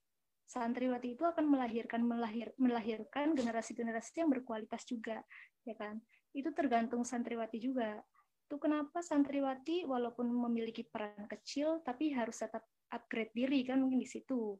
santriwati 0.52 1.16
itu 1.16 1.24
akan 1.24 1.48
melahirkan 1.48 2.04
melahir, 2.04 2.52
melahirkan 2.60 3.32
generasi-generasi 3.32 4.20
yang 4.20 4.28
berkualitas 4.28 4.84
juga 4.84 5.24
ya 5.64 5.72
kan 5.80 6.04
itu 6.32 6.50
tergantung 6.56 7.04
santriwati 7.04 7.58
juga. 7.60 8.00
Itu 8.48 8.60
kenapa 8.60 9.00
santriwati 9.00 9.88
walaupun 9.88 10.28
memiliki 10.28 10.84
peran 10.84 11.28
kecil 11.28 11.80
tapi 11.84 12.12
harus 12.12 12.40
tetap 12.40 12.64
upgrade 12.92 13.32
diri 13.32 13.64
kan 13.64 13.80
mungkin 13.80 14.04
di 14.04 14.10
situ. 14.10 14.60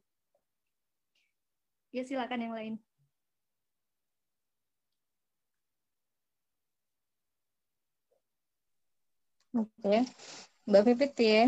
Ya 1.92 2.02
silakan 2.08 2.40
yang 2.48 2.54
lain. 2.56 2.74
Oke, 9.52 10.08
Mbak 10.64 10.82
Pipit 10.88 11.12
ya. 11.20 11.44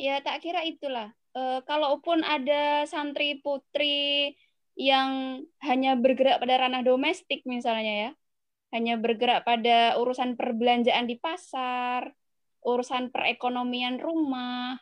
Ya, 0.00 0.16
tak 0.24 0.40
kira 0.40 0.64
itulah. 0.64 1.12
Uh, 1.36 1.60
kalaupun 1.68 2.24
ada 2.24 2.88
santri 2.88 3.36
putri 3.44 4.32
yang 4.80 5.44
hanya 5.60 5.92
bergerak 5.92 6.40
pada 6.40 6.64
ranah 6.64 6.80
domestik 6.80 7.44
misalnya 7.44 8.08
ya, 8.08 8.10
hanya 8.72 8.96
bergerak 8.96 9.44
pada 9.44 10.00
urusan 10.00 10.40
perbelanjaan 10.40 11.04
di 11.04 11.20
pasar, 11.20 12.08
urusan 12.64 13.12
perekonomian 13.12 14.00
rumah, 14.00 14.80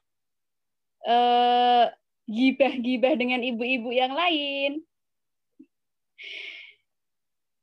uh, 1.02 1.90
gibah-gibah 2.30 3.18
dengan 3.18 3.42
ibu-ibu 3.42 3.90
yang 3.90 4.14
lain. 4.14 4.86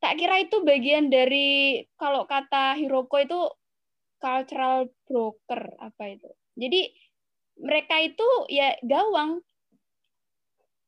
Tak 0.03 0.19
kira 0.19 0.43
itu 0.43 0.59
bagian 0.67 1.07
dari 1.07 1.81
kalau 1.95 2.27
kata 2.27 2.75
Hiroko 2.75 3.15
itu 3.15 3.39
cultural 4.19 4.91
broker 5.07 5.71
apa 5.79 6.03
itu. 6.19 6.29
Jadi 6.59 6.81
mereka 7.63 7.95
itu 8.03 8.27
ya 8.51 8.75
gawang 8.83 9.39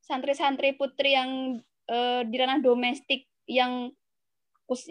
santri-santri 0.08 0.80
putri 0.80 1.20
yang 1.20 1.60
uh, 1.92 2.24
di 2.24 2.36
ranah 2.40 2.64
domestik 2.64 3.28
yang 3.44 3.92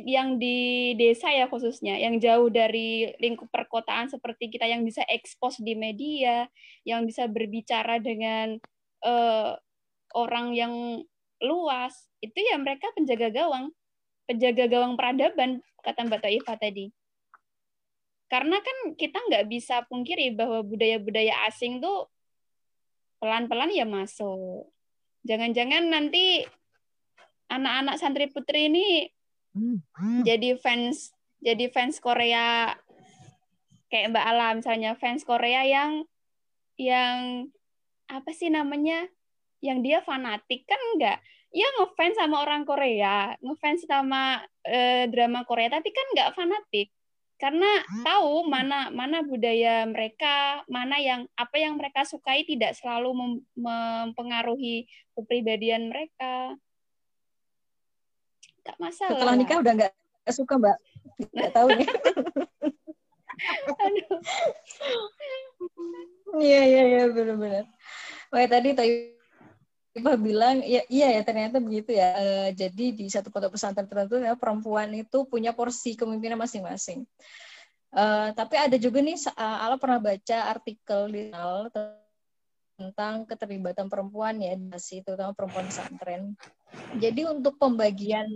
yang 0.04 0.40
di 0.40 0.92
desa 0.96 1.28
ya 1.32 1.48
khususnya 1.52 2.00
yang 2.00 2.16
jauh 2.16 2.48
dari 2.48 3.12
lingkup 3.20 3.48
perkotaan 3.52 4.08
seperti 4.08 4.48
kita 4.48 4.64
yang 4.64 4.84
bisa 4.84 5.04
ekspos 5.04 5.60
di 5.60 5.76
media 5.76 6.48
yang 6.88 7.04
bisa 7.04 7.28
berbicara 7.28 8.00
dengan 8.00 8.56
uh, 9.04 9.52
orang 10.16 10.56
yang 10.56 10.72
luas 11.44 11.92
itu 12.24 12.40
ya 12.40 12.56
mereka 12.56 12.88
penjaga 12.96 13.28
gawang 13.28 13.68
penjaga 14.24 14.64
gawang 14.64 14.96
peradaban 14.96 15.60
kata 15.84 16.08
Mbak 16.08 16.24
Taifa 16.24 16.56
tadi 16.56 16.88
karena 18.26 18.58
kan 18.58 18.98
kita 18.98 19.22
nggak 19.28 19.46
bisa 19.46 19.86
pungkiri 19.86 20.34
bahwa 20.34 20.64
budaya-budaya 20.66 21.46
asing 21.46 21.78
tuh 21.78 22.10
pelan-pelan 23.22 23.70
ya 23.70 23.86
masuk. 23.86 24.66
Jangan-jangan 25.26 25.90
nanti 25.90 26.46
anak-anak 27.50 27.98
santri 27.98 28.26
putri 28.30 28.70
ini 28.70 29.06
jadi 30.26 30.58
fans 30.60 31.14
jadi 31.40 31.70
fans 31.72 32.02
Korea 32.02 32.74
kayak 33.88 34.12
Mbak 34.12 34.26
Ala 34.26 34.48
misalnya 34.58 34.92
fans 34.98 35.22
Korea 35.22 35.62
yang 35.64 36.04
yang 36.76 37.48
apa 38.06 38.30
sih 38.36 38.52
namanya? 38.52 39.08
Yang 39.64 39.78
dia 39.82 39.98
fanatik 40.04 40.68
kan 40.68 40.78
enggak 40.94 41.18
ya 41.56 41.64
ngefans 41.80 42.20
sama 42.20 42.44
orang 42.44 42.68
Korea 42.68 43.32
ngefans 43.40 43.88
sama 43.88 44.44
eh, 44.66 45.08
drama 45.08 45.48
Korea 45.48 45.72
tapi 45.72 45.88
kan 45.90 46.06
enggak 46.12 46.32
fanatik. 46.36 46.88
Karena 47.36 47.68
tahu 48.00 48.48
mana 48.48 48.88
mana 48.88 49.20
budaya 49.20 49.84
mereka, 49.84 50.64
mana 50.72 50.96
yang 50.96 51.28
apa 51.36 51.60
yang 51.60 51.76
mereka 51.76 52.08
sukai 52.08 52.48
tidak 52.48 52.72
selalu 52.80 53.12
mem, 53.12 53.32
mempengaruhi 53.52 54.88
kepribadian 55.16 55.88
mereka. 55.88 56.54
Tak 58.62 58.76
masalah. 58.76 59.16
Setelah 59.16 59.34
nikah 59.34 59.58
udah 59.62 59.72
nggak 59.78 59.92
suka 60.34 60.54
mbak, 60.60 60.76
nggak 61.32 61.52
tahu 61.54 61.68
nih. 61.72 61.88
Iya 66.36 66.60
iya 66.68 66.82
iya 66.84 67.02
benar-benar. 67.08 67.64
Wah 68.32 68.46
tadi 68.50 68.70
Ibu 69.96 70.12
bilang 70.20 70.60
ya 70.60 70.84
iya 70.92 71.08
ya 71.16 71.22
ternyata 71.24 71.56
begitu 71.56 71.96
ya. 71.96 72.12
E, 72.20 72.26
jadi 72.52 72.92
di 72.92 73.08
satu 73.08 73.32
pondok 73.32 73.56
pesantren 73.56 73.88
tertentu 73.88 74.20
ya, 74.20 74.36
perempuan 74.36 74.92
itu 74.92 75.24
punya 75.24 75.56
porsi 75.56 75.96
kepemimpinan 75.96 76.36
masing-masing. 76.36 77.08
E, 77.96 78.04
tapi 78.36 78.60
ada 78.60 78.76
juga 78.76 79.00
nih 79.00 79.16
Ala 79.32 79.80
pernah 79.80 79.96
baca 79.96 80.52
artikel 80.52 81.00
di 81.08 81.32
tentang 82.76 83.24
keterlibatan 83.24 83.88
perempuan 83.88 84.36
ya 84.36 84.52
di 84.52 85.00
terutama 85.00 85.32
perempuan 85.32 85.66
pesantren. 85.66 86.36
Jadi 87.00 87.24
untuk 87.24 87.56
pembagian 87.56 88.28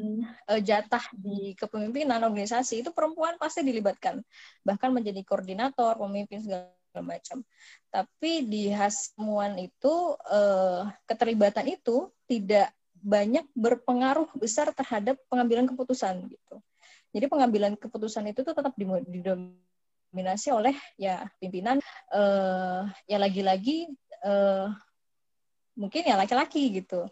e, 0.48 0.54
jatah 0.64 1.04
di 1.12 1.52
kepemimpinan 1.54 2.24
organisasi 2.24 2.80
itu 2.80 2.90
perempuan 2.90 3.36
pasti 3.36 3.60
dilibatkan, 3.60 4.24
bahkan 4.64 4.90
menjadi 4.90 5.20
koordinator, 5.22 6.00
pemimpin 6.00 6.40
segala 6.40 6.72
macam. 6.98 7.44
Tapi 7.92 8.50
di 8.50 8.66
hasmuan 8.74 9.54
itu 9.62 9.94
eh, 10.26 10.82
keterlibatan 11.06 11.70
itu 11.70 12.10
tidak 12.26 12.74
banyak 12.98 13.46
berpengaruh 13.54 14.26
besar 14.34 14.74
terhadap 14.74 15.16
pengambilan 15.30 15.70
keputusan 15.70 16.26
gitu. 16.26 16.56
Jadi 17.10 17.26
pengambilan 17.26 17.74
keputusan 17.78 18.30
itu 18.30 18.42
tuh 18.42 18.54
tetap 18.54 18.74
didominasi 18.76 19.79
oleh 20.50 20.74
ya 20.98 21.26
pimpinan 21.38 21.78
eh, 22.12 22.82
ya 23.06 23.18
lagi-lagi 23.18 23.88
eh, 24.24 24.66
mungkin 25.80 26.02
ya 26.04 26.20
laki-laki 26.20 26.82
gitu. 26.82 27.08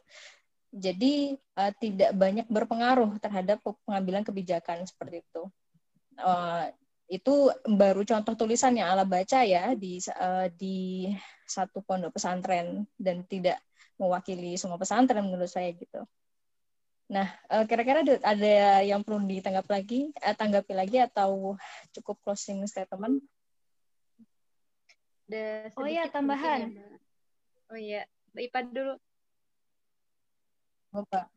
Jadi 0.68 1.32
uh, 1.56 1.72
tidak 1.80 2.12
banyak 2.12 2.44
berpengaruh 2.52 3.16
terhadap 3.24 3.64
pengambilan 3.88 4.20
kebijakan 4.20 4.84
seperti 4.84 5.24
itu. 5.24 5.48
Uh, 6.20 6.68
itu 7.08 7.48
baru 7.64 8.04
contoh 8.04 8.36
tulisan 8.36 8.76
yang 8.76 8.92
ala 8.92 9.08
baca 9.08 9.40
ya 9.40 9.72
di 9.72 9.96
uh, 10.12 10.52
di 10.52 11.08
satu 11.48 11.80
pondok 11.80 12.20
pesantren 12.20 12.84
dan 13.00 13.24
tidak 13.24 13.56
mewakili 13.96 14.60
semua 14.60 14.76
pesantren 14.76 15.24
menurut 15.24 15.48
saya 15.48 15.72
gitu. 15.72 16.04
Nah, 17.08 17.28
uh, 17.48 17.64
kira-kira 17.64 18.04
ada, 18.04 18.84
yang 18.84 19.00
perlu 19.00 19.24
ditanggap 19.24 19.64
lagi, 19.72 20.12
eh, 20.20 20.36
tanggapi 20.36 20.76
lagi 20.76 21.00
atau 21.00 21.56
cukup 21.96 22.20
closing 22.20 22.60
statement? 22.68 23.24
oh 25.76 25.88
iya 25.88 26.08
tambahan. 26.08 26.72
Ya, 26.72 26.88
oh 27.72 27.78
iya, 27.80 28.02
Ipa 28.36 28.64
dulu. 28.64 28.96
Oh, 30.92 31.04
Pak. 31.08 31.28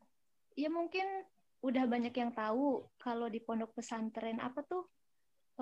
Ya 0.56 0.68
mungkin 0.68 1.04
udah 1.64 1.84
banyak 1.88 2.12
yang 2.12 2.32
tahu 2.36 2.84
kalau 3.00 3.32
di 3.32 3.40
pondok 3.40 3.72
pesantren 3.72 4.40
apa 4.44 4.60
tuh 4.66 4.84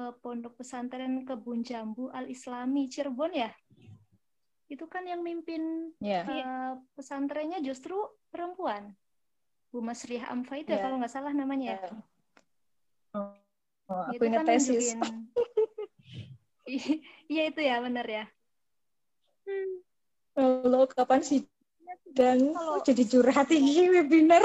uh, 0.01 0.13
Pondok 0.17 0.57
Pesantren 0.57 1.29
Kebun 1.29 1.61
Jambu 1.61 2.09
Al 2.09 2.33
Islami 2.33 2.89
Cirebon 2.89 3.37
ya 3.37 3.53
itu 4.71 4.87
kan 4.87 5.03
yang 5.03 5.21
mimpin 5.21 5.93
yeah. 5.99 6.25
Iya. 6.25 6.45
uh, 6.47 6.75
pesantrennya 6.95 7.59
justru 7.61 7.99
perempuan 8.31 8.95
Bu 9.71 9.79
Masriah 9.79 10.27
Amfa 10.31 10.59
itu 10.59 10.75
yeah. 10.75 10.83
ya 10.83 10.85
kalau 10.87 10.97
nggak 10.99 11.15
salah 11.15 11.33
namanya 11.35 11.79
yeah. 11.79 11.95
oh, 13.15 13.35
oh, 13.91 14.05
aku 14.11 14.23
ingat 14.27 14.43
kan 14.43 14.59
tesis 14.59 14.95
iya 17.33 17.43
itu 17.51 17.61
ya 17.63 17.83
benar 17.83 18.07
ya 18.07 18.25
hmm. 19.47 20.67
lo 20.67 20.87
kapan 20.91 21.23
sih 21.23 21.47
Dan 22.11 22.55
Kalau- 22.55 22.83
jadi 22.83 23.03
curhat 23.07 23.49
ini 23.55 23.87
webinar. 23.95 24.43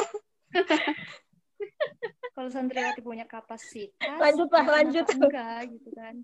Kalau 2.35 2.49
santriwati 2.51 2.99
punya 2.99 3.23
kapasitas, 3.23 4.19
Lanjut, 4.19 4.51
ya 4.51 4.63
lanjut. 4.67 5.05
Enggak 5.07 5.59
gitu 5.71 5.89
kan. 5.95 6.15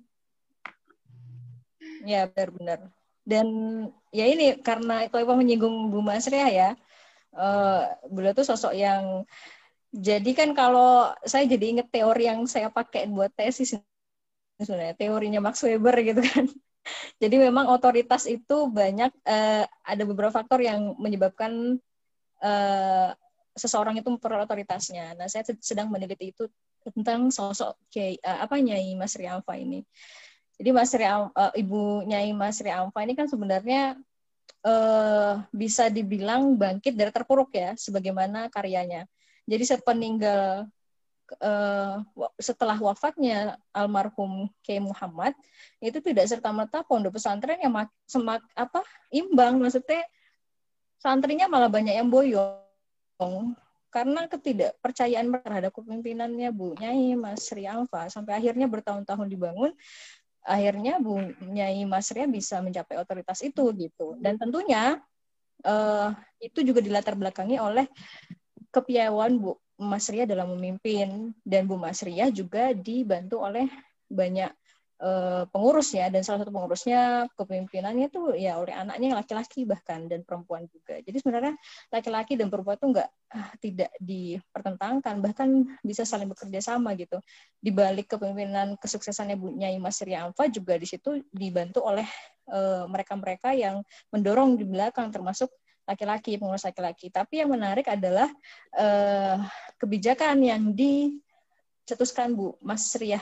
Ya 2.04 2.28
benar-benar. 2.28 2.92
Dan 3.24 3.48
ya 4.12 4.28
ini 4.28 4.60
karena 4.60 5.08
itu 5.08 5.16
apa 5.16 5.34
menyinggung 5.34 5.90
Bu 5.90 6.04
Masriah 6.04 6.52
ya. 6.52 6.70
Eh 7.32 7.84
beliau 8.12 8.34
tuh 8.36 8.48
sosok 8.48 8.74
yang 8.76 9.24
jadi 9.92 10.32
kan 10.32 10.56
kalau 10.56 11.12
saya 11.28 11.44
jadi 11.48 11.66
inget 11.78 11.88
teori 11.92 12.28
yang 12.28 12.48
saya 12.48 12.72
pakai 12.72 13.12
buat 13.12 13.32
tesis 13.36 13.76
sebenarnya 14.62 14.96
teorinya 14.96 15.40
Max 15.44 15.62
Weber 15.66 15.96
gitu 16.06 16.22
kan. 16.22 16.46
Jadi 17.22 17.36
memang 17.38 17.70
otoritas 17.70 18.26
itu 18.26 18.70
banyak 18.70 19.14
eh, 19.26 19.66
ada 19.86 20.04
beberapa 20.06 20.34
faktor 20.34 20.66
yang 20.66 20.98
menyebabkan 20.98 21.78
eh, 22.42 23.10
seseorang 23.54 24.00
itu 24.00 24.10
memperoleh 24.10 24.46
otoritasnya. 24.48 25.14
Nah, 25.18 25.28
saya 25.30 25.46
sedang 25.62 25.94
meneliti 25.94 26.34
itu 26.34 26.50
tentang 26.82 27.30
sosok 27.30 27.78
Kiai 27.94 28.18
eh, 28.18 28.40
apa 28.42 28.58
Nyai 28.58 28.98
Mas 28.98 29.14
Riamfa 29.14 29.54
ini. 29.58 29.86
Jadi 30.58 30.70
Mas 30.74 30.94
Riam, 30.94 31.30
eh, 31.34 31.62
Ibu 31.62 32.06
Nyai 32.10 32.34
Mas 32.34 32.62
Riamfa 32.62 33.00
ini 33.06 33.14
kan 33.14 33.30
sebenarnya 33.30 33.98
eh, 34.66 35.34
bisa 35.54 35.90
dibilang 35.90 36.56
bangkit 36.58 36.94
dari 36.94 37.12
terpuruk 37.14 37.54
ya, 37.54 37.74
sebagaimana 37.78 38.48
karyanya. 38.50 39.06
Jadi 39.50 39.64
sepeninggal 39.66 40.70
wa- 42.12 42.36
setelah 42.36 42.76
wafatnya 42.76 43.56
almarhum 43.72 44.52
Kiai 44.60 44.84
Muhammad 44.84 45.32
itu 45.80 46.04
tidak 46.04 46.28
serta 46.28 46.52
merta 46.52 46.84
pondok 46.84 47.16
pesantren 47.16 47.56
yang 47.62 47.72
mak- 47.72 47.96
semak 48.04 48.44
apa 48.52 48.84
imbang, 49.08 49.56
maksudnya 49.56 50.04
santrinya 51.00 51.48
malah 51.48 51.72
banyak 51.72 51.96
yang 51.96 52.12
boyong. 52.12 53.56
Karena 53.92 54.24
ketidakpercayaan 54.24 55.28
terhadap 55.44 55.76
kepemimpinannya 55.76 56.48
Bu 56.56 56.80
Nyai 56.80 57.12
Mas 57.20 57.44
Riamfa 57.52 58.08
sampai 58.08 58.40
akhirnya 58.40 58.64
bertahun-tahun 58.64 59.28
dibangun 59.28 59.76
akhirnya 60.46 60.98
Bu 60.98 61.22
Nyai 61.42 61.86
Mas 61.86 62.10
Ria 62.14 62.26
bisa 62.26 62.60
mencapai 62.62 62.98
otoritas 62.98 63.42
itu 63.46 63.70
gitu. 63.78 64.18
Dan 64.18 64.38
tentunya 64.42 65.00
eh, 65.66 66.10
itu 66.42 66.60
juga 66.66 66.82
dilatar 66.82 67.14
belakangi 67.18 67.58
oleh 67.62 67.86
kepiawaian 68.74 69.38
Bu 69.38 69.58
Mas 69.82 70.10
Ria 70.10 70.26
dalam 70.26 70.54
memimpin. 70.58 71.34
Dan 71.42 71.66
Bu 71.70 71.78
Mas 71.78 72.02
Ria 72.02 72.30
juga 72.30 72.74
dibantu 72.74 73.42
oleh 73.42 73.70
banyak 74.12 74.52
eh, 75.02 75.44
pengurusnya 75.50 76.14
dan 76.14 76.22
salah 76.22 76.46
satu 76.46 76.54
pengurusnya 76.54 77.26
kepemimpinannya 77.34 78.08
tuh 78.14 78.38
ya 78.38 78.62
oleh 78.62 78.72
anaknya 78.72 79.18
laki-laki 79.18 79.66
bahkan 79.66 80.06
dan 80.06 80.22
perempuan 80.22 80.70
juga. 80.70 81.02
Jadi 81.02 81.18
sebenarnya 81.18 81.58
laki-laki 81.90 82.38
dan 82.38 82.54
perempuan 82.54 82.78
itu 82.78 82.88
enggak 82.94 83.10
ah, 83.34 83.50
tidak 83.58 83.92
dipertentangkan 83.98 85.16
bahkan 85.20 85.50
bisa 85.82 86.06
saling 86.06 86.30
bekerja 86.30 86.62
sama 86.62 86.94
gitu. 86.94 87.18
Di 87.58 87.74
balik 87.74 88.14
kepemimpinan 88.14 88.78
kesuksesannya 88.78 89.36
Bu 89.42 89.50
Nyai 89.58 89.82
Mas 89.82 89.98
Ria 90.06 90.30
Amfa 90.30 90.46
juga 90.54 90.78
di 90.78 90.86
situ 90.86 91.26
dibantu 91.34 91.82
oleh 91.82 92.06
eh, 92.54 92.86
mereka-mereka 92.86 93.58
yang 93.58 93.82
mendorong 94.14 94.56
di 94.56 94.70
belakang 94.70 95.10
termasuk 95.10 95.50
laki-laki 95.90 96.38
pengurus 96.38 96.64
laki-laki. 96.64 97.10
Tapi 97.10 97.42
yang 97.42 97.50
menarik 97.50 97.90
adalah 97.90 98.30
eh, 98.78 99.38
kebijakan 99.82 100.46
yang 100.46 100.78
dicetuskan 100.78 102.38
Bu 102.38 102.54
Mas 102.62 102.86
Ria 103.02 103.20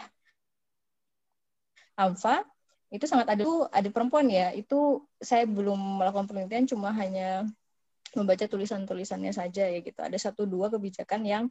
Amfa 2.00 2.48
itu 2.90 3.06
sangat 3.06 3.28
ada 3.36 3.44
ada 3.76 3.90
perempuan 3.92 4.32
ya. 4.32 4.56
Itu 4.56 5.04
saya 5.20 5.44
belum 5.44 6.00
melakukan 6.00 6.26
penelitian 6.32 6.66
cuma 6.66 6.96
hanya 6.96 7.44
membaca 8.16 8.48
tulisan-tulisannya 8.48 9.36
saja 9.36 9.68
ya 9.68 9.80
gitu. 9.84 10.00
Ada 10.00 10.18
satu 10.32 10.48
dua 10.48 10.72
kebijakan 10.72 11.22
yang 11.28 11.44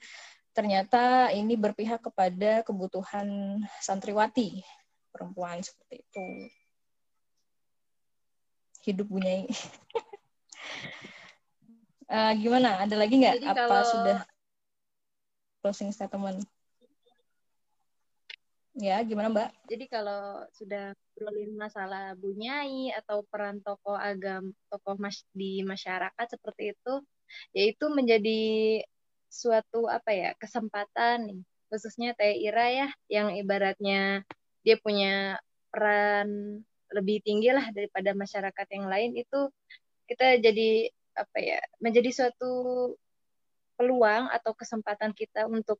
ternyata 0.57 1.31
ini 1.31 1.55
berpihak 1.55 2.03
kepada 2.03 2.65
kebutuhan 2.67 3.61
santriwati 3.79 4.65
perempuan 5.13 5.61
seperti 5.63 6.03
itu. 6.03 6.27
Hidup 8.89 9.07
bunyai 9.13 9.45
Eh, 12.09 12.33
gimana? 12.41 12.81
Ada 12.81 12.97
lagi 12.97 13.21
nggak? 13.21 13.37
Apa 13.53 13.69
kalau- 13.69 13.85
sudah 13.85 14.19
closing 15.61 15.93
statement 15.93 16.41
ya 18.79 19.03
gimana 19.03 19.29
mbak? 19.29 19.51
Jadi 19.66 19.85
kalau 19.91 20.47
sudah 20.55 20.95
ngobrolin 20.95 21.53
masalah 21.59 22.14
bunyai 22.14 22.95
atau 22.95 23.26
peran 23.26 23.59
tokoh 23.59 23.99
agam, 23.99 24.55
tokoh 24.70 24.95
mas 25.03 25.26
di 25.35 25.66
masyarakat 25.66 26.26
seperti 26.31 26.79
itu, 26.79 26.95
yaitu 27.51 27.91
menjadi 27.91 28.41
suatu 29.29 29.91
apa 29.91 30.14
ya 30.14 30.31
kesempatan 30.39 31.26
nih, 31.26 31.41
khususnya 31.68 32.14
Teh 32.14 32.39
Ira 32.39 32.70
ya, 32.70 32.89
yang 33.11 33.35
ibaratnya 33.35 34.22
dia 34.62 34.76
punya 34.79 35.43
peran 35.74 36.62
lebih 36.95 37.20
tinggi 37.20 37.53
lah 37.53 37.68
daripada 37.74 38.16
masyarakat 38.16 38.66
yang 38.72 38.87
lain 38.89 39.12
itu 39.12 39.53
kita 40.09 40.41
jadi 40.41 40.89
apa 41.12 41.39
ya 41.43 41.61
menjadi 41.85 42.09
suatu 42.14 42.53
peluang 43.76 44.33
atau 44.33 44.57
kesempatan 44.57 45.12
kita 45.12 45.45
untuk 45.45 45.76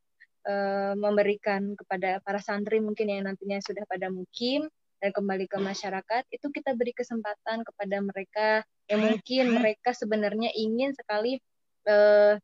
eh, 0.49 0.93
memberikan 0.97 1.77
kepada 1.77 2.25
para 2.25 2.41
santri 2.41 2.81
mungkin 2.81 3.13
yang 3.13 3.29
nantinya 3.29 3.61
sudah 3.61 3.85
pada 3.85 4.09
mukim 4.09 4.65
dan 4.99 5.15
kembali 5.15 5.47
ke 5.47 5.59
masyarakat 5.63 6.27
itu 6.35 6.47
kita 6.51 6.75
beri 6.75 6.91
kesempatan 6.91 7.63
kepada 7.63 7.97
mereka 8.03 8.49
yang 8.91 9.05
mungkin 9.05 9.45
mereka 9.61 9.95
sebenarnya 9.95 10.51
ingin 10.57 10.97
sekali 10.97 11.39
eh, 11.87 12.35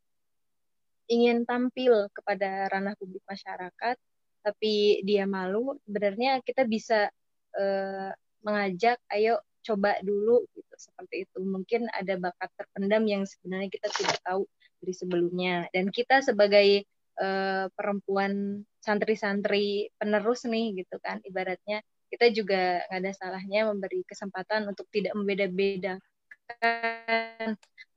ingin 1.08 1.44
tampil 1.44 2.08
kepada 2.12 2.68
ranah 2.72 2.94
publik 2.96 3.24
masyarakat 3.28 3.96
tapi 4.44 5.00
dia 5.08 5.24
malu. 5.24 5.80
Sebenarnya 5.88 6.44
kita 6.44 6.68
bisa 6.68 7.08
eh, 7.56 8.10
mengajak 8.44 9.00
ayo 9.16 9.40
coba 9.64 9.96
dulu 10.04 10.44
gitu 10.52 10.74
seperti 10.76 11.24
itu. 11.24 11.38
Mungkin 11.40 11.88
ada 11.88 12.20
bakat 12.20 12.52
terpendam 12.52 13.08
yang 13.08 13.24
sebenarnya 13.24 13.72
kita 13.72 13.88
tidak 13.88 14.20
tahu 14.20 14.44
dari 14.84 14.92
sebelumnya. 14.92 15.56
Dan 15.72 15.88
kita 15.88 16.20
sebagai 16.20 16.84
eh, 17.20 17.66
perempuan 17.72 18.64
santri-santri 18.80 19.90
penerus 19.98 20.44
nih 20.44 20.74
gitu 20.84 20.98
kan 21.00 21.20
ibaratnya 21.24 21.82
kita 22.12 22.30
juga 22.30 22.84
nggak 22.90 23.00
ada 23.00 23.12
salahnya 23.16 23.66
memberi 23.70 24.04
kesempatan 24.06 24.68
untuk 24.70 24.86
tidak 24.94 25.12
membeda-bedakan 25.18 25.98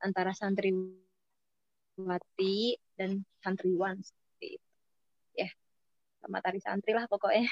antara 0.02 0.34
santriwati 0.34 0.98
dan 2.98 3.26
santriwan 3.44 4.02
seperti 4.02 4.48
itu 4.58 4.70
ya 5.38 5.50
selamat 6.24 6.44
hari 6.50 6.60
santri 6.64 6.92
lah 6.98 7.06
pokoknya 7.06 7.46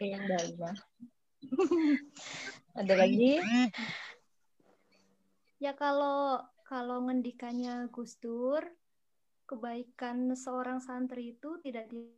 Iya. 0.00 0.18
Ada 2.74 2.94
lagi? 2.96 3.38
Ya 5.60 5.72
kalau 5.76 6.40
kalau 6.64 7.04
ngendikannya 7.08 7.92
Gus 7.92 8.16
Dur, 8.18 8.64
kebaikan 9.54 10.34
seorang 10.34 10.82
santri 10.82 11.38
itu 11.38 11.62
tidak 11.62 11.86
dia 11.86 12.10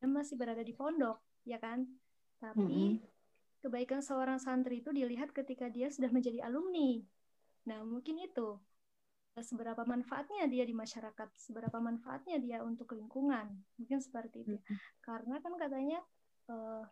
masih 0.00 0.40
berada 0.40 0.64
di 0.64 0.72
pondok, 0.72 1.20
ya 1.44 1.60
kan? 1.60 1.84
Tapi 2.40 2.96
kebaikan 3.60 4.00
seorang 4.00 4.40
santri 4.40 4.80
itu 4.80 4.88
dilihat 4.88 5.36
ketika 5.36 5.68
dia 5.68 5.92
sudah 5.92 6.08
menjadi 6.08 6.48
alumni. 6.48 7.04
Nah, 7.68 7.84
mungkin 7.84 8.16
itu 8.24 8.56
seberapa 9.38 9.84
manfaatnya 9.84 10.48
dia 10.48 10.64
di 10.64 10.72
masyarakat, 10.72 11.28
seberapa 11.36 11.76
manfaatnya 11.78 12.40
dia 12.40 12.58
untuk 12.64 12.96
lingkungan. 12.96 13.52
Mungkin 13.76 14.00
seperti 14.00 14.48
itu. 14.48 14.56
Karena 15.04 15.36
kan 15.44 15.52
katanya 15.60 16.00
eh, 16.48 16.84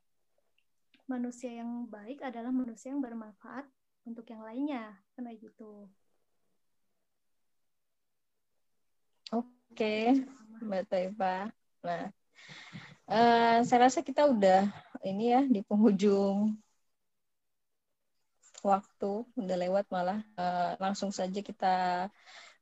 manusia 1.09 1.57
yang 1.57 1.89
baik 1.89 2.21
adalah 2.21 2.53
manusia 2.53 2.93
yang 2.93 3.01
bermanfaat 3.01 3.65
untuk 4.05 4.29
yang 4.29 4.45
lainnya, 4.45 5.01
kayak 5.17 5.41
gitu. 5.43 5.89
Oke, 9.33 10.15
Mbak 10.63 10.83
Taifa. 10.91 11.51
Nah, 11.87 12.03
eh, 13.11 13.57
saya 13.67 13.81
rasa 13.87 14.01
kita 14.09 14.23
udah 14.33 14.59
ini 15.07 15.23
ya 15.35 15.41
di 15.55 15.61
penghujung 15.69 16.55
waktu, 18.67 19.13
udah 19.41 19.57
lewat 19.63 19.85
malah. 19.95 20.19
Eh, 20.39 20.73
langsung 20.83 21.11
saja 21.15 21.41
kita 21.43 21.67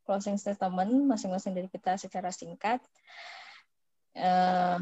closing 0.04 0.36
statement 0.36 0.92
masing-masing 1.08 1.52
dari 1.56 1.68
kita 1.72 1.96
secara 1.96 2.28
singkat. 2.32 2.80
Eh, 4.14 4.78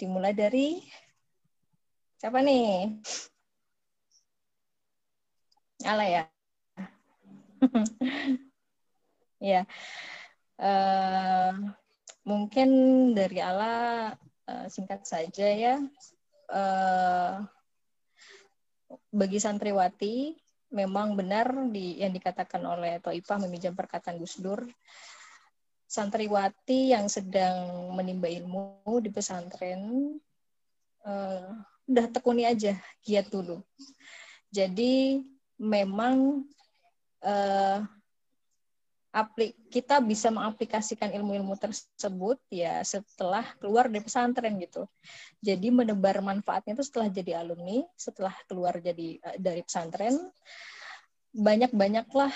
dimulai 0.00 0.32
dari 0.32 0.80
siapa 2.20 2.38
nih? 2.46 2.96
Ala 5.90 6.04
ya. 6.06 6.22
ya. 9.40 9.66
Eh, 10.62 11.52
mungkin 12.22 12.70
dari 13.18 13.42
Ala 13.42 14.14
eh, 14.46 14.66
singkat 14.70 15.02
saja 15.02 15.48
ya. 15.50 15.76
Eh, 16.52 17.34
bagi 19.10 19.38
santriwati 19.42 20.36
memang 20.72 21.18
benar 21.18 21.52
di 21.68 22.00
yang 22.00 22.14
dikatakan 22.16 22.64
oleh 22.64 22.96
Toifah 23.02 23.44
meminjam 23.44 23.76
perkataan 23.76 24.16
Gus 24.16 24.40
Dur 24.40 24.64
santriwati 25.84 26.96
yang 26.96 27.12
sedang 27.12 27.92
menimba 27.92 28.24
ilmu 28.32 28.80
di 29.04 29.12
pesantren 29.12 30.16
uh, 31.04 31.52
udah 31.84 32.06
tekuni 32.08 32.48
aja 32.48 32.72
giat 33.04 33.28
dulu 33.28 33.60
jadi 34.48 35.20
memang 35.60 36.48
uh, 37.20 37.84
aplik 39.12 39.52
kita 39.68 40.00
bisa 40.00 40.32
mengaplikasikan 40.32 41.12
ilmu-ilmu 41.12 41.52
tersebut 41.60 42.40
ya 42.48 42.80
setelah 42.80 43.44
keluar 43.60 43.92
dari 43.92 44.00
pesantren 44.00 44.56
gitu. 44.56 44.88
Jadi 45.44 45.68
menebar 45.68 46.24
manfaatnya 46.24 46.72
itu 46.80 46.84
setelah 46.88 47.12
jadi 47.12 47.44
alumni, 47.44 47.84
setelah 47.92 48.32
keluar 48.48 48.80
jadi 48.80 49.20
uh, 49.20 49.36
dari 49.36 49.60
pesantren 49.60 50.16
banyak-banyaklah 51.36 52.32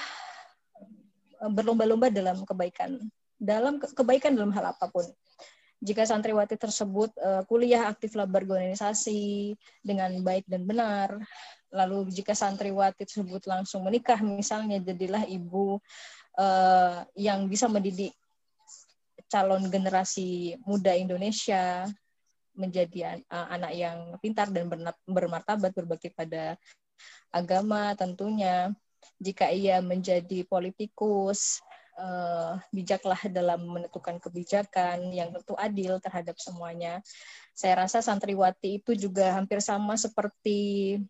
uh, 1.41 1.51
berlomba-lomba 1.51 2.13
dalam 2.13 2.45
kebaikan, 2.45 3.01
dalam 3.41 3.81
ke 3.81 3.89
kebaikan 3.97 4.37
dalam 4.37 4.53
hal 4.53 4.77
apa 4.77 4.93
pun. 4.93 5.09
Jika 5.81 6.09
santriwati 6.09 6.57
tersebut 6.57 7.13
uh, 7.21 7.45
kuliah 7.45 7.89
aktiflah 7.89 8.25
berorganisasi 8.25 9.53
dengan 9.85 10.13
baik 10.25 10.49
dan 10.49 10.65
benar, 10.65 11.21
lalu 11.69 12.09
jika 12.09 12.33
santriwati 12.33 13.05
tersebut 13.05 13.45
langsung 13.45 13.85
menikah 13.85 14.17
misalnya 14.25 14.81
jadilah 14.81 15.29
ibu 15.29 15.77
uh, 16.39 17.03
yang 17.17 17.49
bisa 17.51 17.67
mendidik 17.67 18.15
calon 19.27 19.67
generasi 19.67 20.55
muda 20.63 20.95
Indonesia 20.95 21.89
menjadi 22.57 23.21
uh, 23.29 23.49
anak 23.53 23.73
yang 23.77 23.99
pintar 24.23 24.49
dan 24.49 24.71
bermartabat 25.05 25.77
berbakti 25.77 26.09
pada 26.15 26.57
agama 27.29 27.93
tentunya. 27.99 28.73
Jika 29.21 29.53
ia 29.53 29.79
menjadi 29.81 30.43
politikus 30.49 31.61
uh, 32.01 32.61
bijaklah 32.71 33.19
dalam 33.29 33.65
menentukan 33.65 34.21
kebijakan 34.21 35.11
yang 35.13 35.33
tentu 35.33 35.57
adil 35.57 35.99
terhadap 36.01 36.37
semuanya. 36.41 37.01
Saya 37.57 37.87
rasa 37.87 38.05
santriwati 38.05 38.85
itu 38.85 38.93
juga 38.97 39.37
hampir 39.37 39.65
sama 39.65 39.97
seperti 39.97 41.01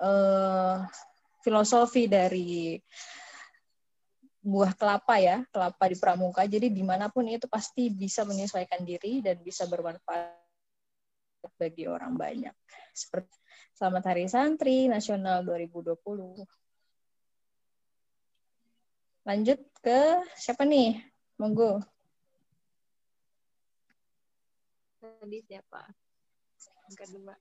uh, 0.00 0.84
filosofi 1.40 2.04
dari 2.06 2.80
buah 4.48 4.72
kelapa 4.72 5.20
ya, 5.20 5.44
kelapa 5.52 5.84
di 5.92 5.96
pramuka. 6.00 6.48
Jadi 6.48 6.72
di 6.72 6.80
mana 6.80 7.12
pun 7.12 7.28
itu 7.28 7.44
pasti 7.44 7.92
bisa 7.92 8.24
menyesuaikan 8.24 8.80
diri 8.80 9.20
dan 9.20 9.36
bisa 9.44 9.68
bermanfaat 9.68 10.40
bagi 11.60 11.84
orang 11.84 12.16
banyak. 12.16 12.54
Seperti 12.96 13.36
Selamat 13.78 14.10
Hari 14.10 14.26
Santri 14.26 14.90
Nasional 14.90 15.46
2020. 15.46 15.94
Lanjut 19.22 19.60
ke 19.84 20.00
siapa 20.34 20.66
nih? 20.66 20.98
Monggo. 21.38 21.78
Tadi 24.98 25.38
siapa? 25.46 25.86
Kedua. 26.96 27.36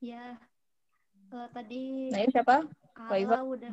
Ya, 0.00 0.38
uh, 1.32 1.48
tadi 1.50 2.10
nah, 2.10 2.26
siapa? 2.28 2.56
Ala 2.94 3.40
udah 3.46 3.72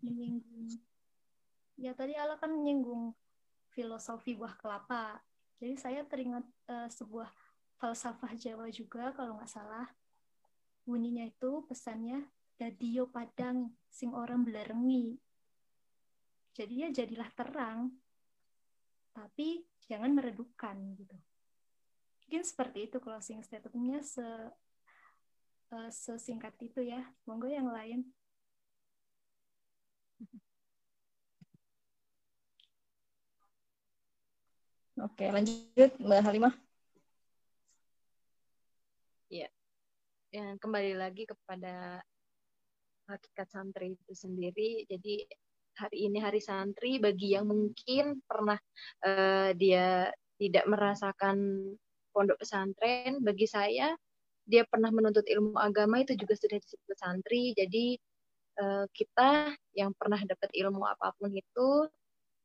menyinggung. 0.00 0.70
Ya 1.74 1.92
tadi 1.92 2.14
Ala 2.16 2.38
kan 2.38 2.54
menyinggung 2.54 3.12
filosofi 3.74 4.38
buah 4.38 4.54
kelapa. 4.56 5.20
Jadi 5.58 5.74
saya 5.78 6.00
teringat 6.06 6.46
uh, 6.70 6.88
sebuah 6.88 7.28
falsafah 7.78 8.32
Jawa 8.38 8.70
juga 8.70 9.12
kalau 9.12 9.36
nggak 9.38 9.50
salah. 9.50 9.90
Bunyinya 10.86 11.26
itu 11.26 11.64
pesannya 11.66 12.24
dadio 12.54 13.10
padang 13.10 13.74
sing 13.90 14.14
orang 14.14 14.46
belerengi. 14.46 15.18
Jadi 16.54 16.86
ya 16.86 16.88
jadilah 16.94 17.28
terang 17.34 17.90
tapi 19.14 19.62
jangan 19.86 20.10
meredupkan 20.10 20.74
gitu. 20.98 21.14
Mungkin 22.24 22.42
seperti 22.42 22.90
itu 22.90 22.98
closing 22.98 23.42
statementnya 23.46 24.02
se 24.02 24.26
uh, 25.74 25.90
sesingkat 25.90 26.54
itu 26.62 26.86
ya. 26.86 27.02
Monggo 27.26 27.50
yang 27.50 27.66
lain. 27.68 28.06
Oke, 34.94 35.26
lanjut 35.26 35.90
Mbak 35.98 36.22
Halimah. 36.22 36.54
Ya, 39.26 39.50
yang 40.30 40.54
kembali 40.62 40.94
lagi 40.94 41.26
kepada 41.26 41.98
hakikat 43.10 43.50
santri 43.50 43.98
itu 43.98 44.14
sendiri. 44.14 44.86
Jadi 44.86 45.26
hari 45.74 46.06
ini 46.06 46.22
hari 46.22 46.38
santri 46.38 47.02
bagi 47.02 47.34
yang 47.34 47.50
mungkin 47.50 48.22
pernah 48.22 48.56
uh, 49.02 49.50
dia 49.58 50.14
tidak 50.38 50.64
merasakan 50.70 51.36
pondok 52.14 52.38
pesantren, 52.38 53.18
bagi 53.18 53.50
saya 53.50 53.98
dia 54.44 54.62
pernah 54.68 54.92
menuntut 54.92 55.24
ilmu 55.24 55.56
agama 55.56 56.04
itu 56.04 56.12
juga 56.16 56.36
sudah 56.36 56.58
disebut 56.60 56.96
santri. 56.96 57.56
Jadi 57.56 57.96
uh, 58.60 58.84
kita 58.92 59.56
yang 59.72 59.96
pernah 59.96 60.20
dapat 60.20 60.52
ilmu 60.52 60.84
apa 60.84 61.16
pun 61.16 61.32
itu 61.32 61.68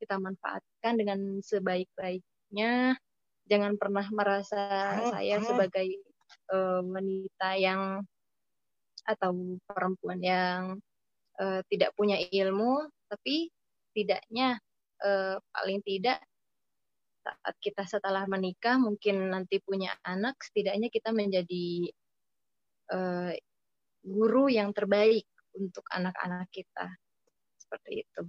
kita 0.00 0.16
manfaatkan 0.16 0.94
dengan 0.96 1.20
sebaik-baiknya. 1.44 2.96
Jangan 3.50 3.76
pernah 3.76 4.06
merasa 4.14 4.62
saya 5.10 5.42
sebagai 5.42 5.88
uh, 6.54 6.80
wanita 6.80 7.58
yang 7.58 8.00
atau 9.04 9.58
perempuan 9.66 10.20
yang 10.22 10.60
uh, 11.42 11.60
tidak 11.66 11.90
punya 11.98 12.16
ilmu, 12.30 12.86
tapi 13.10 13.50
tidaknya 13.90 14.62
uh, 15.02 15.36
paling 15.50 15.82
tidak 15.82 16.22
saat 17.20 17.54
kita 17.60 17.84
setelah 17.84 18.24
menikah 18.24 18.80
mungkin 18.80 19.28
nanti 19.28 19.60
punya 19.60 19.92
anak 20.04 20.40
setidaknya 20.40 20.88
kita 20.88 21.12
menjadi 21.12 21.92
uh, 22.92 23.32
guru 24.00 24.48
yang 24.48 24.72
terbaik 24.72 25.28
untuk 25.56 25.84
anak-anak 25.92 26.48
kita. 26.48 26.88
Seperti 27.60 27.90
itu. 28.02 28.22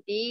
Jadi 0.00 0.24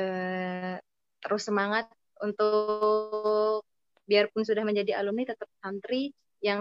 uh, 0.00 0.76
terus 1.20 1.42
semangat 1.44 1.86
untuk 2.24 3.64
biarpun 4.08 4.44
sudah 4.44 4.64
menjadi 4.64 5.00
alumni 5.00 5.28
tetap 5.28 5.48
santri 5.60 6.12
yang 6.44 6.60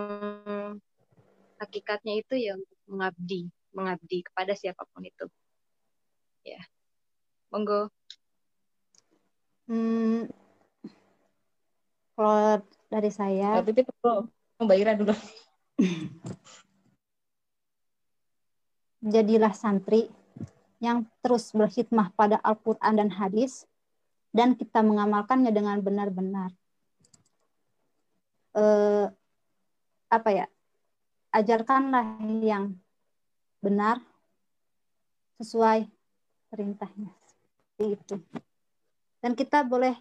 hakikatnya 1.60 2.20
itu 2.20 2.36
ya 2.40 2.56
untuk 2.56 2.80
mengabdi 2.88 3.52
mengabdi 3.76 4.24
kepada 4.24 4.54
siapa 4.54 4.84
pun 4.92 5.04
itu. 5.04 5.26
Ya. 6.44 6.62
Monggo 7.50 7.90
Hmm, 9.64 10.28
kalau 12.20 12.60
dari 12.92 13.10
saya. 13.10 13.64
Tapi 13.64 13.82
perlu 13.88 14.28
Mbak 14.60 14.78
Ira 14.78 14.94
dulu. 15.00 15.16
Jadilah 19.14 19.52
santri 19.56 20.08
yang 20.80 21.08
terus 21.24 21.52
berkhidmah 21.56 22.12
pada 22.16 22.40
Al-Quran 22.44 23.00
dan 23.00 23.10
hadis, 23.12 23.68
dan 24.36 24.56
kita 24.56 24.84
mengamalkannya 24.84 25.52
dengan 25.52 25.80
benar-benar. 25.80 26.52
Eh, 28.54 29.08
apa 30.12 30.30
ya? 30.32 30.46
Ajarkanlah 31.34 32.22
yang 32.44 32.78
benar 33.64 33.98
sesuai 35.42 35.90
perintahnya. 36.54 37.10
Seperti 37.74 37.98
itu 37.98 38.16
dan 39.24 39.40
kita 39.40 39.64
boleh 39.64 39.96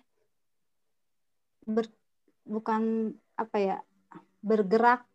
ber, 1.63 1.87
bukan 2.43 3.15
apa 3.39 3.57
ya 3.63 3.77
bergerak 4.43 5.07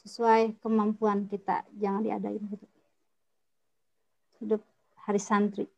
sesuai 0.00 0.56
kemampuan 0.64 1.28
kita. 1.28 1.68
Jangan 1.76 2.00
diadain 2.00 2.40
gitu. 2.40 2.66
Hidup 4.40 4.62
hari 5.04 5.20
santri. 5.20 5.68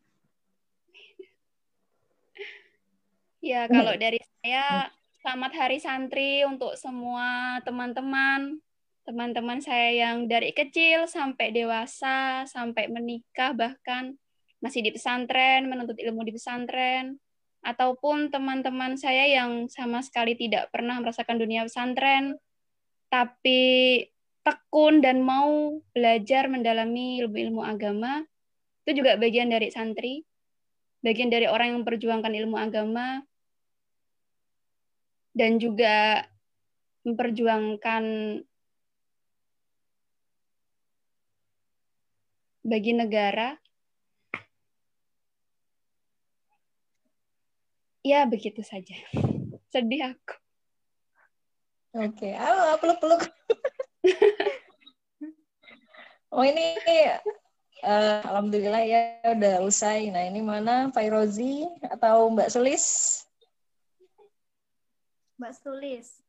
Ya 3.42 3.66
kalau 3.66 3.94
dari 3.98 4.22
saya 4.42 4.90
selamat 5.22 5.52
hari 5.58 5.78
santri 5.82 6.46
untuk 6.46 6.78
semua 6.78 7.58
teman-teman. 7.66 8.62
Teman-teman 9.06 9.62
saya 9.62 9.90
yang 9.94 10.26
dari 10.26 10.50
kecil 10.50 11.06
sampai 11.06 11.54
dewasa 11.54 12.42
sampai 12.50 12.90
menikah 12.90 13.54
bahkan 13.54 14.18
masih 14.66 14.82
di 14.82 14.90
pesantren, 14.90 15.70
menuntut 15.70 15.94
ilmu 15.94 16.26
di 16.26 16.34
pesantren, 16.34 17.22
ataupun 17.62 18.34
teman-teman 18.34 18.98
saya 18.98 19.30
yang 19.30 19.70
sama 19.70 20.02
sekali 20.02 20.34
tidak 20.34 20.74
pernah 20.74 20.98
merasakan 20.98 21.38
dunia 21.38 21.62
pesantren, 21.62 22.34
tapi 23.06 24.02
tekun 24.42 24.98
dan 24.98 25.22
mau 25.22 25.78
belajar 25.94 26.50
mendalami 26.50 27.22
ilmu-ilmu 27.22 27.62
agama, 27.62 28.26
itu 28.82 29.02
juga 29.02 29.14
bagian 29.14 29.50
dari 29.50 29.70
santri, 29.70 30.26
bagian 31.06 31.30
dari 31.30 31.46
orang 31.46 31.70
yang 31.70 31.78
memperjuangkan 31.86 32.32
ilmu 32.34 32.58
agama. 32.58 33.22
dan 35.36 35.60
juga 35.60 36.24
memperjuangkan 37.04 38.04
bagi 42.64 42.92
negara. 42.96 43.60
Ya, 48.06 48.22
begitu 48.22 48.62
saja. 48.62 48.94
Sedih 49.74 50.14
aku. 50.14 50.34
Oke, 51.96 52.30
okay. 52.30 52.32
ah, 52.38 52.78
peluk-peluk. 52.78 53.26
oh 56.36 56.44
ini 56.46 56.78
uh, 57.82 58.22
alhamdulillah 58.30 58.84
ya 58.86 59.00
udah 59.26 59.58
usai. 59.66 60.14
Nah 60.14 60.22
ini 60.22 60.38
mana 60.38 60.94
Pak 60.94 61.02
Rozi 61.10 61.66
atau 61.82 62.30
Mbak 62.30 62.54
Sulis? 62.54 62.84
Mbak 65.42 65.52
Sulis. 65.58 66.25